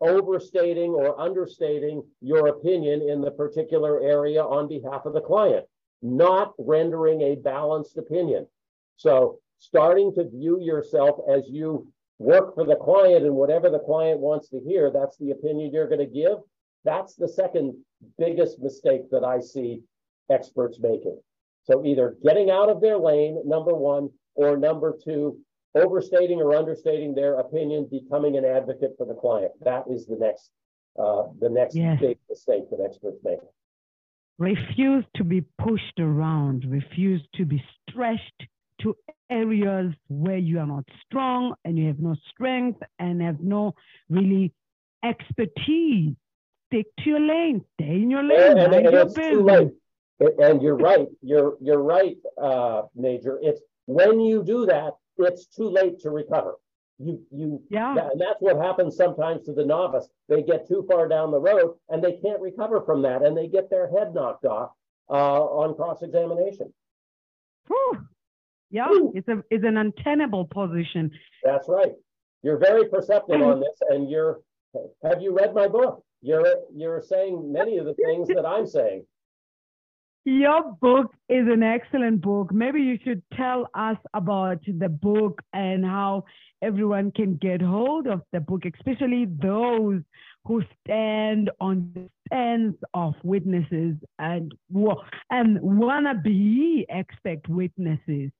overstating 0.00 0.90
or 0.90 1.18
understating 1.20 2.02
your 2.20 2.48
opinion 2.48 3.02
in 3.02 3.20
the 3.20 3.30
particular 3.30 4.00
area 4.00 4.42
on 4.42 4.68
behalf 4.68 5.04
of 5.06 5.12
the 5.14 5.20
client, 5.20 5.66
not 6.02 6.52
rendering 6.58 7.22
a 7.22 7.34
balanced 7.34 7.96
opinion. 7.96 8.46
So 8.96 9.40
starting 9.58 10.12
to 10.14 10.28
view 10.28 10.60
yourself 10.60 11.20
as 11.30 11.42
you 11.48 11.86
work 12.18 12.54
for 12.54 12.64
the 12.64 12.76
client 12.76 13.24
and 13.24 13.34
whatever 13.34 13.70
the 13.70 13.78
client 13.78 14.20
wants 14.20 14.48
to 14.48 14.60
hear, 14.60 14.90
that's 14.90 15.16
the 15.18 15.30
opinion 15.30 15.72
you're 15.72 15.88
going 15.88 15.98
to 15.98 16.06
give. 16.06 16.38
That's 16.84 17.14
the 17.14 17.28
second 17.28 17.74
biggest 18.18 18.60
mistake 18.60 19.10
that 19.10 19.24
I 19.24 19.40
see 19.40 19.82
experts 20.30 20.78
making. 20.80 21.20
So 21.64 21.84
either 21.84 22.16
getting 22.24 22.50
out 22.50 22.70
of 22.70 22.80
their 22.80 22.98
lane, 22.98 23.42
number 23.44 23.74
one, 23.74 24.10
or 24.34 24.56
number 24.56 24.96
two, 25.04 25.38
overstating 25.74 26.40
or 26.40 26.54
understating 26.54 27.14
their 27.14 27.34
opinion, 27.34 27.88
becoming 27.90 28.36
an 28.36 28.44
advocate 28.44 28.94
for 28.96 29.06
the 29.06 29.14
client. 29.14 29.52
That 29.62 29.84
is 29.90 30.06
the 30.06 30.16
next 30.16 30.50
uh, 30.98 31.24
the 31.40 31.48
next 31.48 31.76
yes. 31.76 32.00
big 32.00 32.18
mistake 32.28 32.68
that 32.70 32.80
experts 32.84 33.18
make. 33.22 33.38
Refuse 34.38 35.04
to 35.16 35.24
be 35.24 35.44
pushed 35.60 36.00
around, 36.00 36.64
refuse 36.68 37.20
to 37.34 37.44
be 37.44 37.62
stretched 37.88 38.48
to 38.80 38.96
areas 39.30 39.92
where 40.08 40.38
you 40.38 40.58
are 40.58 40.66
not 40.66 40.84
strong 41.06 41.54
and 41.64 41.78
you 41.78 41.86
have 41.88 41.98
no 41.98 42.16
strength 42.30 42.80
and 42.98 43.20
have 43.22 43.40
no 43.40 43.74
really 44.08 44.52
expertise. 45.04 46.14
Stick 46.66 46.86
to 46.98 47.10
your 47.10 47.20
lane, 47.20 47.64
stay 47.74 47.94
in 48.02 48.10
your 48.10 48.22
lane, 48.22 48.58
and, 48.58 48.74
and, 48.74 48.86
and 48.86 48.96
it's 48.96 49.14
too 49.14 49.42
late. 49.42 49.70
And 50.38 50.60
you're 50.60 50.76
right. 50.76 51.08
You're 51.22 51.56
you're 51.60 51.82
right, 51.82 52.16
uh, 52.40 52.82
Major. 52.94 53.38
It's 53.40 53.60
when 53.86 54.20
you 54.20 54.42
do 54.44 54.66
that, 54.66 54.96
it's 55.16 55.46
too 55.46 55.70
late 55.70 56.00
to 56.00 56.10
recover. 56.10 56.56
You 56.98 57.22
you 57.30 57.62
yeah. 57.70 58.10
and 58.10 58.20
that's 58.20 58.40
what 58.40 58.56
happens 58.58 58.96
sometimes 58.96 59.46
to 59.46 59.52
the 59.52 59.64
novice. 59.64 60.08
They 60.28 60.42
get 60.42 60.68
too 60.68 60.84
far 60.90 61.08
down 61.08 61.30
the 61.30 61.40
road 61.40 61.76
and 61.88 62.02
they 62.02 62.12
can't 62.12 62.40
recover 62.40 62.82
from 62.82 63.02
that, 63.02 63.22
and 63.22 63.36
they 63.36 63.46
get 63.46 63.70
their 63.70 63.88
head 63.88 64.12
knocked 64.12 64.44
off 64.44 64.72
uh, 65.08 65.42
on 65.42 65.74
cross 65.74 66.02
examination. 66.02 66.72
Yeah, 68.70 68.88
it's 69.14 69.28
a 69.28 69.42
it's 69.50 69.64
an 69.64 69.76
untenable 69.78 70.44
position. 70.46 71.10
That's 71.44 71.68
right. 71.68 71.92
You're 72.42 72.58
very 72.58 72.88
perceptive 72.88 73.40
on 73.40 73.60
this, 73.60 73.78
and 73.90 74.10
you're. 74.10 74.40
Have 75.02 75.22
you 75.22 75.34
read 75.34 75.54
my 75.54 75.66
book? 75.66 76.04
You're 76.20 76.54
you're 76.74 77.00
saying 77.00 77.50
many 77.52 77.78
of 77.78 77.86
the 77.86 77.94
things 77.94 78.28
that 78.28 78.44
I'm 78.44 78.66
saying. 78.66 79.06
Your 80.24 80.76
book 80.82 81.14
is 81.30 81.48
an 81.48 81.62
excellent 81.62 82.20
book. 82.20 82.52
Maybe 82.52 82.82
you 82.82 82.98
should 83.02 83.22
tell 83.34 83.66
us 83.74 83.96
about 84.12 84.58
the 84.66 84.88
book 84.90 85.40
and 85.54 85.84
how 85.84 86.24
everyone 86.60 87.12
can 87.12 87.36
get 87.36 87.62
hold 87.62 88.06
of 88.06 88.20
the 88.32 88.40
book, 88.40 88.64
especially 88.66 89.26
those 89.40 90.02
who 90.44 90.62
stand 90.84 91.50
on 91.60 91.90
the 91.94 92.10
fence 92.28 92.76
of 92.92 93.14
witnesses 93.22 93.96
and 94.18 94.52
and 95.30 95.60
wanna 95.62 96.14
be 96.22 96.84
expect 96.90 97.48
witnesses. 97.48 98.30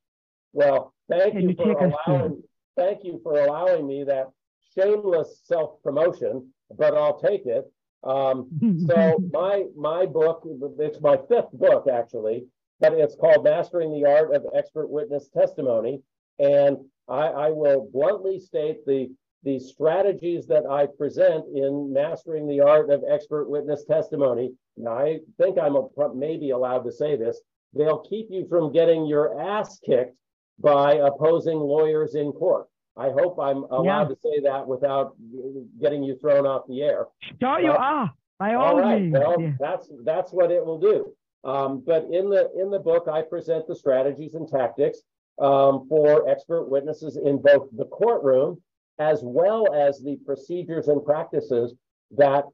Well, 0.52 0.94
thank 1.08 1.32
can 1.32 1.42
you, 1.42 1.48
you 1.50 1.56
for 1.56 1.72
allowing 1.72 2.42
thank 2.76 3.04
you 3.04 3.20
for 3.22 3.40
allowing 3.40 3.86
me 3.86 4.04
that 4.04 4.28
shameless 4.74 5.40
self 5.44 5.82
promotion, 5.82 6.50
but 6.76 6.94
I'll 6.94 7.18
take 7.18 7.46
it. 7.46 7.70
Um, 8.04 8.48
so 8.86 9.18
my 9.32 9.64
my 9.76 10.06
book, 10.06 10.46
it's 10.78 11.00
my 11.00 11.18
fifth 11.28 11.52
book 11.52 11.86
actually, 11.92 12.46
but 12.80 12.92
it's 12.92 13.16
called 13.16 13.44
Mastering 13.44 13.92
the 13.92 14.08
Art 14.08 14.34
of 14.34 14.46
Expert 14.54 14.88
Witness 14.88 15.28
Testimony, 15.28 16.00
and 16.38 16.78
I, 17.08 17.26
I 17.26 17.50
will 17.50 17.88
bluntly 17.92 18.38
state 18.38 18.84
the 18.86 19.10
the 19.44 19.58
strategies 19.58 20.46
that 20.46 20.66
I 20.68 20.86
present 20.86 21.44
in 21.54 21.92
mastering 21.92 22.48
the 22.48 22.60
art 22.60 22.90
of 22.90 23.04
expert 23.08 23.48
witness 23.48 23.84
testimony. 23.84 24.52
Now, 24.76 24.98
I 24.98 25.20
think 25.40 25.58
I'm 25.58 25.76
a, 25.76 25.86
maybe 26.12 26.50
allowed 26.50 26.82
to 26.84 26.92
say 26.92 27.16
this. 27.16 27.40
They'll 27.72 28.00
keep 28.00 28.26
you 28.30 28.46
from 28.48 28.72
getting 28.72 29.06
your 29.06 29.40
ass 29.40 29.78
kicked 29.78 30.16
by 30.60 30.94
opposing 30.94 31.58
lawyers 31.58 32.14
in 32.14 32.32
court. 32.32 32.66
I 32.96 33.10
hope 33.10 33.38
I'm 33.40 33.64
allowed 33.64 34.08
yeah. 34.08 34.14
to 34.14 34.16
say 34.20 34.40
that 34.40 34.66
without 34.66 35.14
getting 35.80 36.02
you 36.02 36.16
thrown 36.16 36.46
off 36.46 36.62
the 36.68 36.82
air. 36.82 37.06
Sure, 37.40 37.60
you 37.60 37.70
are. 37.70 38.12
All, 38.40 38.56
all 38.56 38.80
right. 38.80 39.10
Well, 39.10 39.40
yeah. 39.40 39.52
that's 39.60 39.88
that's 40.04 40.32
what 40.32 40.50
it 40.50 40.64
will 40.64 40.78
do. 40.78 41.12
Um, 41.44 41.82
but 41.86 42.04
in 42.10 42.28
the 42.28 42.50
in 42.60 42.70
the 42.70 42.78
book, 42.78 43.08
I 43.08 43.22
present 43.22 43.66
the 43.68 43.74
strategies 43.74 44.34
and 44.34 44.48
tactics 44.48 44.98
um, 45.38 45.86
for 45.88 46.28
expert 46.28 46.64
witnesses 46.68 47.16
in 47.16 47.40
both 47.40 47.68
the 47.76 47.84
courtroom 47.86 48.60
as 48.98 49.20
well 49.22 49.72
as 49.72 50.00
the 50.00 50.16
procedures 50.26 50.88
and 50.88 51.04
practices 51.04 51.74
that, 52.10 52.44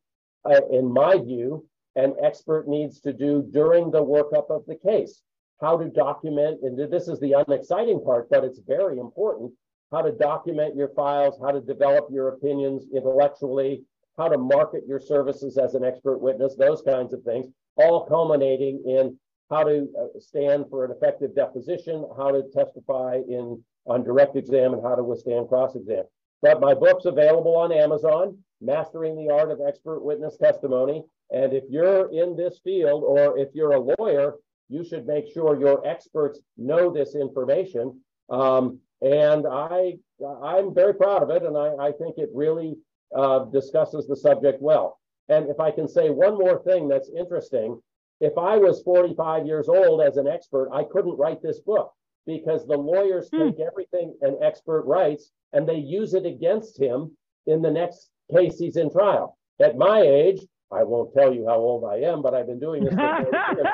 uh, 0.44 0.60
in 0.70 0.92
my 0.92 1.16
view, 1.16 1.66
an 1.96 2.14
expert 2.22 2.68
needs 2.68 3.00
to 3.00 3.12
do 3.12 3.46
during 3.50 3.90
the 3.90 4.02
workup 4.02 4.50
of 4.50 4.64
the 4.66 4.74
case. 4.74 5.22
How 5.60 5.76
to 5.76 5.88
document, 5.88 6.60
and 6.62 6.76
this 6.76 7.08
is 7.08 7.20
the 7.20 7.32
unexciting 7.32 8.02
part, 8.04 8.28
but 8.30 8.44
it's 8.44 8.60
very 8.66 8.98
important 8.98 9.52
how 9.92 10.02
to 10.02 10.12
document 10.12 10.74
your 10.74 10.88
files, 10.88 11.38
how 11.40 11.52
to 11.52 11.60
develop 11.60 12.08
your 12.10 12.28
opinions 12.28 12.86
intellectually, 12.92 13.84
how 14.18 14.28
to 14.28 14.38
market 14.38 14.82
your 14.86 14.98
services 14.98 15.56
as 15.56 15.74
an 15.74 15.84
expert 15.84 16.18
witness, 16.18 16.56
those 16.56 16.82
kinds 16.82 17.12
of 17.12 17.22
things, 17.22 17.46
all 17.76 18.04
culminating 18.06 18.82
in 18.86 19.16
how 19.50 19.62
to 19.62 19.86
uh, 20.00 20.18
stand 20.18 20.64
for 20.68 20.84
an 20.84 20.90
effective 20.90 21.34
deposition, 21.34 22.04
how 22.16 22.30
to 22.30 22.42
testify 22.52 23.20
in 23.28 23.62
on 23.86 24.02
direct 24.02 24.34
exam, 24.34 24.72
and 24.72 24.82
how 24.82 24.94
to 24.94 25.04
withstand 25.04 25.48
cross 25.48 25.76
exam. 25.76 26.04
But 26.42 26.60
my 26.60 26.74
book's 26.74 27.04
available 27.04 27.56
on 27.56 27.70
Amazon, 27.70 28.38
Mastering 28.60 29.16
the 29.16 29.32
Art 29.32 29.50
of 29.50 29.60
Expert 29.66 30.02
Witness 30.02 30.36
Testimony. 30.36 31.04
And 31.30 31.52
if 31.52 31.64
you're 31.68 32.10
in 32.12 32.36
this 32.36 32.60
field 32.64 33.02
or 33.04 33.38
if 33.38 33.48
you're 33.54 33.72
a 33.72 33.94
lawyer, 33.98 34.34
you 34.74 34.84
should 34.84 35.06
make 35.06 35.32
sure 35.32 35.58
your 35.58 35.86
experts 35.86 36.40
know 36.56 36.92
this 36.92 37.14
information. 37.14 38.00
Um, 38.28 38.80
and 39.02 39.46
I, 39.46 39.94
I'm 40.42 40.74
very 40.74 40.94
proud 40.94 41.22
of 41.22 41.30
it, 41.30 41.42
and 41.44 41.56
I, 41.56 41.88
I 41.88 41.92
think 41.92 42.18
it 42.18 42.30
really 42.34 42.74
uh, 43.16 43.44
discusses 43.44 44.06
the 44.06 44.16
subject 44.16 44.60
well. 44.60 44.98
And 45.28 45.48
if 45.48 45.60
I 45.60 45.70
can 45.70 45.88
say 45.88 46.10
one 46.10 46.34
more 46.34 46.62
thing 46.64 46.88
that's 46.88 47.10
interesting, 47.16 47.80
if 48.20 48.36
I 48.36 48.56
was 48.56 48.82
45 48.82 49.46
years 49.46 49.68
old 49.68 50.02
as 50.02 50.16
an 50.16 50.26
expert, 50.26 50.70
I 50.72 50.84
couldn't 50.84 51.18
write 51.18 51.42
this 51.42 51.60
book 51.60 51.92
because 52.26 52.66
the 52.66 52.76
lawyers 52.76 53.28
hmm. 53.32 53.50
take 53.50 53.60
everything 53.60 54.14
an 54.22 54.38
expert 54.42 54.82
writes 54.82 55.30
and 55.52 55.68
they 55.68 55.76
use 55.76 56.14
it 56.14 56.26
against 56.26 56.80
him 56.80 57.16
in 57.46 57.62
the 57.62 57.70
next 57.70 58.10
case 58.34 58.58
he's 58.58 58.76
in 58.76 58.90
trial. 58.90 59.38
At 59.60 59.78
my 59.78 60.00
age, 60.00 60.40
I 60.72 60.82
won't 60.82 61.14
tell 61.14 61.32
you 61.32 61.46
how 61.46 61.56
old 61.56 61.84
I 61.84 61.98
am, 62.08 62.22
but 62.22 62.34
I've 62.34 62.46
been 62.46 62.58
doing 62.58 62.84
this 62.84 62.94
for 62.94 63.26
40 63.30 63.36
years. 63.56 63.66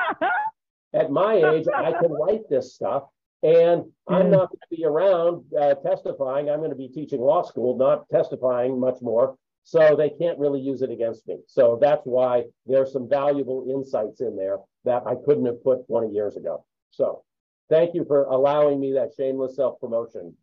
At 0.93 1.11
my 1.11 1.35
age, 1.35 1.65
I 1.73 1.93
can 1.93 2.11
write 2.11 2.49
this 2.49 2.75
stuff 2.75 3.03
and 3.43 3.85
I'm 4.07 4.29
not 4.29 4.49
going 4.49 4.59
to 4.69 4.75
be 4.75 4.85
around 4.85 5.43
uh, 5.59 5.73
testifying. 5.75 6.49
I'm 6.49 6.59
going 6.59 6.69
to 6.69 6.75
be 6.75 6.87
teaching 6.87 7.21
law 7.21 7.41
school, 7.41 7.75
not 7.77 8.07
testifying 8.09 8.79
much 8.79 9.01
more. 9.01 9.35
So 9.63 9.95
they 9.95 10.09
can't 10.09 10.39
really 10.39 10.59
use 10.59 10.81
it 10.81 10.91
against 10.91 11.27
me. 11.27 11.37
So 11.47 11.77
that's 11.79 12.05
why 12.05 12.43
there's 12.65 12.91
some 12.91 13.07
valuable 13.07 13.67
insights 13.69 14.21
in 14.21 14.35
there 14.35 14.57
that 14.85 15.03
I 15.05 15.15
couldn't 15.25 15.45
have 15.45 15.63
put 15.63 15.87
20 15.87 16.11
years 16.11 16.35
ago. 16.35 16.65
So 16.91 17.23
thank 17.69 17.95
you 17.95 18.05
for 18.05 18.23
allowing 18.25 18.79
me 18.79 18.93
that 18.93 19.11
shameless 19.15 19.55
self 19.55 19.79
promotion, 19.79 20.35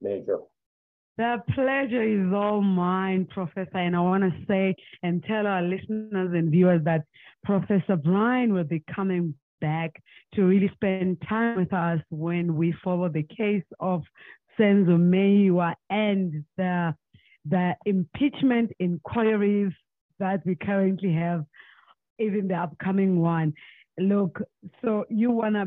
Major. 0.00 0.38
The 1.16 1.42
pleasure 1.54 2.02
is 2.02 2.32
all 2.32 2.60
mine, 2.60 3.26
Professor. 3.32 3.76
And 3.76 3.94
I 3.94 4.00
want 4.00 4.24
to 4.24 4.32
say 4.48 4.74
and 5.02 5.22
tell 5.24 5.46
our 5.46 5.62
listeners 5.62 6.32
and 6.34 6.50
viewers 6.50 6.82
that 6.84 7.04
Professor 7.44 7.96
Brian 7.96 8.52
will 8.52 8.64
be 8.64 8.82
coming 8.94 9.34
back 9.60 10.02
to 10.34 10.44
really 10.44 10.70
spend 10.74 11.22
time 11.28 11.56
with 11.56 11.72
us 11.72 12.00
when 12.10 12.56
we 12.56 12.74
follow 12.82 13.08
the 13.08 13.22
case 13.22 13.64
of 13.80 14.02
Senzo 14.58 14.98
Meyiwa 14.98 15.74
and 15.90 16.44
the, 16.56 16.94
the 17.48 17.74
impeachment 17.86 18.70
inquiries 18.78 19.72
that 20.18 20.40
we 20.44 20.54
currently 20.54 21.12
have, 21.12 21.44
even 22.18 22.48
the 22.48 22.54
upcoming 22.54 23.20
one. 23.20 23.52
Look, 23.98 24.40
so 24.82 25.04
you 25.08 25.30
want 25.30 25.54
to 25.54 25.66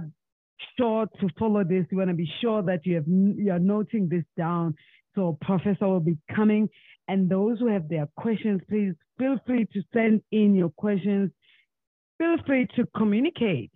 sure 0.77 1.07
to 1.19 1.29
follow 1.37 1.63
this. 1.63 1.85
You 1.91 1.97
want 1.97 2.09
to 2.09 2.15
be 2.15 2.29
sure 2.41 2.61
that 2.63 2.85
you 2.85 2.95
have 2.95 3.05
you're 3.07 3.59
noting 3.59 4.09
this 4.09 4.23
down. 4.37 4.75
So 5.15 5.37
professor 5.41 5.87
will 5.87 5.99
be 5.99 6.17
coming, 6.35 6.69
and 7.07 7.29
those 7.29 7.59
who 7.59 7.67
have 7.67 7.89
their 7.89 8.07
questions, 8.17 8.61
please 8.69 8.93
feel 9.17 9.39
free 9.47 9.65
to 9.73 9.81
send 9.93 10.21
in 10.31 10.55
your 10.55 10.69
questions 10.69 11.31
feel 12.17 12.37
free 12.45 12.67
to 12.75 12.85
communicate, 12.95 13.71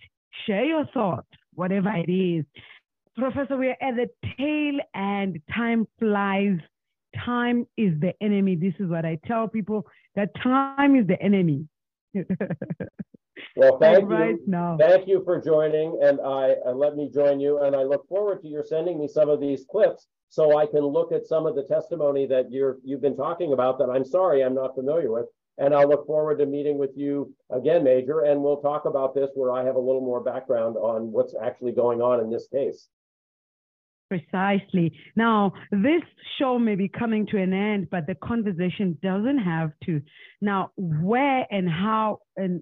share 0.45 0.65
your 0.65 0.85
thoughts, 0.93 1.27
whatever 1.53 1.91
it 1.95 2.11
is. 2.11 2.45
Professor, 3.17 3.57
we're 3.57 3.77
at 3.81 3.95
the 3.95 4.09
tail 4.37 4.79
end. 4.95 5.41
Time 5.53 5.87
flies. 5.99 6.57
Time 7.25 7.67
is 7.77 7.99
the 7.99 8.13
enemy. 8.21 8.55
This 8.55 8.73
is 8.79 8.89
what 8.89 9.05
I 9.05 9.19
tell 9.25 9.47
people 9.47 9.85
that 10.15 10.29
time 10.41 10.95
is 10.95 11.07
the 11.07 11.21
enemy. 11.21 11.67
well, 13.55 13.77
thank 13.79 14.09
right 14.09 14.35
you. 14.35 14.43
Now. 14.47 14.77
Thank 14.79 15.07
you 15.07 15.23
for 15.25 15.41
joining, 15.41 15.99
and 16.01 16.19
I 16.21 16.55
uh, 16.65 16.71
let 16.71 16.95
me 16.95 17.09
join 17.13 17.39
you. 17.39 17.59
And 17.59 17.75
I 17.75 17.83
look 17.83 18.07
forward 18.07 18.41
to 18.41 18.47
your 18.47 18.63
sending 18.63 18.99
me 18.99 19.07
some 19.07 19.29
of 19.29 19.39
these 19.39 19.65
clips 19.69 20.07
so 20.29 20.57
I 20.57 20.65
can 20.65 20.79
look 20.79 21.11
at 21.11 21.25
some 21.25 21.45
of 21.45 21.55
the 21.55 21.63
testimony 21.63 22.25
that 22.27 22.51
you're 22.51 22.77
you've 22.83 23.01
been 23.01 23.17
talking 23.17 23.51
about 23.51 23.77
that 23.79 23.89
I'm 23.89 24.05
sorry 24.05 24.43
I'm 24.43 24.55
not 24.55 24.75
familiar 24.75 25.11
with 25.11 25.25
and 25.57 25.73
I'll 25.73 25.87
look 25.87 26.07
forward 26.07 26.39
to 26.39 26.45
meeting 26.45 26.77
with 26.77 26.91
you 26.95 27.33
again, 27.49 27.83
Major, 27.83 28.21
and 28.21 28.41
we'll 28.41 28.61
talk 28.61 28.85
about 28.85 29.13
this 29.13 29.29
where 29.35 29.51
I 29.51 29.63
have 29.63 29.75
a 29.75 29.79
little 29.79 30.01
more 30.01 30.21
background 30.21 30.77
on 30.77 31.11
what's 31.11 31.35
actually 31.41 31.73
going 31.73 32.01
on 32.01 32.19
in 32.19 32.31
this 32.31 32.47
case. 32.47 32.87
Precisely. 34.09 34.91
Now, 35.15 35.53
this 35.71 36.01
show 36.37 36.59
may 36.59 36.75
be 36.75 36.89
coming 36.89 37.25
to 37.27 37.37
an 37.37 37.53
end, 37.53 37.89
but 37.89 38.07
the 38.07 38.15
conversation 38.15 38.97
doesn't 39.01 39.37
have 39.37 39.71
to. 39.85 40.01
Now, 40.41 40.71
where 40.75 41.47
and 41.49 41.69
how, 41.69 42.19
and 42.35 42.61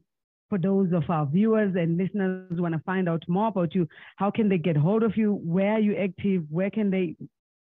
for 0.49 0.59
those 0.59 0.91
of 0.93 1.09
our 1.09 1.25
viewers 1.25 1.75
and 1.75 1.97
listeners 1.97 2.51
who 2.55 2.61
want 2.61 2.75
to 2.75 2.81
find 2.85 3.09
out 3.09 3.23
more 3.27 3.47
about 3.47 3.73
you, 3.73 3.87
how 4.17 4.29
can 4.29 4.49
they 4.49 4.59
get 4.59 4.77
hold 4.77 5.01
of 5.01 5.17
you? 5.17 5.33
Where 5.43 5.73
are 5.73 5.79
you 5.79 5.95
active? 5.95 6.43
Where 6.49 6.69
can 6.69 6.91
they 6.91 7.15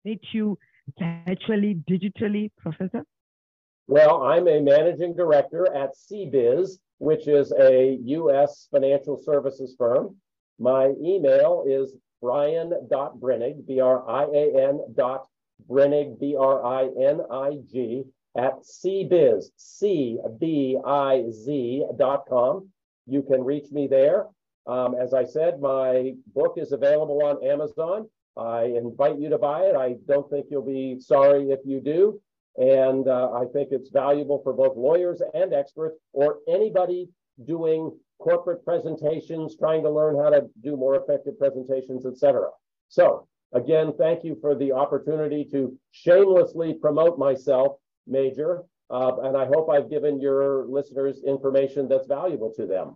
meet 0.04 0.22
you 0.34 0.58
virtually, 1.26 1.82
digitally, 1.90 2.52
Professor? 2.58 3.04
Well, 3.88 4.24
I'm 4.24 4.50
a 4.50 4.60
managing 4.60 5.16
director 5.16 5.74
at 5.74 5.96
CBIZ, 5.96 6.78
which 6.98 7.28
is 7.30 7.54
a 7.54 7.98
U.S. 8.04 8.68
financial 8.70 9.18
services 9.18 9.76
firm. 9.78 10.18
My 10.60 10.94
email 11.02 11.64
is 11.66 11.96
brian.brinig, 12.22 13.66
B-R-I-A-N 13.66 14.80
dot 14.94 15.28
Brinig, 15.70 16.20
B-R-I-N-I-G, 16.20 18.04
at 18.36 18.60
cbiz, 18.62 19.46
C-B-I-Z 19.56 20.26
dot 21.98 22.26
com. 22.30 22.70
You 23.08 23.24
can 23.24 23.44
reach 23.44 23.72
me 23.72 23.88
there. 23.88 24.28
Um, 24.68 24.96
as 24.96 25.14
I 25.14 25.24
said, 25.24 25.62
my 25.62 26.14
book 26.36 26.58
is 26.58 26.74
available 26.74 27.24
on 27.24 27.44
Amazon. 27.44 28.10
I 28.36 28.66
invite 28.66 29.18
you 29.18 29.30
to 29.30 29.38
buy 29.38 29.62
it. 29.62 29.76
I 29.76 29.96
don't 30.08 30.30
think 30.30 30.48
you'll 30.52 30.62
be 30.62 31.00
sorry 31.00 31.52
if 31.52 31.62
you 31.66 31.80
do. 31.80 32.22
And 32.58 33.08
uh, 33.08 33.32
I 33.34 33.46
think 33.54 33.70
it's 33.72 33.90
valuable 33.90 34.42
for 34.44 34.52
both 34.54 34.76
lawyers 34.76 35.22
and 35.34 35.54
experts 35.54 35.98
or 36.14 36.40
anybody 36.48 37.08
doing 37.46 37.92
corporate 38.20 38.66
presentations, 38.66 39.56
trying 39.56 39.84
to 39.84 39.92
learn 39.92 40.18
how 40.18 40.30
to 40.32 40.48
do 40.64 40.76
more 40.76 40.96
effective 40.96 41.38
presentations, 41.38 42.06
etc. 42.06 42.50
So 42.90 43.28
again, 43.54 43.94
thank 43.98 44.24
you 44.24 44.38
for 44.42 44.56
the 44.56 44.72
opportunity 44.72 45.46
to 45.52 45.78
shamelessly 45.92 46.74
promote 46.74 47.20
myself, 47.20 47.78
Major. 48.08 48.64
Uh, 48.90 49.18
and 49.24 49.38
I 49.38 49.46
hope 49.46 49.70
I've 49.70 49.90
given 49.90 50.20
your 50.20 50.66
listeners 50.66 51.22
information 51.26 51.88
that's 51.88 52.08
valuable 52.08 52.54
to 52.56 52.66
them. 52.66 52.96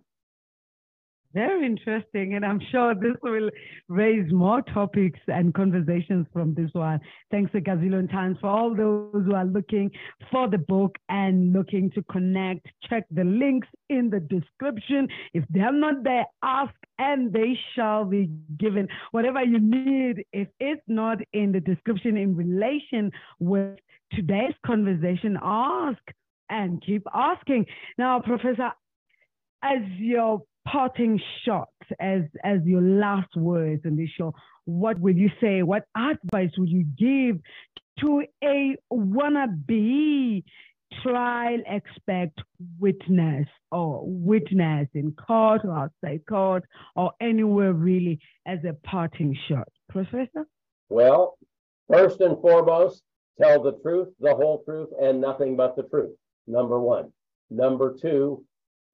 Very 1.34 1.64
interesting, 1.64 2.34
and 2.34 2.44
I'm 2.44 2.60
sure 2.70 2.94
this 2.94 3.16
will 3.22 3.48
raise 3.88 4.30
more 4.30 4.60
topics 4.60 5.18
and 5.28 5.54
conversations 5.54 6.26
from 6.30 6.52
this 6.52 6.68
one. 6.74 7.00
Thanks 7.30 7.50
to 7.52 7.60
gazillion 7.60 8.10
times 8.10 8.36
for 8.38 8.48
all 8.48 8.74
those 8.74 9.24
who 9.24 9.34
are 9.34 9.46
looking 9.46 9.90
for 10.30 10.50
the 10.50 10.58
book 10.58 10.96
and 11.08 11.54
looking 11.54 11.90
to 11.92 12.02
connect. 12.10 12.66
Check 12.88 13.04
the 13.10 13.24
links 13.24 13.68
in 13.88 14.10
the 14.10 14.20
description. 14.20 15.08
If 15.32 15.44
they're 15.48 15.72
not 15.72 16.04
there, 16.04 16.26
ask 16.42 16.74
and 16.98 17.32
they 17.32 17.58
shall 17.74 18.04
be 18.04 18.30
given. 18.58 18.86
Whatever 19.12 19.42
you 19.42 19.58
need, 19.58 20.24
if 20.34 20.48
it's 20.60 20.82
not 20.86 21.18
in 21.32 21.52
the 21.52 21.60
description 21.60 22.18
in 22.18 22.36
relation 22.36 23.10
with 23.38 23.78
today's 24.12 24.54
conversation, 24.66 25.38
ask 25.42 26.02
and 26.50 26.82
keep 26.84 27.06
asking. 27.14 27.64
Now, 27.96 28.20
Professor, 28.20 28.72
as 29.62 29.80
your 29.96 30.42
parting 30.66 31.20
shot 31.44 31.68
as 32.00 32.22
as 32.44 32.60
your 32.64 32.82
last 32.82 33.34
words 33.36 33.82
in 33.84 33.96
this 33.96 34.10
show, 34.16 34.34
what 34.64 34.98
would 35.00 35.16
you 35.16 35.30
say? 35.40 35.62
What 35.62 35.84
advice 35.96 36.50
would 36.58 36.68
you 36.68 36.84
give 36.98 37.40
to 38.00 38.24
a 38.42 38.76
wannabe 38.92 40.42
trial 41.02 41.60
expect 41.66 42.40
witness 42.78 43.46
or 43.70 44.02
witness 44.04 44.88
in 44.94 45.12
court 45.12 45.62
or 45.64 45.72
outside 45.72 46.20
court 46.28 46.64
or 46.96 47.12
anywhere 47.20 47.72
really 47.72 48.18
as 48.46 48.58
a 48.64 48.74
parting 48.86 49.36
shot? 49.48 49.68
Professor? 49.88 50.46
Well, 50.88 51.38
first 51.90 52.20
and 52.20 52.40
foremost, 52.40 53.02
tell 53.40 53.62
the 53.62 53.78
truth, 53.82 54.08
the 54.20 54.34
whole 54.34 54.62
truth, 54.64 54.90
and 55.00 55.20
nothing 55.20 55.56
but 55.56 55.76
the 55.76 55.84
truth. 55.84 56.14
Number 56.46 56.80
one. 56.80 57.12
Number 57.50 57.94
two, 58.00 58.44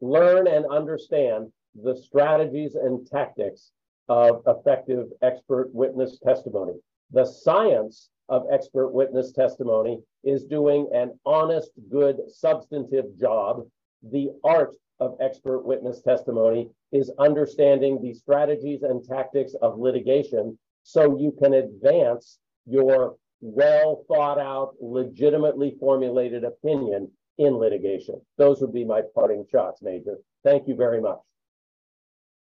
learn 0.01 0.47
and 0.47 0.67
understand 0.67 1.53
the 1.83 1.97
strategies 1.97 2.75
and 2.75 3.07
tactics 3.07 3.73
of 4.09 4.43
effective 4.47 5.09
expert 5.23 5.73
witness 5.75 6.19
testimony. 6.19 6.75
The 7.11 7.25
science 7.25 8.11
of 8.29 8.47
expert 8.51 8.89
witness 8.89 9.33
testimony 9.33 10.01
is 10.25 10.45
doing 10.45 10.89
an 10.93 11.19
honest, 11.25 11.71
good, 11.91 12.17
substantive 12.29 13.19
job. 13.19 13.67
The 14.03 14.31
art 14.45 14.75
of 15.01 15.17
expert 15.21 15.61
witness 15.61 16.03
testimony 16.03 16.69
is 16.93 17.13
understanding 17.19 18.01
the 18.01 18.15
strategies 18.15 18.83
and 18.83 19.05
tactics 19.05 19.55
of 19.63 19.79
litigation 19.79 20.59
so 20.83 21.19
you 21.19 21.33
can 21.33 21.55
advance 21.55 22.39
your 22.67 23.17
well 23.41 24.05
thought 24.09 24.39
out, 24.39 24.75
legitimately 24.81 25.77
formulated 25.79 26.45
opinion 26.45 27.11
in 27.39 27.55
litigation. 27.55 28.21
Those 28.37 28.61
would 28.61 28.73
be 28.73 28.85
my 28.85 29.03
parting 29.15 29.45
shots, 29.51 29.81
Major. 29.81 30.19
Thank 30.45 30.67
you 30.67 30.75
very 30.75 31.01
much. 31.01 31.19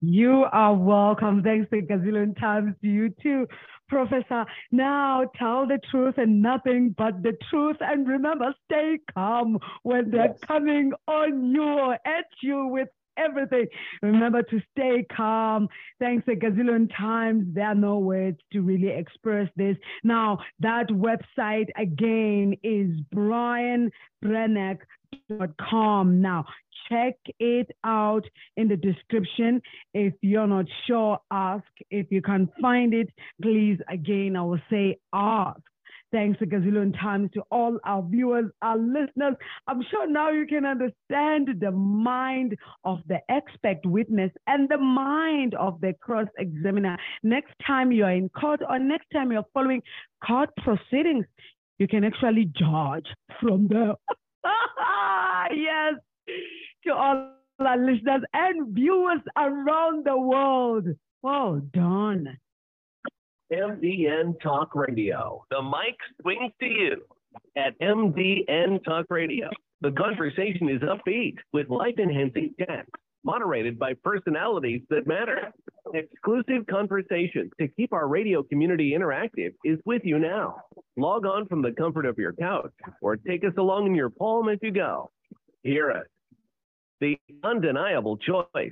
You 0.01 0.45
are 0.51 0.73
welcome. 0.73 1.43
Thanks 1.43 1.69
a 1.73 1.75
gazillion 1.75 2.39
times 2.39 2.73
to 2.81 2.87
you 2.87 3.13
too, 3.21 3.47
Professor. 3.89 4.45
Now 4.71 5.25
tell 5.37 5.67
the 5.67 5.79
truth 5.91 6.15
and 6.17 6.41
nothing 6.41 6.95
but 6.97 7.21
the 7.21 7.33
truth. 7.49 7.75
And 7.81 8.07
remember, 8.07 8.53
stay 8.65 8.99
calm 9.13 9.57
when 9.83 10.09
they're 10.09 10.27
yes. 10.27 10.39
coming 10.47 10.93
on 11.07 11.51
you, 11.51 11.91
at 11.91 12.25
you 12.41 12.67
with 12.67 12.87
everything. 13.17 13.67
Remember 14.01 14.41
to 14.43 14.61
stay 14.71 15.05
calm. 15.11 15.67
Thanks 15.99 16.25
a 16.29 16.31
gazillion 16.31 16.89
times. 16.97 17.53
There 17.53 17.65
are 17.65 17.75
no 17.75 17.99
words 17.99 18.37
to 18.53 18.61
really 18.61 18.89
express 18.89 19.49
this. 19.57 19.75
Now, 20.05 20.37
that 20.61 20.87
website 20.87 21.67
again 21.75 22.55
is 22.63 22.91
brianbrinig.com. 25.13 26.21
Now, 26.21 26.45
check 26.89 27.15
it 27.39 27.69
out 27.83 28.25
in 28.57 28.67
the 28.67 28.77
description. 28.77 29.61
If 29.93 30.13
you're 30.21 30.47
not 30.47 30.65
sure, 30.87 31.19
ask. 31.31 31.65
If 31.89 32.07
you 32.11 32.21
can't 32.21 32.49
find 32.61 32.93
it, 32.93 33.09
please, 33.41 33.79
again, 33.89 34.35
I 34.35 34.41
will 34.43 34.61
say 34.69 34.97
ask. 35.13 35.59
Thanks 36.11 36.41
a 36.41 36.45
gazillion 36.45 36.99
times 36.99 37.29
to 37.35 37.43
all 37.51 37.77
our 37.83 38.01
viewers, 38.01 38.51
our 38.63 38.79
listeners. 38.79 39.35
I'm 39.67 39.83
sure 39.91 40.09
now 40.09 40.31
you 40.31 40.47
can 40.47 40.65
understand 40.65 41.59
the 41.59 41.69
mind 41.71 42.57
of 42.83 43.01
the 43.07 43.19
expert 43.29 43.77
witness 43.85 44.31
and 44.47 44.67
the 44.67 44.79
mind 44.79 45.53
of 45.53 45.79
the 45.81 45.93
cross 46.01 46.27
examiner. 46.39 46.97
Next 47.21 47.53
time 47.65 47.91
you're 47.91 48.09
in 48.09 48.27
court 48.29 48.61
or 48.67 48.79
next 48.79 49.05
time 49.13 49.31
you're 49.31 49.45
following 49.53 49.83
court 50.25 50.49
proceedings, 50.63 51.27
you 51.77 51.87
can 51.87 52.03
actually 52.03 52.45
judge 52.57 53.05
from 53.39 53.67
there. 53.67 53.93
yes, 55.53 55.93
to 56.85 56.93
all 56.93 57.33
our 57.59 57.77
listeners 57.77 58.21
and 58.33 58.73
viewers 58.73 59.21
around 59.37 60.05
the 60.05 60.17
world. 60.17 60.87
Well 61.21 61.61
done. 61.73 62.37
MDN 63.51 64.39
Talk 64.41 64.75
Radio. 64.75 65.43
The 65.49 65.61
mic 65.61 65.97
swings 66.21 66.53
to 66.59 66.65
you 66.65 67.01
at 67.57 67.79
MDN 67.79 68.83
Talk 68.83 69.07
Radio. 69.09 69.49
The 69.81 69.91
conversation 69.91 70.69
is 70.69 70.81
upbeat 70.81 71.37
with 71.51 71.69
life 71.69 71.95
enhancing 71.97 72.53
chat, 72.59 72.85
moderated 73.23 73.77
by 73.77 73.93
personalities 74.03 74.81
that 74.89 75.07
matter. 75.07 75.51
Exclusive 75.93 76.65
conversations 76.69 77.51
to 77.59 77.67
keep 77.67 77.93
our 77.93 78.07
radio 78.07 78.43
community 78.43 78.93
interactive 78.97 79.53
is 79.63 79.79
with 79.85 80.03
you 80.05 80.19
now. 80.19 80.57
Log 80.97 81.25
on 81.25 81.47
from 81.47 81.61
the 81.61 81.71
comfort 81.71 82.05
of 82.05 82.17
your 82.17 82.33
couch 82.33 82.71
or 83.01 83.17
take 83.17 83.43
us 83.43 83.53
along 83.57 83.87
in 83.87 83.95
your 83.95 84.09
palm 84.09 84.49
as 84.49 84.59
you 84.61 84.71
go. 84.71 85.11
Hear 85.63 85.91
us 85.91 86.05
the 86.99 87.17
undeniable 87.43 88.17
choice. 88.17 88.71